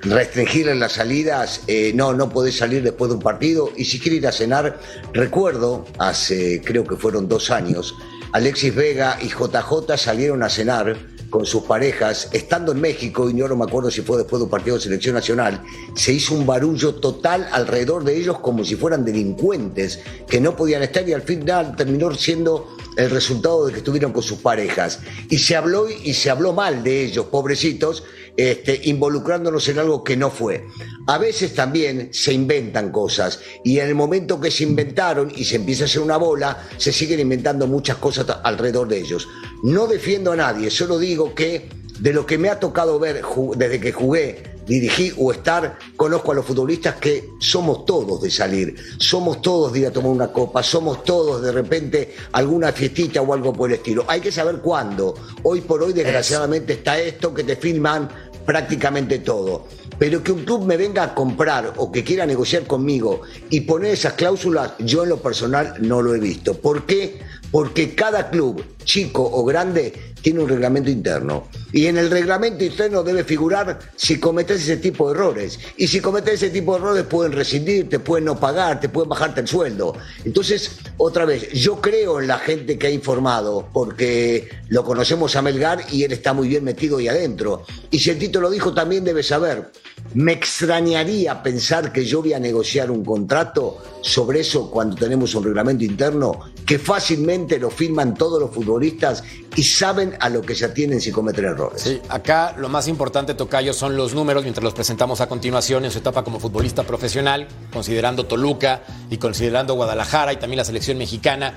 Restringirle 0.03 0.75
las 0.75 0.93
salidas, 0.93 1.63
eh, 1.67 1.93
no, 1.95 2.13
no 2.13 2.29
podés 2.29 2.57
salir 2.57 2.83
después 2.83 3.09
de 3.09 3.17
un 3.17 3.23
partido 3.23 3.73
y 3.77 3.85
si 3.85 3.99
quiere 3.99 4.19
ir 4.19 4.27
a 4.27 4.33
cenar, 4.33 4.79
recuerdo, 5.13 5.87
hace 5.99 6.61
creo 6.65 6.85
que 6.85 6.97
fueron 6.97 7.29
dos 7.29 7.51
años, 7.51 7.95
Alexis 8.37 8.75
Vega 8.75 9.19
y 9.23 9.29
JJ 9.29 9.97
salieron 9.97 10.43
a 10.43 10.51
cenar 10.51 10.95
con 11.31 11.47
sus 11.47 11.63
parejas, 11.63 12.29
estando 12.33 12.73
en 12.73 12.83
México, 12.83 13.31
y 13.31 13.33
no 13.33 13.57
me 13.57 13.65
acuerdo 13.65 13.91
si 13.91 14.03
fue 14.03 14.19
después 14.19 14.41
de 14.41 14.45
un 14.45 14.51
partido 14.51 14.77
de 14.77 14.83
selección 14.83 15.15
nacional, 15.15 15.63
se 15.95 16.13
hizo 16.13 16.35
un 16.35 16.45
barullo 16.45 16.97
total 16.97 17.49
alrededor 17.51 18.05
de 18.05 18.15
ellos 18.15 18.39
como 18.41 18.63
si 18.63 18.77
fueran 18.77 19.07
delincuentes 19.07 20.01
que 20.29 20.39
no 20.39 20.55
podían 20.55 20.83
estar 20.83 21.09
y 21.09 21.15
al 21.15 21.23
final 21.23 21.75
terminó 21.77 22.13
siendo 22.13 22.77
el 22.99 23.09
resultado 23.09 23.65
de 23.65 23.73
que 23.73 23.79
estuvieron 23.79 24.13
con 24.13 24.23
sus 24.23 24.41
parejas. 24.41 25.01
Y 25.31 25.39
se 25.39 25.57
habló 25.57 25.89
y 25.89 26.13
se 26.13 26.29
habló 26.29 26.53
mal 26.53 26.85
de 26.85 27.07
ellos, 27.07 27.25
pobrecitos, 27.27 28.05
este, 28.37 28.81
involucrándonos 28.85 29.69
en 29.69 29.79
algo 29.79 30.05
que 30.05 30.17
no 30.17 30.31
fue. 30.31 30.67
A 31.07 31.19
veces 31.19 31.55
también 31.55 32.11
se 32.13 32.33
inventan 32.33 32.91
cosas 32.91 33.41
y 33.65 33.79
en 33.79 33.89
el 33.89 33.95
momento 33.95 34.41
que 34.41 34.51
se 34.51 34.65
inventaron 34.65 35.33
y 35.35 35.45
se 35.45 35.57
empieza 35.57 35.85
a 35.85 35.87
hacer 35.87 36.03
una 36.03 36.17
bola, 36.17 36.69
se 36.77 36.93
siguen 36.93 37.21
inventando 37.21 37.67
muchas 37.67 37.97
cosas 37.97 38.27
alrededor 38.43 38.89
de 38.89 38.99
ellos. 38.99 39.29
No 39.63 39.87
defiendo 39.87 40.33
a 40.33 40.37
nadie, 40.37 40.71
solo 40.71 40.99
digo 40.99 41.35
que 41.35 41.69
de 42.01 42.13
lo 42.13 42.27
que 42.27 42.39
me 42.39 42.49
ha 42.51 42.61
tocado 42.61 42.99
ver 42.99 43.23
desde 43.57 43.81
que 43.81 43.93
jugué 43.93 44.57
dirigí 44.67 45.13
o 45.17 45.33
estar, 45.33 45.79
conozco 45.97 46.33
a 46.33 46.35
los 46.35 46.45
futbolistas 46.45 46.97
que 46.97 47.31
somos 47.39 47.87
todos 47.87 48.21
de 48.21 48.31
salir, 48.31 48.75
somos 48.99 49.41
todos 49.41 49.73
de 49.73 49.81
ir 49.81 49.87
a 49.87 49.93
tomar 49.93 50.11
una 50.11 50.33
copa, 50.33 50.63
somos 50.63 51.05
todos 51.05 51.41
de 51.41 51.53
repente 51.53 52.15
alguna 52.33 52.73
fiestita 52.73 53.23
o 53.23 53.33
algo 53.33 53.53
por 53.53 53.71
el 53.71 53.77
estilo. 53.77 54.05
Hay 54.09 54.21
que 54.21 54.33
saber 54.33 54.57
cuándo. 54.57 55.15
Hoy 55.45 55.61
por 55.61 55.83
hoy, 55.83 55.93
desgraciadamente, 55.93 56.75
está 56.75 56.99
esto 56.99 57.33
que 57.33 57.45
te 57.45 57.57
filman 57.57 58.09
prácticamente 58.47 59.19
todo. 59.19 59.67
Pero 59.99 60.23
que 60.23 60.33
un 60.33 60.45
club 60.45 60.65
me 60.65 60.77
venga 60.77 61.03
a 61.03 61.15
comprar 61.15 61.75
o 61.77 61.91
que 61.91 62.05
quiera 62.05 62.25
negociar 62.25 62.67
conmigo 62.67 63.23
y 63.51 63.63
poner 63.63 63.93
esas 63.93 64.13
cláusulas, 64.15 64.73
yo 64.79 65.03
en 65.03 65.11
lo 65.11 65.19
personal 65.19 65.75
no 65.81 66.01
lo 66.01 66.15
he 66.15 66.21
visto. 66.21 66.55
¿Por 66.55 66.87
qué? 66.87 67.19
Porque 67.51 67.95
cada 67.95 68.31
club, 68.31 68.65
chico 68.85 69.23
o 69.23 69.45
grande, 69.45 70.15
tiene 70.23 70.41
un 70.41 70.49
reglamento 70.49 70.91
interno. 70.91 71.49
Y 71.73 71.87
en 71.87 71.99
el 71.99 72.11
reglamento 72.11 72.65
interno 72.65 73.03
debe 73.03 73.25
figurar 73.25 73.79
si 73.95 74.19
cometes 74.19 74.63
ese 74.63 74.79
tipo 74.79 75.09
de 75.09 75.15
errores. 75.15 75.59
Y 75.77 75.87
si 75.87 76.01
cometes 76.01 76.35
ese 76.35 76.51
tipo 76.51 76.73
de 76.73 76.81
errores 76.81 77.05
pueden 77.05 77.33
rescindir, 77.33 77.89
te 77.89 77.99
pueden 77.99 78.25
no 78.25 78.39
pagar, 78.39 78.81
te 78.81 78.89
pueden 78.89 79.09
bajarte 79.09 79.41
el 79.41 79.49
sueldo. 79.49 79.95
Entonces, 80.25 80.79
otra 80.97 81.25
vez, 81.25 81.51
yo 81.53 81.81
creo 81.81 82.21
en 82.21 82.29
la 82.29 82.39
gente 82.39 82.79
que 82.79 82.89
ha 82.89 82.91
informado, 82.91 83.69
porque 83.73 84.49
lo 84.69 84.85
conocemos 84.85 85.37
a 85.37 85.43
Melgar 85.43 85.85
y 85.93 86.05
él 86.05 86.13
está 86.13 86.33
muy 86.33 86.49
bien 86.49 86.65
metido 86.65 86.99
ahí 86.99 87.09
adentro. 87.09 87.65
Y 87.91 87.99
si 87.99 88.11
el 88.11 88.19
título 88.19 88.49
lo 88.49 88.51
dijo, 88.51 88.73
también 88.73 89.05
debe 89.05 89.23
saber. 89.23 89.71
Me 90.15 90.33
extrañaría 90.33 91.43
pensar 91.43 91.93
que 91.93 92.05
yo 92.05 92.23
voy 92.23 92.33
a 92.33 92.39
negociar 92.39 92.91
un 92.91 93.05
contrato 93.05 93.83
sobre 94.01 94.41
eso 94.41 94.71
cuando 94.71 94.97
tenemos 94.97 95.35
un 95.35 95.45
reglamento 95.45 95.85
interno 95.85 96.41
que 96.65 96.79
fácilmente 96.79 97.59
lo 97.59 97.71
firman 97.71 98.15
todos 98.15 98.41
los 98.41 98.51
futbolistas 98.51 99.23
y 99.57 99.63
saben 99.63 100.06
a 100.21 100.29
lo 100.29 100.43
que 100.43 100.55
se 100.55 100.65
atienen 100.65 101.01
si 101.01 101.11
cometen 101.13 101.45
errores. 101.45 102.01
Acá 102.09 102.55
lo 102.57 102.69
más 102.69 102.89
importante, 102.89 103.35
Tocayo, 103.35 103.73
son 103.73 103.97
los 103.97 104.15
números 104.15 104.43
mientras 104.43 104.63
los 104.63 104.75
presentamos 104.75 105.21
a 105.21 105.29
continuación 105.29 105.85
en 105.85 105.91
su 105.91 105.99
etapa 105.99 106.25
como 106.25 106.41
futbolista 106.41 106.83
profesional, 106.83 107.49
considerando 107.73 108.27
Toluca 108.27 108.83
y 109.11 109.19
considerando 109.19 109.75
Guadalajara 109.75 110.33
y 110.33 110.37
también 110.37 110.59
la 110.59 110.65
selección 110.65 110.99
mexicana. 110.99 111.55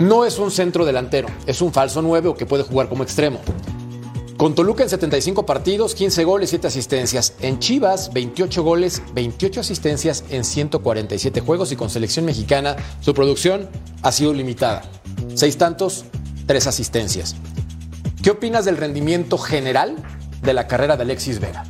No 0.00 0.24
es 0.24 0.38
un 0.38 0.50
centro 0.50 0.84
delantero, 0.84 1.28
es 1.46 1.60
un 1.60 1.72
falso 1.72 2.02
9 2.02 2.28
o 2.28 2.34
que 2.34 2.46
puede 2.46 2.62
jugar 2.62 2.88
como 2.88 3.02
extremo. 3.02 3.40
Con 4.38 4.54
Toluca 4.54 4.84
en 4.84 4.88
75 4.88 5.44
partidos, 5.44 5.96
15 5.96 6.22
goles, 6.22 6.50
7 6.50 6.68
asistencias. 6.68 7.34
En 7.40 7.58
Chivas, 7.58 8.12
28 8.12 8.62
goles, 8.62 9.02
28 9.12 9.60
asistencias 9.60 10.22
en 10.30 10.44
147 10.44 11.40
juegos 11.40 11.72
y 11.72 11.76
con 11.76 11.90
selección 11.90 12.24
mexicana 12.24 12.76
su 13.00 13.14
producción 13.14 13.68
ha 14.02 14.12
sido 14.12 14.32
limitada. 14.32 14.82
Seis 15.34 15.58
tantos, 15.58 16.04
tres 16.48 16.66
asistencias. 16.66 17.36
¿Qué 18.22 18.30
opinas 18.30 18.64
del 18.64 18.78
rendimiento 18.78 19.38
general 19.38 19.96
de 20.42 20.54
la 20.54 20.66
carrera 20.66 20.96
de 20.96 21.02
Alexis 21.02 21.38
Vega? 21.38 21.64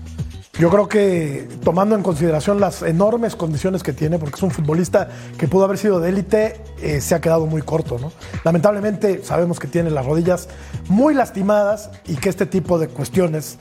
Yo 0.58 0.70
creo 0.70 0.88
que 0.88 1.48
tomando 1.62 1.94
en 1.94 2.02
consideración 2.02 2.60
las 2.60 2.82
enormes 2.82 3.36
condiciones 3.36 3.82
que 3.82 3.92
tiene, 3.92 4.18
porque 4.18 4.36
es 4.36 4.42
un 4.42 4.50
futbolista 4.50 5.08
que 5.36 5.46
pudo 5.46 5.64
haber 5.64 5.78
sido 5.78 6.00
de 6.00 6.08
élite, 6.08 6.60
eh, 6.80 7.00
se 7.00 7.14
ha 7.14 7.20
quedado 7.20 7.46
muy 7.46 7.60
corto, 7.62 7.98
¿no? 7.98 8.12
Lamentablemente 8.44 9.22
sabemos 9.24 9.58
que 9.58 9.66
tiene 9.66 9.90
las 9.90 10.06
rodillas 10.06 10.48
muy 10.88 11.12
lastimadas 11.12 11.90
y 12.06 12.16
que 12.16 12.28
este 12.28 12.46
tipo 12.46 12.78
de 12.78 12.88
cuestiones 12.88 13.58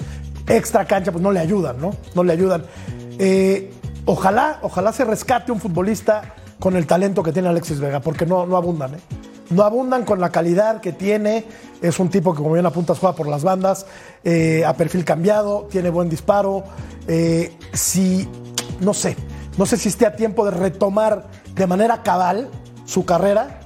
extra 0.47 0.85
cancha 0.85 1.11
pues 1.11 1.23
no 1.23 1.31
le 1.31 1.39
ayudan, 1.39 1.81
¿no? 1.81 1.95
No 2.15 2.23
le 2.23 2.33
ayudan. 2.33 2.63
Eh, 3.17 3.71
ojalá, 4.05 4.59
ojalá 4.61 4.93
se 4.93 5.03
rescate 5.03 5.51
un 5.51 5.59
futbolista 5.59 6.35
con 6.59 6.75
el 6.75 6.85
talento 6.85 7.23
que 7.23 7.31
tiene 7.31 7.49
Alexis 7.49 7.79
Vega, 7.79 8.01
porque 8.01 8.25
no, 8.25 8.45
no 8.45 8.55
abundan, 8.55 8.95
¿eh? 8.95 8.99
No 9.49 9.63
abundan 9.63 10.05
con 10.05 10.19
la 10.19 10.29
calidad 10.31 10.81
que 10.81 10.91
tiene. 10.91 11.45
Es 11.81 11.99
un 11.99 12.09
tipo 12.09 12.33
que, 12.33 12.37
como 12.37 12.53
bien 12.53 12.65
apuntas, 12.65 12.99
juega 12.99 13.15
por 13.15 13.27
las 13.27 13.43
bandas, 13.43 13.85
eh, 14.23 14.63
a 14.65 14.73
perfil 14.73 15.05
cambiado, 15.05 15.67
tiene 15.69 15.89
buen 15.89 16.09
disparo. 16.09 16.63
Eh, 17.07 17.55
si, 17.73 18.27
no 18.79 18.93
sé, 18.93 19.15
no 19.57 19.65
sé 19.65 19.77
si 19.77 19.89
esté 19.89 20.05
a 20.05 20.15
tiempo 20.15 20.45
de 20.45 20.51
retomar 20.51 21.27
de 21.53 21.67
manera 21.67 22.03
cabal 22.03 22.49
su 22.85 23.05
carrera, 23.05 23.61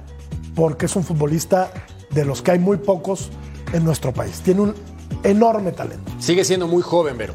porque 0.54 0.86
es 0.86 0.96
un 0.96 1.04
futbolista 1.04 1.70
de 2.10 2.24
los 2.24 2.42
que 2.42 2.52
hay 2.52 2.58
muy 2.58 2.76
pocos 2.78 3.30
en 3.72 3.84
nuestro 3.84 4.12
país. 4.12 4.40
Tiene 4.40 4.60
un 4.60 4.74
enorme 5.22 5.72
talento. 5.72 6.12
Sigue 6.18 6.44
siendo 6.44 6.66
muy 6.66 6.82
joven, 6.82 7.16
pero 7.16 7.34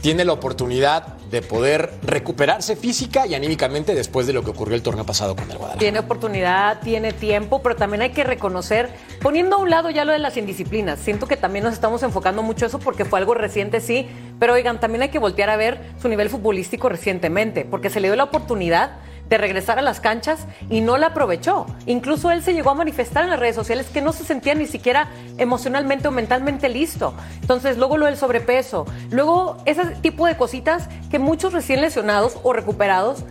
tiene 0.00 0.24
la 0.24 0.32
oportunidad 0.32 1.16
de 1.34 1.42
poder 1.42 1.90
recuperarse 2.02 2.76
física 2.76 3.26
y 3.26 3.34
anímicamente 3.34 3.94
después 3.94 4.26
de 4.26 4.32
lo 4.32 4.44
que 4.44 4.50
ocurrió 4.50 4.76
el 4.76 4.82
torneo 4.82 5.04
pasado 5.04 5.34
con 5.34 5.50
el 5.50 5.58
Guadalajara. 5.58 5.80
Tiene 5.80 5.98
oportunidad, 5.98 6.80
tiene 6.80 7.12
tiempo, 7.12 7.60
pero 7.60 7.74
también 7.74 8.02
hay 8.02 8.10
que 8.10 8.22
reconocer, 8.22 8.88
poniendo 9.20 9.56
a 9.56 9.58
un 9.58 9.68
lado 9.68 9.90
ya 9.90 10.04
lo 10.04 10.12
de 10.12 10.20
las 10.20 10.36
indisciplinas, 10.36 11.00
siento 11.00 11.26
que 11.26 11.36
también 11.36 11.64
nos 11.64 11.74
estamos 11.74 12.02
enfocando 12.04 12.42
mucho 12.42 12.66
eso 12.66 12.78
porque 12.78 13.04
fue 13.04 13.18
algo 13.18 13.34
reciente, 13.34 13.80
sí, 13.80 14.08
pero 14.38 14.54
oigan, 14.54 14.78
también 14.78 15.02
hay 15.02 15.08
que 15.08 15.18
voltear 15.18 15.50
a 15.50 15.56
ver 15.56 15.80
su 16.00 16.08
nivel 16.08 16.30
futbolístico 16.30 16.88
recientemente, 16.88 17.64
porque 17.64 17.90
se 17.90 17.98
le 18.00 18.08
dio 18.08 18.16
la 18.16 18.24
oportunidad 18.24 18.92
de 19.28 19.38
regresar 19.38 19.78
a 19.78 19.82
las 19.82 20.00
canchas 20.00 20.46
y 20.70 20.80
no 20.80 20.96
la 20.96 21.08
aprovechó. 21.08 21.66
Incluso 21.86 22.30
él 22.30 22.42
se 22.42 22.52
llegó 22.52 22.70
a 22.70 22.74
manifestar 22.74 23.24
en 23.24 23.30
las 23.30 23.38
redes 23.38 23.56
sociales 23.56 23.86
que 23.92 24.00
no 24.00 24.12
se 24.12 24.24
sentía 24.24 24.54
ni 24.54 24.66
siquiera 24.66 25.08
emocionalmente 25.38 26.08
o 26.08 26.10
mentalmente 26.10 26.68
listo. 26.68 27.14
Entonces, 27.40 27.78
luego 27.78 27.96
lo 27.96 28.06
del 28.06 28.16
sobrepeso, 28.16 28.86
luego 29.10 29.56
ese 29.64 29.84
tipo 30.02 30.26
de 30.26 30.36
cositas 30.36 30.88
que 31.10 31.18
muchos 31.18 31.52
recién 31.52 31.80
lesionados 31.80 32.38
o 32.42 32.52
recuperados 32.52 33.24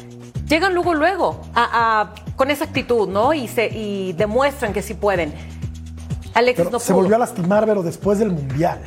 llegan 0.47 0.73
luego, 0.73 0.93
luego 0.93 1.41
a, 1.55 2.13
con 2.35 2.51
esa 2.51 2.65
actitud, 2.65 3.07
¿no? 3.07 3.33
Y, 3.33 3.47
se, 3.47 3.67
y 3.67 4.13
demuestran 4.13 4.73
que 4.73 4.81
sí 4.81 4.93
pueden. 4.93 5.33
Alexis 6.33 6.71
no 6.71 6.79
Se 6.79 6.93
volvió 6.93 7.15
a 7.15 7.19
lastimar, 7.19 7.65
pero 7.65 7.83
después 7.83 8.17
del 8.19 8.31
Mundial. 8.31 8.79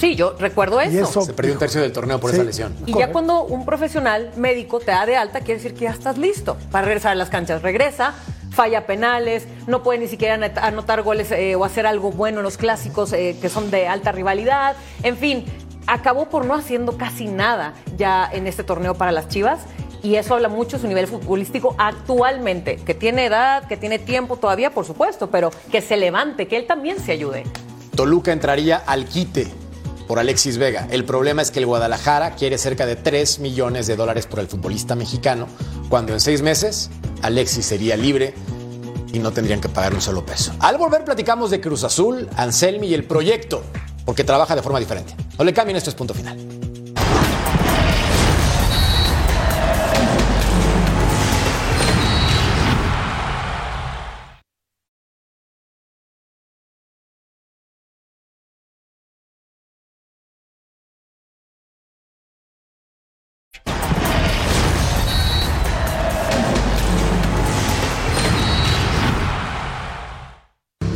Sí, 0.00 0.16
yo 0.16 0.34
recuerdo 0.38 0.80
eso. 0.80 1.20
Se 1.20 1.34
perdió 1.34 1.52
un 1.52 1.58
tercio 1.58 1.82
del 1.82 1.92
torneo 1.92 2.18
por 2.18 2.32
esa 2.32 2.42
lesión. 2.42 2.74
Y 2.86 2.94
ya 2.94 3.12
cuando 3.12 3.44
un 3.44 3.66
profesional 3.66 4.32
médico 4.36 4.80
te 4.80 4.92
da 4.92 5.04
de 5.04 5.14
alta, 5.14 5.40
quiere 5.40 5.60
decir 5.60 5.74
que 5.74 5.84
ya 5.84 5.90
estás 5.90 6.16
listo 6.16 6.56
para 6.70 6.86
regresar 6.86 7.12
a 7.12 7.14
las 7.16 7.28
canchas. 7.28 7.60
Regresa, 7.60 8.14
falla 8.50 8.86
penales, 8.86 9.46
no 9.66 9.82
puede 9.82 9.98
ni 9.98 10.08
siquiera 10.08 10.34
anotar 10.62 11.02
goles 11.02 11.30
eh, 11.32 11.54
o 11.54 11.66
hacer 11.66 11.86
algo 11.86 12.12
bueno 12.12 12.38
en 12.38 12.44
los 12.44 12.56
clásicos 12.56 13.12
eh, 13.12 13.36
que 13.42 13.50
son 13.50 13.70
de 13.70 13.88
alta 13.88 14.10
rivalidad. 14.10 14.74
En 15.02 15.18
fin, 15.18 15.44
acabó 15.86 16.30
por 16.30 16.46
no 16.46 16.54
haciendo 16.54 16.96
casi 16.96 17.26
nada 17.26 17.74
ya 17.98 18.26
en 18.32 18.46
este 18.46 18.64
torneo 18.64 18.94
para 18.94 19.12
las 19.12 19.28
Chivas 19.28 19.60
y 20.02 20.14
eso 20.14 20.34
habla 20.34 20.48
mucho 20.48 20.78
de 20.78 20.80
su 20.80 20.88
nivel 20.88 21.08
futbolístico 21.08 21.74
actualmente, 21.76 22.76
que 22.76 22.94
tiene 22.94 23.26
edad, 23.26 23.68
que 23.68 23.76
tiene 23.76 23.98
tiempo 23.98 24.38
todavía, 24.38 24.70
por 24.70 24.86
supuesto, 24.86 25.28
pero 25.30 25.50
que 25.70 25.82
se 25.82 25.98
levante, 25.98 26.48
que 26.48 26.56
él 26.56 26.66
también 26.66 26.98
se 26.98 27.12
ayude. 27.12 27.44
Toluca 27.94 28.32
entraría 28.32 28.78
al 28.78 29.04
quite 29.04 29.46
por 30.10 30.18
Alexis 30.18 30.58
Vega. 30.58 30.88
El 30.90 31.04
problema 31.04 31.40
es 31.40 31.52
que 31.52 31.60
el 31.60 31.66
Guadalajara 31.66 32.34
quiere 32.34 32.58
cerca 32.58 32.84
de 32.84 32.96
3 32.96 33.38
millones 33.38 33.86
de 33.86 33.94
dólares 33.94 34.26
por 34.26 34.40
el 34.40 34.48
futbolista 34.48 34.96
mexicano, 34.96 35.46
cuando 35.88 36.12
en 36.12 36.18
seis 36.18 36.42
meses 36.42 36.90
Alexis 37.22 37.64
sería 37.64 37.96
libre 37.96 38.34
y 39.12 39.20
no 39.20 39.30
tendrían 39.30 39.60
que 39.60 39.68
pagar 39.68 39.94
un 39.94 40.00
solo 40.00 40.26
peso. 40.26 40.52
Al 40.58 40.78
volver 40.78 41.04
platicamos 41.04 41.52
de 41.52 41.60
Cruz 41.60 41.84
Azul, 41.84 42.28
Anselmi 42.36 42.88
y 42.88 42.94
el 42.94 43.04
proyecto, 43.04 43.62
porque 44.04 44.24
trabaja 44.24 44.56
de 44.56 44.62
forma 44.62 44.80
diferente. 44.80 45.14
No 45.38 45.44
le 45.44 45.54
cambien, 45.54 45.76
esto 45.76 45.90
es 45.90 45.94
punto 45.94 46.12
final. 46.12 46.59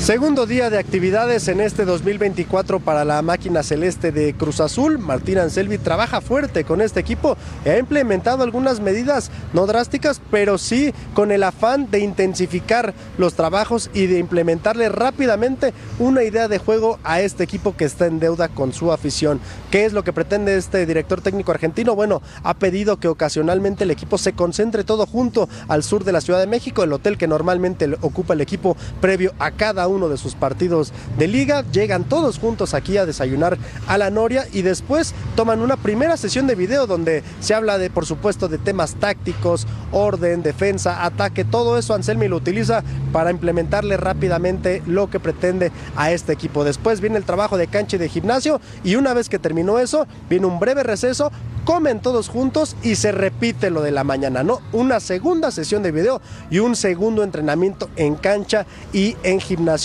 Segundo 0.04 0.44
día 0.44 0.68
de 0.68 0.78
actividades 0.78 1.48
en 1.48 1.62
este 1.62 1.86
2024 1.86 2.78
para 2.78 3.06
la 3.06 3.22
máquina 3.22 3.62
celeste 3.62 4.12
de 4.12 4.34
Cruz 4.34 4.60
Azul. 4.60 4.98
Martín 4.98 5.38
Anselvi 5.38 5.78
trabaja 5.78 6.20
fuerte 6.20 6.64
con 6.64 6.82
este 6.82 7.00
equipo 7.00 7.38
y 7.64 7.70
ha 7.70 7.78
implementado 7.78 8.42
algunas 8.42 8.80
medidas 8.80 9.30
no 9.54 9.66
drásticas, 9.66 10.20
pero 10.30 10.58
sí 10.58 10.92
con 11.14 11.32
el 11.32 11.42
afán 11.42 11.90
de 11.90 12.00
intensificar 12.00 12.92
los 13.16 13.32
trabajos 13.32 13.88
y 13.94 14.04
de 14.06 14.18
implementarle 14.18 14.90
rápidamente 14.90 15.72
una 15.98 16.22
idea 16.22 16.48
de 16.48 16.58
juego 16.58 16.98
a 17.02 17.22
este 17.22 17.42
equipo 17.42 17.74
que 17.74 17.86
está 17.86 18.04
en 18.04 18.20
deuda 18.20 18.48
con 18.48 18.74
su 18.74 18.92
afición. 18.92 19.40
¿Qué 19.70 19.86
es 19.86 19.94
lo 19.94 20.04
que 20.04 20.12
pretende 20.12 20.58
este 20.58 20.84
director 20.84 21.22
técnico 21.22 21.50
argentino? 21.50 21.94
Bueno, 21.94 22.20
ha 22.42 22.52
pedido 22.52 22.98
que 22.98 23.08
ocasionalmente 23.08 23.84
el 23.84 23.90
equipo 23.90 24.18
se 24.18 24.34
concentre 24.34 24.84
todo 24.84 25.06
junto 25.06 25.48
al 25.66 25.82
sur 25.82 26.04
de 26.04 26.12
la 26.12 26.20
Ciudad 26.20 26.40
de 26.40 26.46
México, 26.46 26.82
el 26.82 26.92
hotel 26.92 27.16
que 27.16 27.26
normalmente 27.26 27.88
ocupa 28.02 28.34
el 28.34 28.42
equipo 28.42 28.76
previo 29.00 29.32
a 29.38 29.52
cada 29.52 29.88
uno 29.88 29.93
uno 29.94 30.08
de 30.08 30.18
sus 30.18 30.34
partidos 30.34 30.92
de 31.18 31.28
liga. 31.28 31.64
Llegan 31.72 32.04
todos 32.04 32.38
juntos 32.38 32.74
aquí 32.74 32.96
a 32.96 33.06
desayunar 33.06 33.58
a 33.86 33.98
la 33.98 34.10
Noria 34.10 34.46
y 34.52 34.62
después 34.62 35.14
toman 35.36 35.60
una 35.60 35.76
primera 35.76 36.16
sesión 36.16 36.46
de 36.46 36.54
video 36.54 36.86
donde 36.86 37.22
se 37.40 37.54
habla 37.54 37.78
de, 37.78 37.90
por 37.90 38.06
supuesto, 38.06 38.48
de 38.48 38.58
temas 38.58 38.94
tácticos, 38.96 39.66
orden, 39.92 40.42
defensa, 40.42 41.04
ataque, 41.04 41.44
todo 41.44 41.78
eso 41.78 41.94
Anselmi 41.94 42.28
lo 42.28 42.36
utiliza 42.36 42.82
para 43.12 43.30
implementarle 43.30 43.96
rápidamente 43.96 44.82
lo 44.86 45.08
que 45.08 45.20
pretende 45.20 45.72
a 45.96 46.10
este 46.10 46.32
equipo. 46.32 46.64
Después 46.64 47.00
viene 47.00 47.16
el 47.16 47.24
trabajo 47.24 47.56
de 47.56 47.68
cancha 47.68 47.96
y 47.96 47.98
de 47.98 48.08
gimnasio 48.08 48.60
y 48.82 48.96
una 48.96 49.14
vez 49.14 49.28
que 49.28 49.38
terminó 49.38 49.78
eso, 49.78 50.06
viene 50.28 50.46
un 50.46 50.58
breve 50.58 50.82
receso, 50.82 51.30
comen 51.64 52.00
todos 52.00 52.28
juntos 52.28 52.76
y 52.82 52.96
se 52.96 53.12
repite 53.12 53.70
lo 53.70 53.82
de 53.82 53.90
la 53.90 54.04
mañana, 54.04 54.42
¿no? 54.42 54.60
Una 54.72 55.00
segunda 55.00 55.50
sesión 55.50 55.82
de 55.82 55.92
video 55.92 56.20
y 56.50 56.58
un 56.58 56.76
segundo 56.76 57.22
entrenamiento 57.22 57.88
en 57.96 58.16
cancha 58.16 58.66
y 58.92 59.16
en 59.22 59.40
gimnasio. 59.40 59.83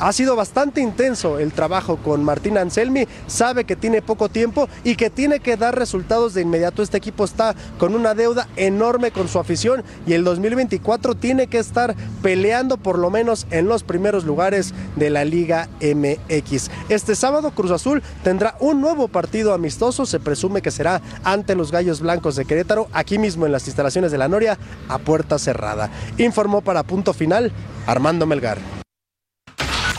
Ha 0.00 0.12
sido 0.14 0.34
bastante 0.34 0.80
intenso 0.80 1.38
el 1.38 1.52
trabajo 1.52 1.98
con 1.98 2.24
Martín 2.24 2.56
Anselmi, 2.56 3.06
sabe 3.26 3.64
que 3.64 3.76
tiene 3.76 4.00
poco 4.00 4.30
tiempo 4.30 4.66
y 4.82 4.96
que 4.96 5.10
tiene 5.10 5.40
que 5.40 5.58
dar 5.58 5.78
resultados 5.78 6.32
de 6.32 6.40
inmediato. 6.40 6.82
Este 6.82 6.96
equipo 6.96 7.22
está 7.24 7.54
con 7.78 7.94
una 7.94 8.14
deuda 8.14 8.48
enorme 8.56 9.10
con 9.10 9.28
su 9.28 9.38
afición 9.38 9.84
y 10.06 10.14
el 10.14 10.24
2024 10.24 11.16
tiene 11.16 11.48
que 11.48 11.58
estar 11.58 11.94
peleando 12.22 12.78
por 12.78 12.98
lo 12.98 13.10
menos 13.10 13.46
en 13.50 13.68
los 13.68 13.82
primeros 13.82 14.24
lugares 14.24 14.72
de 14.96 15.10
la 15.10 15.26
Liga 15.26 15.68
MX. 15.82 16.70
Este 16.88 17.14
sábado 17.14 17.50
Cruz 17.50 17.70
Azul 17.70 18.02
tendrá 18.24 18.56
un 18.58 18.80
nuevo 18.80 19.08
partido 19.08 19.52
amistoso, 19.52 20.06
se 20.06 20.18
presume 20.18 20.62
que 20.62 20.70
será 20.70 21.02
ante 21.24 21.54
los 21.54 21.72
Gallos 21.72 22.00
Blancos 22.00 22.36
de 22.36 22.46
Querétaro, 22.46 22.88
aquí 22.92 23.18
mismo 23.18 23.44
en 23.44 23.52
las 23.52 23.66
instalaciones 23.66 24.10
de 24.10 24.18
la 24.18 24.28
Noria, 24.28 24.58
a 24.88 24.96
puerta 24.98 25.38
cerrada. 25.38 25.90
Informó 26.16 26.62
para 26.62 26.84
punto 26.84 27.12
final 27.12 27.52
Armando 27.86 28.24
Melgar. 28.24 28.79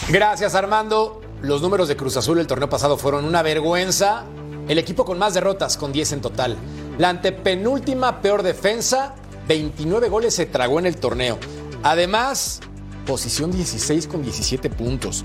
Gracias, 0.10 0.56
Armando. 0.56 1.22
Los 1.41 1.62
números 1.62 1.88
de 1.88 1.95
Cruz 1.95 2.18
Azul 2.18 2.39
el 2.39 2.47
torneo 2.47 2.70
pasado 2.70 2.97
fueron 2.97 3.26
una 3.26 3.41
vergüenza. 3.41 4.26
El 4.68 4.78
equipo 4.78 5.06
con 5.06 5.18
más 5.18 5.34
derrotas, 5.34 5.78
con 5.78 5.91
10 5.91 6.14
en 6.14 6.22
total. 6.22 6.58
La 6.97 7.10
antepenúltima 7.10 8.22
peor 8.22 8.43
defensa, 8.43 9.16
29 9.47 10.10
goles 10.10 10.36
se 10.36 10.45
tragó 10.45 10.80
en 10.80 10.86
el 10.86 10.97
torneo. 10.97 11.38
Además, 11.84 12.60
posición 13.06 13.52
16 13.52 14.08
con 14.08 14.22
17 14.22 14.70
puntos. 14.70 15.24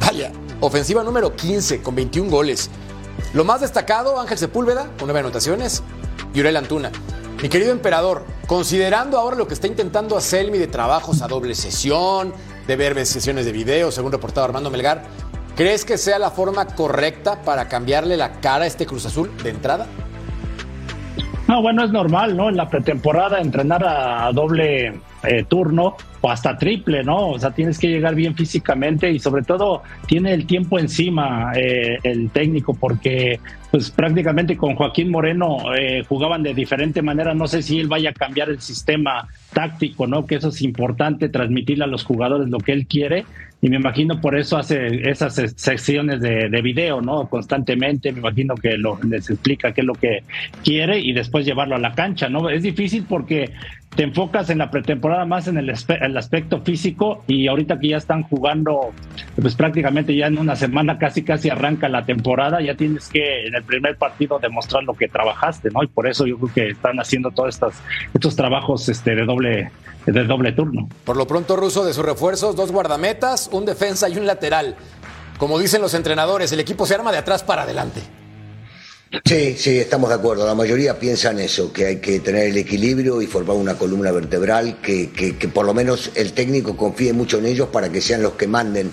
Vaya, 0.00 0.32
ofensiva 0.60 1.02
número 1.02 1.34
15 1.36 1.82
con 1.82 1.94
21 1.94 2.30
goles. 2.30 2.70
Lo 3.34 3.44
más 3.44 3.60
destacado, 3.60 4.18
Ángel 4.18 4.38
Sepúlveda, 4.38 4.90
con 4.98 5.06
9 5.06 5.20
anotaciones, 5.20 5.82
y 6.34 6.40
Uriel 6.40 6.56
Antuna. 6.56 6.90
Mi 7.42 7.48
querido 7.48 7.70
emperador, 7.70 8.24
considerando 8.46 9.18
ahora 9.18 9.36
lo 9.36 9.46
que 9.46 9.54
está 9.54 9.66
intentando 9.66 10.16
hacer 10.16 10.42
Selmi 10.42 10.58
de 10.58 10.66
trabajos 10.66 11.22
a 11.22 11.28
doble 11.28 11.54
sesión, 11.54 12.32
de 12.68 12.76
ver 12.76 13.06
sesiones 13.06 13.46
de 13.46 13.52
video, 13.52 13.90
según 13.90 14.12
reportado 14.12 14.44
Armando 14.44 14.70
Melgar. 14.70 15.02
¿Crees 15.56 15.84
que 15.86 15.96
sea 15.96 16.18
la 16.18 16.30
forma 16.30 16.66
correcta 16.66 17.42
para 17.42 17.66
cambiarle 17.66 18.16
la 18.16 18.40
cara 18.40 18.64
a 18.64 18.66
este 18.66 18.86
Cruz 18.86 19.06
Azul 19.06 19.34
de 19.42 19.50
entrada? 19.50 19.86
No, 21.48 21.62
bueno, 21.62 21.82
es 21.82 21.90
normal, 21.90 22.36
¿no? 22.36 22.50
En 22.50 22.58
la 22.58 22.68
pretemporada 22.68 23.40
entrenar 23.40 23.82
a 23.84 24.30
doble 24.32 25.00
eh, 25.24 25.44
turno 25.48 25.96
o 26.20 26.30
hasta 26.30 26.56
triple, 26.56 27.02
¿no? 27.02 27.30
O 27.30 27.38
sea, 27.38 27.50
tienes 27.50 27.78
que 27.78 27.88
llegar 27.88 28.14
bien 28.14 28.34
físicamente 28.34 29.10
y 29.10 29.18
sobre 29.18 29.42
todo 29.42 29.82
tiene 30.06 30.32
el 30.32 30.46
tiempo 30.46 30.78
encima 30.78 31.52
eh, 31.54 31.98
el 32.02 32.30
técnico 32.30 32.74
porque 32.74 33.40
pues 33.70 33.90
prácticamente 33.90 34.56
con 34.56 34.74
Joaquín 34.74 35.10
Moreno 35.10 35.74
eh, 35.76 36.04
jugaban 36.08 36.42
de 36.42 36.54
diferente 36.54 37.02
manera. 37.02 37.34
No 37.34 37.46
sé 37.46 37.62
si 37.62 37.78
él 37.78 37.88
vaya 37.88 38.10
a 38.10 38.14
cambiar 38.14 38.48
el 38.48 38.60
sistema 38.60 39.28
táctico, 39.52 40.06
¿no? 40.06 40.26
Que 40.26 40.36
eso 40.36 40.48
es 40.48 40.62
importante, 40.62 41.28
transmitirle 41.28 41.84
a 41.84 41.88
los 41.88 42.04
jugadores 42.04 42.48
lo 42.48 42.58
que 42.58 42.72
él 42.72 42.86
quiere. 42.86 43.24
Y 43.60 43.68
me 43.68 43.76
imagino 43.76 44.20
por 44.20 44.38
eso 44.38 44.56
hace 44.56 45.10
esas 45.10 45.34
secciones 45.56 46.20
de, 46.20 46.48
de 46.48 46.62
video, 46.62 47.00
¿no? 47.00 47.28
Constantemente, 47.28 48.12
me 48.12 48.20
imagino 48.20 48.54
que 48.54 48.78
lo, 48.78 49.00
les 49.02 49.28
explica 49.30 49.72
qué 49.72 49.80
es 49.80 49.86
lo 49.86 49.94
que 49.94 50.22
quiere 50.62 51.00
y 51.00 51.12
después 51.12 51.44
llevarlo 51.44 51.74
a 51.74 51.80
la 51.80 51.92
cancha, 51.92 52.28
¿no? 52.28 52.48
Es 52.50 52.62
difícil 52.62 53.04
porque 53.08 53.52
te 53.96 54.04
enfocas 54.04 54.48
en 54.50 54.58
la 54.58 54.70
pretemporada 54.70 55.24
más 55.24 55.48
en 55.48 55.58
el, 55.58 55.70
el, 55.70 56.16
aspecto 56.16 56.60
físico 56.60 57.24
y 57.26 57.48
ahorita 57.48 57.80
que 57.80 57.88
ya 57.88 57.96
están 57.96 58.22
jugando, 58.22 58.92
pues 59.40 59.56
prácticamente 59.56 60.14
ya 60.14 60.26
en 60.26 60.38
una 60.38 60.54
semana 60.54 60.98
casi 60.98 61.24
casi 61.24 61.50
arranca 61.50 61.88
la 61.88 62.04
temporada, 62.04 62.60
ya 62.60 62.76
tienes 62.76 63.08
que 63.08 63.46
en 63.46 63.56
el 63.56 63.64
primer 63.64 63.96
partido 63.96 64.38
demostrar 64.38 64.84
lo 64.84 64.94
que 64.94 65.08
trabajaste, 65.08 65.70
¿no? 65.70 65.82
Y 65.82 65.88
por 65.88 66.06
eso 66.06 66.26
yo 66.26 66.38
creo 66.38 66.54
que 66.54 66.68
están 66.70 67.00
haciendo 67.00 67.32
todos 67.32 67.54
estos, 67.54 67.74
estos 68.14 68.36
trabajos 68.36 68.88
este, 68.88 69.16
de 69.16 69.24
doble 69.24 69.70
de 70.12 70.24
doble 70.24 70.52
turno. 70.52 70.88
Por 71.04 71.16
lo 71.16 71.26
pronto, 71.26 71.56
Ruso, 71.56 71.84
de 71.84 71.92
sus 71.92 72.04
refuerzos, 72.04 72.56
dos 72.56 72.72
guardametas, 72.72 73.48
un 73.52 73.64
defensa 73.64 74.08
y 74.08 74.16
un 74.16 74.26
lateral. 74.26 74.76
Como 75.38 75.58
dicen 75.58 75.80
los 75.80 75.94
entrenadores, 75.94 76.50
el 76.52 76.60
equipo 76.60 76.86
se 76.86 76.94
arma 76.94 77.12
de 77.12 77.18
atrás 77.18 77.42
para 77.42 77.62
adelante. 77.62 78.00
Sí, 79.24 79.56
sí, 79.56 79.78
estamos 79.78 80.10
de 80.10 80.16
acuerdo. 80.16 80.46
La 80.46 80.54
mayoría 80.54 80.98
piensa 80.98 81.30
en 81.30 81.38
eso, 81.38 81.72
que 81.72 81.86
hay 81.86 81.96
que 81.96 82.20
tener 82.20 82.48
el 82.48 82.56
equilibrio 82.58 83.22
y 83.22 83.26
formar 83.26 83.56
una 83.56 83.74
columna 83.74 84.12
vertebral, 84.12 84.80
que, 84.82 85.10
que, 85.10 85.48
por 85.48 85.64
lo 85.64 85.72
menos 85.72 86.10
el 86.14 86.34
técnico 86.34 86.76
confíe 86.76 87.14
mucho 87.14 87.38
en 87.38 87.46
ellos 87.46 87.68
para 87.68 87.90
que 87.90 88.02
sean 88.02 88.22
los 88.22 88.32
que 88.32 88.46
manden 88.46 88.90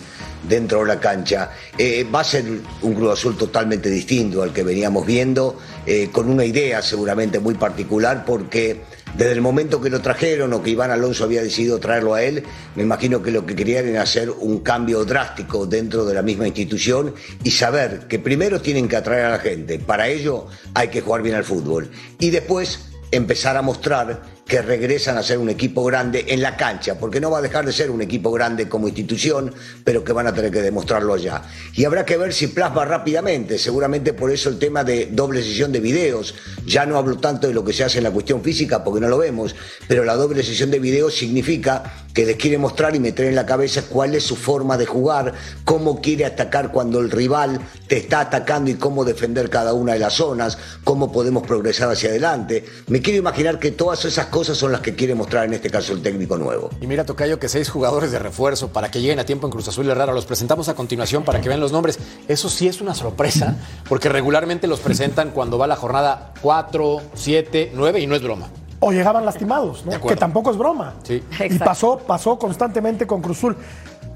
dentro 0.48 0.82
de 0.82 0.86
la 0.86 1.02
cancha. 1.02 1.52
Eh, 1.78 2.06
va 2.14 2.22
a 2.22 2.24
ser 2.24 2.46
un 2.82 2.94
Cruz 2.94 3.12
Azul 3.12 3.36
totalmente 3.36 3.90
distinto 3.90 4.42
al 4.42 4.54
que 4.54 4.64
veníamos 4.64 5.06
viendo, 5.06 5.58
eh, 5.86 6.10
con 6.14 6.30
una 6.30 6.46
idea 6.46 6.82
seguramente 6.82 7.40
muy 7.40 7.56
particular, 7.56 8.24
porque 8.26 8.84
desde 9.18 9.32
el 9.32 9.42
momento 9.42 9.80
que 9.80 9.90
lo 9.90 10.02
trajeron 10.02 10.52
o 10.54 10.62
que 10.62 10.72
Iván 10.72 10.92
Alonso 10.92 11.24
había 11.24 11.42
decidido 11.42 11.80
traerlo 11.80 12.14
a 12.14 12.24
él, 12.24 12.44
me 12.76 12.84
imagino 12.84 13.22
que 13.22 13.32
lo 13.32 13.46
que 13.46 13.56
querían 13.56 13.88
era 13.88 14.02
hacer 14.02 14.30
un 14.30 14.60
cambio 14.60 15.06
drástico 15.06 15.66
dentro 15.66 16.06
de 16.06 16.14
la 16.14 16.22
misma 16.22 16.48
institución 16.48 17.14
y 17.44 17.52
saber 17.52 18.08
que 18.08 18.20
primero 18.20 18.62
tienen 18.62 18.88
que 18.90 18.98
atraer 18.98 19.26
a 19.26 19.32
la 19.32 19.40
gente. 19.40 19.80
Para 19.80 20.10
ello 20.10 20.48
hay 20.74 20.90
que 20.90 21.02
jugar 21.02 21.22
bien 21.22 21.36
al 21.36 21.46
fútbol. 21.46 21.90
Y 22.20 22.30
después 22.30 22.90
empezar 23.12 23.56
a 23.56 23.62
mostrar 23.62 24.35
que 24.46 24.62
regresan 24.62 25.18
a 25.18 25.24
ser 25.24 25.40
un 25.40 25.50
equipo 25.50 25.84
grande 25.84 26.26
en 26.30 26.42
la 26.42 26.56
cancha, 26.56 27.00
porque 27.00 27.20
no 27.20 27.32
va 27.32 27.40
a 27.40 27.42
dejar 27.42 27.66
de 27.66 27.72
ser 27.72 27.90
un 27.90 28.02
equipo 28.02 28.32
grande 28.32 28.70
como 28.70 28.88
institución, 28.88 29.54
pero 29.84 30.04
que 30.04 30.14
van 30.14 30.28
a 30.28 30.34
tener 30.34 30.52
que 30.52 30.62
demostrarlo 30.62 31.16
allá. 31.16 31.42
Y 31.74 31.86
habrá 31.86 32.06
que 32.06 32.16
ver 32.16 32.32
si 32.32 32.48
plasma 32.48 32.86
rápidamente, 32.86 33.58
seguramente 33.58 34.14
por 34.14 34.32
eso 34.32 34.50
el 34.50 34.60
tema 34.60 34.84
de 34.84 35.08
doble 35.08 35.42
sesión 35.42 35.72
de 35.72 35.80
videos, 35.80 36.36
ya 36.66 36.86
no 36.86 36.98
hablo 36.98 37.18
tanto 37.18 37.48
de 37.48 37.54
lo 37.54 37.64
que 37.64 37.74
se 37.74 37.84
hace 37.84 37.98
en 37.98 38.04
la 38.04 38.12
cuestión 38.12 38.44
física, 38.44 38.84
porque 38.84 39.02
no 39.02 39.08
lo 39.08 39.18
vemos, 39.18 39.56
pero 39.88 40.06
la 40.06 40.16
doble 40.16 40.44
sesión 40.44 40.70
de 40.70 40.80
videos 40.80 41.16
significa 41.16 42.06
que 42.16 42.26
les 42.26 42.38
quiere 42.38 42.58
mostrar 42.58 42.96
y 42.96 43.00
meter 43.00 43.26
en 43.26 43.36
la 43.36 43.46
cabeza 43.46 43.84
cuál 43.90 44.16
es 44.16 44.24
su 44.24 44.38
forma 44.38 44.78
de 44.78 44.86
jugar, 44.86 45.34
cómo 45.66 46.02
quiere 46.02 46.24
atacar 46.24 46.72
cuando 46.72 47.02
el 47.02 47.12
rival 47.12 47.60
te 47.88 47.98
está 47.98 48.22
atacando 48.22 48.72
y 48.72 48.76
cómo 48.76 49.04
defender 49.04 49.50
cada 49.50 49.74
una 49.74 49.94
de 49.94 50.00
las 50.00 50.14
zonas, 50.14 50.58
cómo 50.86 51.12
podemos 51.12 51.46
progresar 51.46 51.92
hacia 51.92 52.10
adelante. 52.10 52.64
Me 52.88 53.02
quiero 53.02 53.20
imaginar 53.20 53.60
que 53.60 53.72
todas 53.72 54.06
esas 54.06 54.28
cosas 54.36 54.58
son 54.58 54.74
las 54.74 54.82
que 54.82 54.96
quiere 54.96 55.16
mostrar 55.16 55.46
en 55.46 55.54
este 55.54 55.70
caso 55.70 55.94
el 55.94 56.02
técnico 56.02 56.38
nuevo. 56.38 56.70
Y 56.82 56.88
mira, 56.88 57.06
Tocayo, 57.06 57.40
que 57.40 57.48
seis 57.48 57.70
jugadores 57.70 58.12
de 58.12 58.20
refuerzo 58.20 58.68
para 58.68 58.92
que 58.92 59.00
lleguen 59.00 59.18
a 59.18 59.24
tiempo 59.24 59.48
en 59.48 59.52
Cruz 59.52 59.70
Azul 59.70 59.90
Herrera, 59.90 60.12
los 60.12 60.26
presentamos 60.26 60.68
a 60.68 60.74
continuación 60.74 61.24
para 61.24 61.40
que 61.40 61.48
vean 61.48 61.62
los 61.62 61.72
nombres. 61.72 61.98
Eso 62.28 62.50
sí 62.50 62.68
es 62.68 62.82
una 62.82 62.94
sorpresa, 62.96 63.56
porque 63.88 64.10
regularmente 64.10 64.68
los 64.68 64.82
presentan 64.82 65.32
cuando 65.32 65.58
va 65.58 65.68
la 65.68 65.78
jornada 65.78 66.34
4, 66.42 67.02
7, 67.14 67.72
9 67.74 68.02
y 68.02 68.08
no 68.08 68.16
es 68.16 68.24
broma 68.24 68.50
o 68.82 68.92
llegaban 68.92 69.26
lastimados, 69.26 69.84
que 70.08 70.16
tampoco 70.16 70.52
es 70.52 70.58
broma. 70.58 70.96
Y 71.10 71.58
pasó, 71.58 71.98
pasó 71.98 72.38
constantemente 72.38 73.08
con 73.08 73.22
Cruzul. 73.22 73.56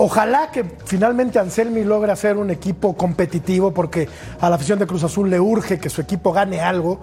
Ojalá 0.02 0.50
que 0.50 0.64
finalmente 0.86 1.39
Anselmi 1.39 1.84
logre 1.84 2.14
hacer 2.14 2.38
un 2.38 2.50
equipo 2.50 2.95
competitivo 2.95 3.74
porque 3.74 4.08
a 4.39 4.50
la 4.50 4.56
afición 4.56 4.80
de 4.80 4.88
Cruz 4.88 5.04
Azul 5.04 5.30
le 5.30 5.41
urge 5.41 5.78
que 5.78 5.89
su 5.89 6.00
equipo 6.00 6.32
gane 6.32 6.62
algo. 6.62 7.02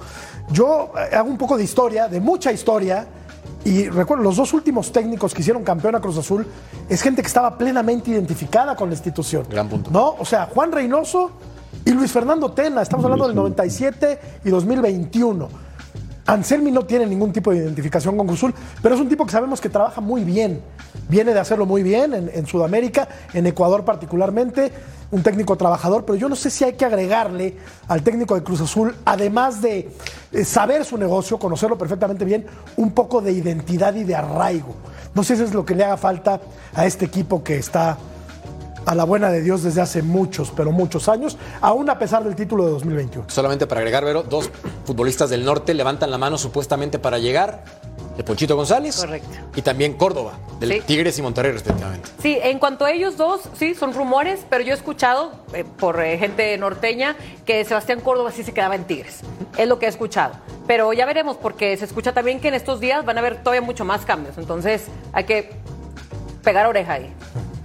Yo 0.51 0.93
eh, 0.97 1.15
hago 1.15 1.29
un 1.29 1.37
poco 1.37 1.59
de 1.59 1.65
historia, 1.65 2.09
de 2.09 2.21
mucha 2.21 2.51
historia, 2.53 3.07
y 3.67 3.91
recuerdo, 3.91 4.25
los 4.25 4.37
dos 4.37 4.55
últimos 4.55 4.93
técnicos 4.93 5.35
que 5.35 5.43
hicieron 5.43 5.63
campeón 5.63 5.95
a 5.97 6.01
Cruz 6.01 6.17
Azul 6.17 6.47
es 6.89 7.03
gente 7.03 7.21
que 7.21 7.29
estaba 7.29 7.59
plenamente 7.59 8.13
identificada 8.13 8.75
con 8.75 8.89
la 8.89 8.95
institución. 8.95 9.45
Gran 9.51 9.69
punto. 9.69 9.91
¿No? 9.91 10.15
O 10.19 10.25
sea, 10.25 10.47
Juan 10.47 10.73
Reynoso 10.73 11.33
y 11.85 11.91
Luis 11.91 12.11
Fernando 12.11 12.53
Tena, 12.53 12.81
estamos 12.81 13.05
hablando 13.05 13.27
del 13.27 13.37
97 13.37 14.21
y 14.43 14.49
2021 14.49 15.66
Anselmi 16.27 16.73
no 16.73 16.85
tiene 16.85 17.07
ningún 17.07 17.33
tipo 17.33 17.53
de 17.53 17.59
identificación 17.59 18.17
con 18.17 18.27
Cruzul, 18.27 18.53
pero 18.83 18.95
es 18.97 19.01
un 19.01 19.09
tipo 19.09 19.25
que 19.25 19.33
sabemos 19.33 19.61
que 19.61 19.69
trabaja 19.69 20.01
muy 20.01 20.25
bien. 20.25 20.61
Viene 21.09 21.33
de 21.33 21.39
hacerlo 21.39 21.67
muy 21.67 21.83
bien 21.85 22.15
en, 22.15 22.47
Sudamérica, 22.47 23.09
en 23.33 23.47
Ecuador 23.47 23.85
particularmente, 23.85 24.73
un 25.13 25.23
técnico 25.23 25.57
trabajador, 25.57 26.05
pero 26.05 26.17
yo 26.17 26.29
no 26.29 26.35
sé 26.35 26.51
si 26.51 26.65
hay 26.65 26.73
que 26.73 26.85
agregarle 26.85 27.57
al 27.87 28.03
técnico 28.03 28.35
de 28.35 28.43
Cruz 28.43 28.61
Azul, 28.61 28.97
además 29.05 29.63
de 29.63 29.89
eh, 30.33 30.45
saber 30.45 30.85
su 30.85 30.99
negocio, 30.99 31.39
conocerlo 31.39 31.79
perfectamente 31.79 32.25
bien, 32.25 32.47
un 32.77 32.91
poco 32.91 33.21
de 33.21 33.31
identidad 33.31 33.95
y 33.95 34.03
de 34.03 34.17
arraigo. 34.17 34.75
No 35.15 35.23
sé 35.23 35.37
si 35.37 35.45
es 35.45 35.55
lo 35.55 35.65
que 35.65 35.77
le 35.77 35.85
haga 35.85 35.97
falta 35.97 36.41
a 36.75 36.87
este 36.87 37.05
equipo 37.05 37.45
que 37.45 37.57
está 37.57 37.97
a 38.87 38.95
la 38.95 39.05
buena 39.05 39.31
de 39.31 39.43
Dios 39.43 39.65
desde 39.65 39.81
hace 39.81 40.03
muchos, 40.03 40.53
pero 40.57 40.71
muchos 40.73 41.09
años, 41.09 41.37
aún 41.61 41.91
a 41.91 41.99
pesar 41.99 42.25
del 42.25 42.37
título 42.37 42.65
de 42.65 42.71
2021. 42.71 43.29
Solamente 43.29 43.67
para 43.67 43.81
agregar, 43.81 44.05
Vero, 44.05 44.23
dos 44.23 44.49
futbolistas 44.85 45.29
del 45.29 45.45
norte 45.45 45.75
levantan 45.75 46.11
la 46.11 46.19
mano 46.19 46.39
supuestamente 46.39 46.99
para 46.99 47.19
llegar. 47.19 47.65
El 48.17 48.25
Ponchito 48.25 48.57
González. 48.57 48.97
Correcto. 48.97 49.29
Y 49.55 49.61
también 49.61 49.93
Córdoba, 49.93 50.39
del 50.59 50.83
Tigres 50.85 51.19
y 51.19 51.23
Monterrey, 51.23 51.53
respectivamente. 51.53 52.09
Sí, 52.23 52.39
en 52.43 52.59
cuanto 52.59 52.87
a 52.87 52.91
ellos 52.91 53.19
dos, 53.19 53.43
sí, 53.59 53.75
son 53.75 53.93
rumores, 53.93 54.47
pero 54.49 54.65
yo 54.65 54.73
he 54.73 54.77
escuchado 54.77 55.33
eh, 55.53 55.65
por 55.65 56.01
eh, 56.01 56.17
gente 56.17 56.57
norteña 56.57 57.15
que 57.45 57.63
Sebastián 57.67 58.01
Córdoba 58.01 58.33
sí 58.33 58.43
se 58.43 58.55
quedaba 58.55 58.75
en 58.75 58.85
Tigres. 58.85 59.21
Es 59.59 59.69
lo 59.69 59.79
que 59.79 59.85
he 59.85 59.89
escuchado. 59.91 60.35
Pero 60.67 60.95
ya 60.95 61.05
veremos, 61.05 61.37
porque 61.37 61.77
se 61.77 61.85
escucha 61.85 62.15
también 62.15 62.41
que 62.41 62.49
en 62.49 62.55
estos 62.55 62.81
días 62.81 63.05
van 63.05 63.19
a 63.19 63.21
haber 63.21 63.43
todavía 63.43 63.61
mucho 63.61 63.85
más 63.85 64.07
cambios. 64.07 64.39
Entonces 64.39 64.87
hay 65.13 65.25
que 65.25 65.51
pegar 66.43 66.67
oreja 66.67 66.95
ahí. 66.95 67.13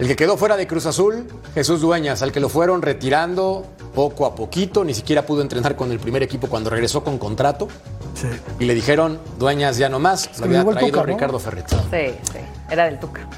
El 0.01 0.07
que 0.07 0.15
quedó 0.15 0.35
fuera 0.35 0.57
de 0.57 0.65
Cruz 0.65 0.87
Azul, 0.87 1.27
Jesús 1.53 1.79
Dueñas, 1.79 2.23
al 2.23 2.31
que 2.31 2.39
lo 2.39 2.49
fueron 2.49 2.81
retirando 2.81 3.67
poco 3.93 4.25
a 4.25 4.33
poquito, 4.33 4.83
ni 4.83 4.95
siquiera 4.95 5.27
pudo 5.27 5.43
entrenar 5.43 5.75
con 5.75 5.91
el 5.91 5.99
primer 5.99 6.23
equipo 6.23 6.47
cuando 6.47 6.71
regresó 6.71 7.03
con 7.03 7.19
contrato. 7.19 7.67
Sí. 8.15 8.27
Y 8.59 8.65
le 8.65 8.73
dijeron, 8.73 9.19
Dueñas 9.37 9.77
ya 9.77 9.89
no 9.89 9.99
más, 9.99 10.39
lo 10.39 10.45
había 10.45 10.65
traído 10.65 11.03
Ricardo 11.03 11.37
Ferret. 11.37 11.69
Sí, 11.69 12.15
sí, 12.31 12.39
era 12.71 12.85
del 12.85 12.99
Tuca. 12.99 13.29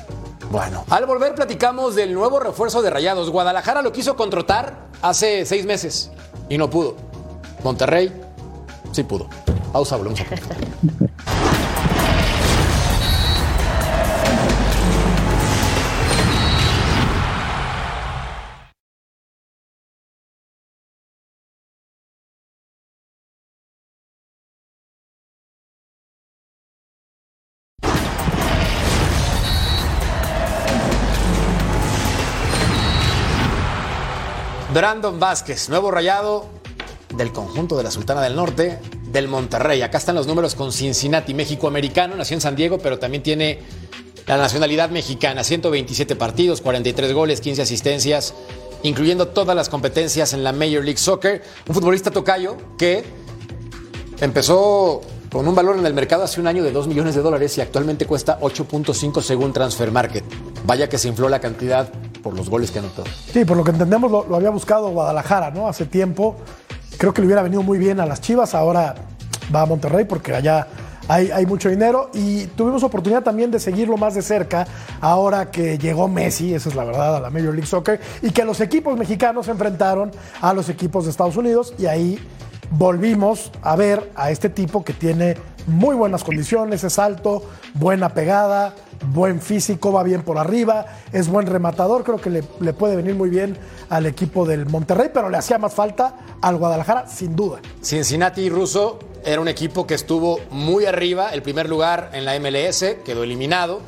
Bueno, 0.51 0.86
al 0.89 1.05
volver 1.05 1.36
platicamos 1.36 1.95
del 1.95 2.14
nuevo 2.14 2.39
refuerzo 2.39 2.82
de 2.82 2.89
Rayados. 2.89 3.30
Guadalajara 3.30 3.82
lo 3.82 3.91
quiso 3.91 4.16
contratar 4.16 4.88
hace 5.01 5.45
seis 5.45 5.66
meses 5.66 6.11
y 6.47 6.57
no 6.57 6.70
pudo. 6.70 6.95
Monterrey 7.61 8.09
sí 8.93 9.03
pudo. 9.03 9.28
Pausa, 9.74 9.97
volvemos 9.97 10.22
a 10.22 10.24
Brandon 34.74 35.20
Vázquez, 35.20 35.70
nuevo 35.70 35.92
rayado 35.92 36.48
del 37.16 37.32
conjunto 37.32 37.78
de 37.78 37.84
la 37.84 37.92
Sultana 37.92 38.24
del 38.24 38.36
Norte, 38.36 38.80
del 39.12 39.28
Monterrey. 39.28 39.84
Acá 39.84 40.00
están 40.00 40.16
los 40.16 40.26
números 40.26 40.56
con 40.56 40.72
Cincinnati, 40.72 41.36
México 41.36 41.68
americano, 41.68 42.16
nació 42.16 42.34
en 42.34 42.42
San 42.42 42.56
Diego, 42.56 42.80
pero 42.80 42.98
también 42.98 43.22
tiene 43.22 43.60
la 44.26 44.36
nacionalidad 44.36 44.90
mexicana. 44.90 45.44
127 45.44 46.16
partidos, 46.16 46.62
43 46.62 47.14
goles, 47.14 47.40
15 47.40 47.62
asistencias, 47.62 48.34
incluyendo 48.82 49.28
todas 49.28 49.56
las 49.56 49.70
competencias 49.70 50.34
en 50.34 50.44
la 50.44 50.54
Major 50.54 50.84
League 50.84 50.98
Soccer. 50.98 51.44
Un 51.68 51.76
futbolista 51.76 52.10
tocayo 52.10 52.58
que 52.76 53.04
empezó 54.22 55.02
con 55.32 55.48
un 55.48 55.54
valor 55.54 55.78
en 55.78 55.86
el 55.86 55.94
mercado 55.94 56.24
hace 56.24 56.42
un 56.42 56.48
año 56.48 56.64
de 56.64 56.72
2 56.72 56.88
millones 56.88 57.14
de 57.14 57.22
dólares 57.22 57.56
y 57.60 57.62
actualmente 57.62 58.08
cuesta 58.08 58.40
8.5 58.40 59.22
según 59.22 59.54
Transfer 59.54 59.92
Market. 59.92 60.24
Vaya 60.66 60.90
que 60.90 60.98
se 60.98 61.10
infló 61.10 61.30
la 61.30 61.40
cantidad 61.40 61.94
por 62.24 62.36
los 62.36 62.50
goles 62.50 62.72
que 62.72 62.80
anotó. 62.80 63.04
Sí, 63.32 63.46
por 63.46 63.58
lo 63.58 63.64
que 63.64 63.72
entendemos 63.72 64.10
lo, 64.10 64.36
había 64.36 64.50
buscado 64.50 64.90
Guadalajara, 64.90 65.52
¿no? 65.52 65.68
Hace 65.68 65.86
tiempo. 65.86 66.38
Creo 66.98 67.14
que 67.14 67.22
le 67.22 67.28
hubiera 67.28 67.44
venido 67.44 67.62
muy 67.62 67.78
bien 67.78 68.00
a 68.00 68.06
las 68.06 68.22
Chivas, 68.22 68.56
ahora 68.56 68.96
va 69.54 69.62
a 69.62 69.66
Monterrey 69.66 70.06
porque 70.06 70.34
allá 70.34 70.68
hay, 71.08 71.32
hay, 71.32 71.46
mucho 71.46 71.70
dinero 71.70 72.10
y 72.14 72.46
tuvimos 72.46 72.82
oportunidad 72.84 73.24
también 73.24 73.52
de 73.52 73.60
seguirlo 73.60 73.98
más 73.98 74.16
de 74.16 74.22
cerca 74.22 74.66
ahora 75.02 75.52
que 75.52 75.78
llegó 75.78 76.08
Messi, 76.08 76.54
esa 76.54 76.70
es 76.70 76.76
la 76.76 76.86
verdad, 76.86 77.18
a 77.18 77.20
la 77.20 77.30
Major 77.30 77.54
League 77.54 77.68
Soccer 77.68 78.00
y 78.22 78.30
que 78.30 78.46
los 78.46 78.62
equipos 78.62 78.98
mexicanos 78.98 79.48
se 79.48 79.52
enfrentaron 79.52 80.12
a 80.40 80.54
los 80.54 80.70
equipos 80.70 81.04
de 81.04 81.12
Estados 81.12 81.36
Unidos 81.36 81.74
y 81.78 81.88
ahí 81.88 82.20
volvimos 82.70 83.52
a 83.62 83.76
ver 83.76 84.12
a 84.16 84.32
este 84.32 84.50
tipo 84.50 84.86
que 84.86 84.94
tiene 84.94 85.36
muy 85.68 85.96
buenas 85.96 86.24
condiciones, 86.24 86.84
es 86.86 86.98
alto, 87.00 87.44
buena 87.74 88.10
pegada, 88.10 88.74
buen 89.12 89.41
físico, 89.41 89.91
va 89.91 90.04
bien 90.04 90.24
por 90.24 90.38
arriba, 90.38 90.86
es 91.12 91.28
buen 91.28 91.47
rematador, 91.47 92.04
creo 92.04 92.20
que 92.20 92.30
le, 92.30 92.74
puede 92.74 92.95
venir 92.95 93.16
muy 93.16 93.30
bien 93.30 93.58
al 93.89 94.06
equipo 94.06 94.45
del 94.45 94.66
Monterrey, 94.66 95.10
pero 95.14 95.30
le 95.30 95.38
hacía 95.38 95.58
más 95.58 95.74
falta 95.74 96.18
al 96.41 96.58
Guadalajara, 96.58 97.08
sin 97.08 97.36
duda. 97.36 97.60
Cincinnati 97.82 98.41
y 98.41 98.49
Russo 98.49 98.99
era 99.26 99.41
un 99.41 99.47
equipo 99.47 99.88
que 99.88 99.93
estuvo 99.93 100.39
muy 100.51 100.86
arriba, 100.86 101.30
el 101.30 101.41
primer 101.41 101.70
lugar 101.70 102.12
en 102.14 102.26
la 102.26 102.38
MLS, 102.39 102.84
quedó 103.06 103.24
eliminado. 103.24 103.82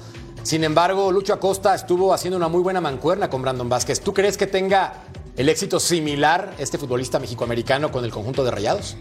Sin 0.44 0.64
embargo, 0.64 1.12
Lucho 1.12 1.34
Acosta 1.34 1.74
estuvo 1.74 2.14
haciendo 2.14 2.38
una 2.38 2.48
muy 2.48 2.62
buena 2.62 2.80
mancuerna 2.80 3.30
con 3.30 3.42
Brandon 3.42 3.68
Vázquez. 3.68 4.02
¿Tú 4.02 4.14
crees 4.14 4.38
que 4.38 4.46
tenga 4.46 4.94
el 5.36 5.50
éxito 5.50 5.80
similar 5.80 6.54
este 6.60 6.78
futbolista 6.78 7.20
mexicoamericano 7.20 7.92
con 7.92 8.06
el 8.06 8.12
conjunto 8.12 8.44
de 8.44 8.52
Rayados? 8.52 8.96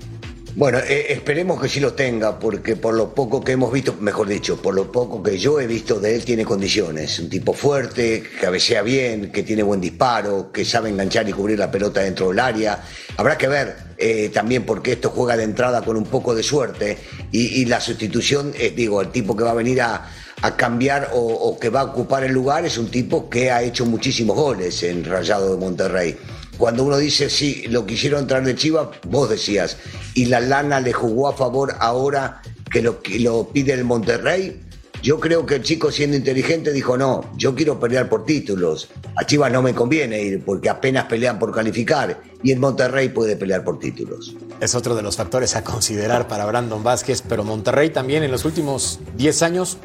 Bueno, 0.56 0.78
eh, 0.78 1.06
esperemos 1.08 1.60
que 1.60 1.68
sí 1.68 1.80
lo 1.80 1.94
tenga, 1.94 2.38
porque 2.38 2.76
por 2.76 2.94
lo 2.94 3.12
poco 3.12 3.42
que 3.42 3.52
hemos 3.52 3.72
visto, 3.72 3.96
mejor 3.98 4.28
dicho, 4.28 4.62
por 4.62 4.72
lo 4.72 4.92
poco 4.92 5.20
que 5.20 5.36
yo 5.36 5.60
he 5.60 5.66
visto 5.66 5.98
de 5.98 6.14
él, 6.14 6.24
tiene 6.24 6.44
condiciones. 6.44 7.18
Un 7.18 7.28
tipo 7.28 7.52
fuerte, 7.54 8.22
que 8.22 8.38
cabecea 8.40 8.82
bien, 8.82 9.32
que 9.32 9.42
tiene 9.42 9.64
buen 9.64 9.80
disparo, 9.80 10.52
que 10.52 10.64
sabe 10.64 10.90
enganchar 10.90 11.28
y 11.28 11.32
cubrir 11.32 11.58
la 11.58 11.72
pelota 11.72 12.02
dentro 12.02 12.28
del 12.28 12.38
área. 12.38 12.84
Habrá 13.16 13.36
que 13.36 13.48
ver 13.48 13.76
eh, 13.98 14.30
también 14.32 14.64
porque 14.64 14.92
esto 14.92 15.10
juega 15.10 15.36
de 15.36 15.42
entrada 15.42 15.82
con 15.82 15.96
un 15.96 16.04
poco 16.04 16.36
de 16.36 16.44
suerte 16.44 16.98
y, 17.32 17.64
la 17.64 17.80
sustitución, 17.80 18.52
es, 18.56 18.76
digo, 18.76 19.00
el 19.00 19.08
tipo 19.08 19.36
que 19.36 19.42
va 19.42 19.50
a 19.50 19.54
venir 19.54 19.82
a, 19.82 20.08
cambiar 20.56 21.10
o, 21.14 21.20
o, 21.20 21.58
que 21.58 21.70
va 21.70 21.80
a 21.80 21.84
ocupar 21.84 22.22
el 22.22 22.32
lugar 22.32 22.66
es 22.66 22.76
un 22.76 22.90
tipo 22.90 23.30
que 23.30 23.50
ha 23.50 23.62
hecho 23.62 23.86
muchísimos 23.86 24.36
goles 24.36 24.82
en 24.82 25.02
Rayado 25.02 25.54
de 25.54 25.58
Monterrey 25.58 26.16
cuando 26.58 26.84
uno 26.84 26.96
dice, 26.98 27.30
sí, 27.30 27.64
lo 27.68 27.86
quisieron 27.86 28.20
entrar 28.20 28.44
de 28.44 28.54
Chivas, 28.54 28.88
vos 29.08 29.28
decías, 29.28 29.76
y 30.14 30.26
la 30.26 30.40
lana 30.40 30.80
le 30.80 30.92
jugó 30.92 31.28
a 31.28 31.34
favor 31.34 31.74
ahora 31.80 32.42
que 32.70 32.82
lo, 32.82 33.00
lo 33.20 33.48
pide 33.48 33.72
el 33.72 33.84
Monterrey. 33.84 34.60
Yo 35.02 35.20
creo 35.20 35.44
que 35.44 35.56
el 35.56 35.62
chico 35.62 35.90
siendo 35.90 36.16
inteligente 36.16 36.72
dijo, 36.72 36.96
no, 36.96 37.30
yo 37.36 37.54
quiero 37.54 37.78
pelear 37.78 38.08
por 38.08 38.24
títulos. 38.24 38.88
A 39.16 39.26
Chivas 39.26 39.52
no 39.52 39.60
me 39.60 39.74
conviene 39.74 40.22
ir 40.22 40.42
porque 40.42 40.70
apenas 40.70 41.04
pelean 41.04 41.38
por 41.38 41.52
calificar 41.52 42.22
y 42.42 42.52
el 42.52 42.58
Monterrey 42.58 43.10
puede 43.10 43.36
pelear 43.36 43.64
por 43.64 43.78
títulos. 43.78 44.34
Es 44.60 44.74
otro 44.74 44.94
de 44.94 45.02
los 45.02 45.16
factores 45.16 45.56
a 45.56 45.64
considerar 45.64 46.26
para 46.26 46.46
Brandon 46.46 46.82
Vázquez, 46.82 47.22
pero 47.28 47.44
Monterrey 47.44 47.90
también 47.90 48.22
en 48.22 48.30
los 48.30 48.46
últimos 48.46 48.98
10 49.16 49.42
años, 49.42 49.76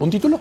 ¿un 0.00 0.10
título? 0.10 0.40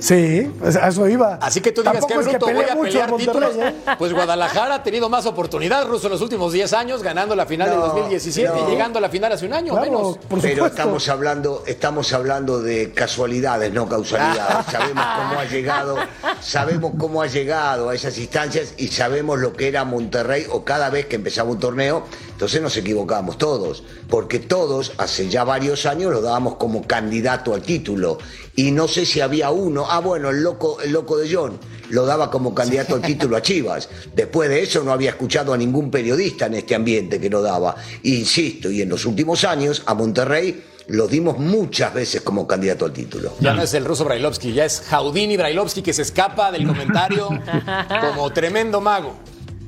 Sí, 0.00 0.52
a 0.62 0.88
eso 0.88 1.08
iba. 1.08 1.38
Así 1.40 1.60
que 1.60 1.72
tú 1.72 1.82
digas 1.82 2.04
que 2.04 2.16
bruto 2.16 2.46
voy 2.46 2.64
a 2.64 2.76
pelear 2.76 3.16
títulos. 3.16 3.56
¿eh? 3.56 3.74
Pues 3.98 4.12
Guadalajara 4.12 4.76
ha 4.76 4.82
tenido 4.82 5.08
más 5.08 5.26
oportunidad, 5.26 5.86
Ruso, 5.86 6.06
en 6.06 6.12
los 6.12 6.20
últimos 6.20 6.52
10 6.52 6.72
años, 6.72 7.02
ganando 7.02 7.34
la 7.34 7.46
final 7.46 7.70
de 7.70 7.76
2017 7.76 8.52
y 8.66 8.70
llegando 8.70 8.98
a 8.98 9.02
la 9.02 9.08
final 9.08 9.32
hace 9.32 9.46
un 9.46 9.52
año 9.52 9.74
menos. 9.74 10.18
Pero 10.40 10.66
estamos 10.66 11.08
hablando, 11.08 11.64
estamos 11.66 12.12
hablando 12.12 12.60
de 12.60 12.92
casualidades, 12.92 13.72
no 13.72 13.88
causalidades. 13.88 14.66
sabemos 14.70 15.04
cómo 15.16 15.40
ha 15.40 15.44
llegado, 15.44 15.96
sabemos 16.40 16.92
cómo 16.98 17.22
ha 17.22 17.26
llegado 17.26 17.88
a 17.88 17.94
esas 17.94 18.18
instancias 18.18 18.74
y 18.76 18.88
sabemos 18.88 19.38
lo 19.38 19.52
que 19.52 19.68
era 19.68 19.84
Monterrey 19.84 20.46
o 20.50 20.64
cada 20.64 20.90
vez 20.90 21.06
que 21.06 21.16
empezaba 21.16 21.50
un 21.50 21.58
torneo, 21.58 22.04
entonces 22.38 22.62
nos 22.62 22.76
equivocamos 22.76 23.36
todos, 23.36 23.82
porque 24.08 24.38
todos 24.38 24.92
hace 24.98 25.28
ya 25.28 25.42
varios 25.42 25.86
años 25.86 26.12
lo 26.12 26.22
dábamos 26.22 26.54
como 26.54 26.86
candidato 26.86 27.52
al 27.52 27.62
título 27.62 28.18
y 28.54 28.70
no 28.70 28.86
sé 28.86 29.06
si 29.06 29.20
había 29.20 29.50
uno, 29.50 29.86
ah 29.90 29.98
bueno, 29.98 30.30
el 30.30 30.44
loco, 30.44 30.80
el 30.80 30.92
loco 30.92 31.18
de 31.18 31.34
John 31.34 31.58
lo 31.90 32.06
daba 32.06 32.30
como 32.30 32.54
candidato 32.54 32.94
al 32.94 33.02
título 33.02 33.36
a 33.36 33.42
Chivas. 33.42 33.88
Después 34.14 34.48
de 34.50 34.62
eso 34.62 34.84
no 34.84 34.92
había 34.92 35.10
escuchado 35.10 35.52
a 35.52 35.56
ningún 35.56 35.90
periodista 35.90 36.46
en 36.46 36.54
este 36.54 36.76
ambiente 36.76 37.18
que 37.18 37.28
lo 37.28 37.42
daba. 37.42 37.74
Insisto, 38.04 38.70
y 38.70 38.82
en 38.82 38.88
los 38.88 39.04
últimos 39.04 39.42
años 39.42 39.82
a 39.86 39.94
Monterrey 39.94 40.62
lo 40.86 41.08
dimos 41.08 41.38
muchas 41.38 41.92
veces 41.92 42.20
como 42.20 42.46
candidato 42.46 42.84
al 42.84 42.92
título. 42.92 43.32
Ya 43.40 43.52
no 43.52 43.62
es 43.62 43.74
el 43.74 43.84
ruso 43.84 44.04
Brailovsky, 44.04 44.52
ya 44.52 44.64
es 44.64 44.82
Jaudini 44.82 45.36
Brailovsky 45.36 45.82
que 45.82 45.92
se 45.92 46.02
escapa 46.02 46.52
del 46.52 46.68
comentario 46.68 47.30
como 48.00 48.30
tremendo 48.32 48.80
mago. 48.80 49.16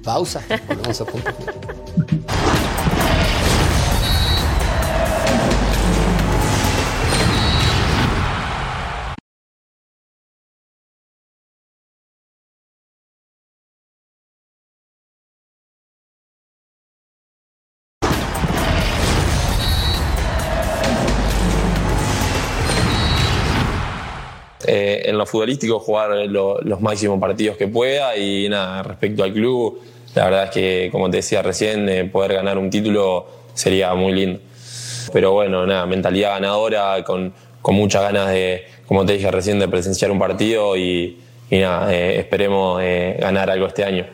Pausa, 0.02 0.42
volvemos 0.68 1.00
a 1.00 1.04
punto. 1.04 1.30
futbolístico 25.26 25.78
jugar 25.78 26.10
los 26.26 26.80
máximos 26.80 27.20
partidos 27.20 27.56
que 27.56 27.68
pueda 27.68 28.16
y 28.16 28.48
nada, 28.48 28.82
respecto 28.82 29.22
al 29.22 29.32
club, 29.32 29.80
la 30.14 30.24
verdad 30.24 30.44
es 30.44 30.50
que, 30.50 30.88
como 30.90 31.10
te 31.10 31.18
decía 31.18 31.42
recién, 31.42 31.88
eh, 31.88 32.04
poder 32.04 32.34
ganar 32.34 32.58
un 32.58 32.70
título 32.70 33.26
sería 33.54 33.94
muy 33.94 34.12
lindo. 34.12 34.40
Pero 35.12 35.32
bueno, 35.32 35.66
nada, 35.66 35.86
mentalidad 35.86 36.30
ganadora, 36.34 37.02
con, 37.04 37.32
con 37.62 37.74
muchas 37.74 38.02
ganas 38.02 38.28
de, 38.28 38.64
como 38.86 39.04
te 39.06 39.14
dije 39.14 39.30
recién, 39.30 39.58
de 39.58 39.68
presenciar 39.68 40.10
un 40.10 40.18
partido 40.18 40.76
y, 40.76 41.18
nada, 41.50 41.92
eh, 41.94 42.18
esperemos 42.18 42.80
ganar 43.18 43.50
algo 43.50 43.66
este 43.66 43.84
año. 43.84 44.06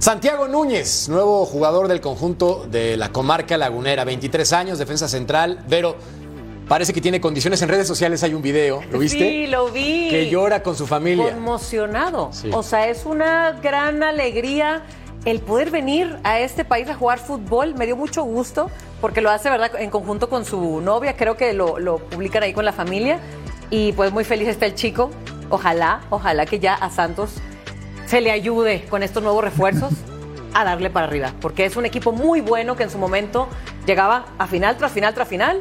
Santiago 0.00 0.48
Núñez, 0.48 1.10
nuevo 1.10 1.44
jugador 1.44 1.86
del 1.86 2.00
conjunto 2.00 2.66
de 2.70 2.96
la 2.96 3.10
comarca 3.12 3.58
lagunera, 3.58 4.02
23 4.04 4.50
años, 4.54 4.78
defensa 4.78 5.08
central. 5.08 5.62
Pero 5.68 5.94
Parece 6.70 6.92
que 6.92 7.00
tiene 7.00 7.20
condiciones 7.20 7.60
en 7.62 7.68
redes 7.68 7.88
sociales. 7.88 8.22
Hay 8.22 8.32
un 8.32 8.42
video, 8.42 8.80
¿lo 8.92 9.00
viste? 9.00 9.18
Sí, 9.18 9.46
lo 9.48 9.72
vi. 9.72 10.08
Que 10.08 10.30
llora 10.30 10.62
con 10.62 10.76
su 10.76 10.86
familia. 10.86 11.32
Conmocionado. 11.32 12.30
O 12.52 12.62
sea, 12.62 12.86
es 12.86 13.06
una 13.06 13.58
gran 13.60 14.04
alegría 14.04 14.84
el 15.24 15.40
poder 15.40 15.72
venir 15.72 16.16
a 16.22 16.38
este 16.38 16.64
país 16.64 16.88
a 16.88 16.94
jugar 16.94 17.18
fútbol. 17.18 17.74
Me 17.74 17.86
dio 17.86 17.96
mucho 17.96 18.22
gusto 18.22 18.70
porque 19.00 19.20
lo 19.20 19.30
hace, 19.30 19.50
¿verdad? 19.50 19.72
En 19.80 19.90
conjunto 19.90 20.28
con 20.30 20.44
su 20.44 20.80
novia. 20.80 21.16
Creo 21.16 21.36
que 21.36 21.54
lo, 21.54 21.80
lo 21.80 21.98
publican 21.98 22.44
ahí 22.44 22.52
con 22.52 22.64
la 22.64 22.72
familia. 22.72 23.18
Y 23.70 23.90
pues 23.94 24.12
muy 24.12 24.22
feliz 24.22 24.46
está 24.46 24.66
el 24.66 24.76
chico. 24.76 25.10
Ojalá, 25.48 26.02
ojalá 26.08 26.46
que 26.46 26.60
ya 26.60 26.74
a 26.74 26.88
Santos 26.88 27.32
se 28.06 28.20
le 28.20 28.30
ayude 28.30 28.84
con 28.88 29.02
estos 29.02 29.24
nuevos 29.24 29.42
refuerzos 29.42 29.92
a 30.54 30.64
darle 30.64 30.88
para 30.88 31.08
arriba. 31.08 31.32
Porque 31.40 31.64
es 31.64 31.74
un 31.74 31.84
equipo 31.84 32.12
muy 32.12 32.40
bueno 32.40 32.76
que 32.76 32.84
en 32.84 32.90
su 32.90 32.98
momento 32.98 33.48
llegaba 33.86 34.26
a 34.38 34.46
final 34.46 34.76
tras 34.76 34.92
final 34.92 35.14
tras 35.14 35.26
final 35.26 35.60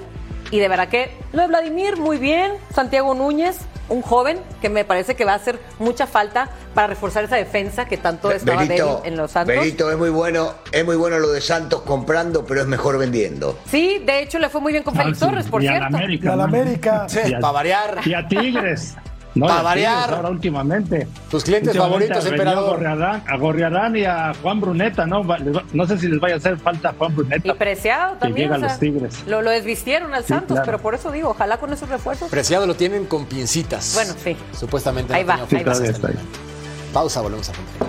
y 0.52 0.60
de 0.60 0.68
verdad 0.68 0.88
que 0.88 1.12
lo 1.34 1.41
de 1.41 1.47
Vladimir, 1.47 1.97
muy 1.97 2.18
bien. 2.18 2.54
Santiago 2.74 3.14
Núñez, 3.14 3.58
un 3.88 4.02
joven 4.02 4.39
que 4.62 4.70
me 4.70 4.86
parece 4.86 5.16
que 5.16 5.26
va 5.26 5.34
a 5.34 5.36
hacer 5.36 5.60
mucha 5.80 6.08
falta 6.08 6.50
para 6.74 6.88
reforzar 6.88 7.24
esa 7.24 7.36
defensa 7.36 7.86
que 7.86 7.97
tanto 7.97 8.32
estaba 8.32 8.64
Benito, 8.64 9.02
en 9.06 9.18
los 9.18 9.32
Santos. 9.32 9.56
Benito, 9.56 9.91
es 9.91 9.97
muy 9.97 10.10
bueno, 10.10 10.56
es 10.72 10.86
muy 10.86 10.95
bueno 10.95 11.20
lo 11.20 11.32
de 11.32 11.41
Santos 11.41 11.82
comprando, 11.82 12.45
pero 12.45 12.62
es 12.62 12.68
mejor 12.68 12.97
vendiendo. 12.97 13.58
Sí, 13.70 14.02
de 14.06 14.22
hecho 14.22 14.39
le 14.39 14.50
fue 14.50 14.62
muy 14.62 14.72
bien 14.72 14.84
con 14.84 14.95
Félix 14.95 15.20
Torres, 15.20 15.47
por 15.47 15.62
cierto. 15.62 15.86
América, 15.86 16.34
a 16.34 16.36
la 16.36 16.43
América. 16.45 17.08
para 17.41 17.52
variar. 17.52 18.02
Y 18.06 18.14
a 18.14 18.28
Tigres. 18.28 18.95
No, 19.40 19.48
para 19.48 19.62
variar. 19.62 20.14
Ahora 20.14 20.30
últimamente. 20.30 21.08
Tus 21.30 21.44
clientes 21.44 21.76
favoritos, 21.76 22.26
emperador. 22.26 22.86
A 22.86 23.38
Gorriarán, 23.38 23.96
y 23.96 24.06
a 24.06 24.34
Juan 24.42 24.60
Bruneta, 24.62 25.06
¿no? 25.06 25.24
No 25.74 25.88
sé 25.88 25.98
si 25.98 26.08
les 26.08 26.20
vaya 26.20 26.36
a 26.36 26.38
hacer 26.38 26.58
falta 26.58 26.90
a 26.90 26.94
Juan 26.94 27.16
Bruneta. 27.16 27.48
Y 27.48 27.54
Preciado 27.54 28.16
también. 28.18 28.50
Que 28.50 28.56
o 28.56 28.60
los 28.60 28.80
Tigres. 28.80 29.24
Lo, 29.28 29.42
lo 29.42 29.52
desvistieron 29.52 30.14
al 30.14 30.26
Santos, 30.26 30.60
pero 30.66 30.80
por 30.80 30.96
eso 30.96 31.12
digo, 31.12 31.30
ojalá 31.30 31.58
con 31.58 31.72
esos 31.74 31.90
refuerzos. 31.90 32.30
Preciado 32.30 32.68
lo 32.68 32.76
tienen 32.76 33.06
con 33.06 33.26
pincitas. 33.26 33.94
Bueno, 33.94 34.14
sí. 34.24 34.36
Supuestamente. 34.58 35.14
Ahí 35.14 35.24
va, 35.24 35.36
ahí 35.36 35.64
va. 35.64 35.74
Pausa, 36.94 37.22
volvemos 37.22 37.50
a 37.50 37.54
continuar. 37.54 37.89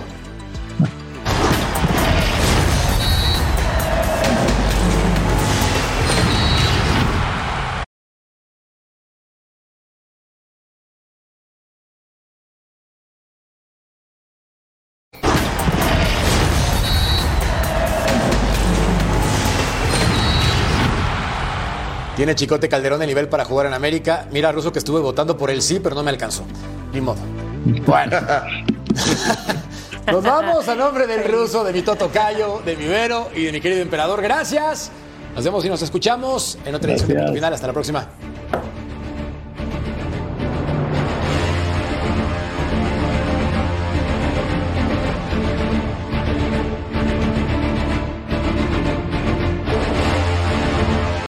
Tiene 22.21 22.35
Chicote 22.35 22.69
Calderón 22.69 23.01
el 23.01 23.09
nivel 23.09 23.29
para 23.29 23.47
jugar 23.47 23.65
en 23.65 23.73
América. 23.73 24.27
Mira, 24.31 24.53
Ruso, 24.53 24.71
que 24.71 24.79
estuve 24.79 25.01
votando 25.01 25.39
por 25.39 25.49
el 25.49 25.63
sí, 25.63 25.81
pero 25.81 25.95
no 25.95 26.03
me 26.03 26.11
alcanzó. 26.11 26.45
Ni 26.93 27.01
modo. 27.01 27.17
Bueno. 27.87 28.19
Nos 30.07 30.23
vamos 30.23 30.69
a 30.69 30.75
nombre 30.75 31.07
del 31.07 31.25
ruso, 31.25 31.65
de 31.65 31.73
mi 31.73 31.81
Toto 31.81 32.11
Cayo, 32.11 32.61
de 32.63 32.77
mi 32.77 32.85
Vero 32.85 33.31
y 33.35 33.45
de 33.45 33.53
mi 33.53 33.61
querido 33.63 33.81
emperador. 33.81 34.21
Gracias. 34.21 34.91
Nos 35.35 35.43
vemos 35.43 35.65
y 35.65 35.71
nos 35.71 35.81
escuchamos 35.81 36.59
en 36.67 36.75
otra 36.75 36.91
edición 36.91 37.09
de 37.09 37.15
Punto 37.15 37.33
Final. 37.33 37.55
Hasta 37.55 37.67
la 37.69 37.73
próxima. 37.73 38.07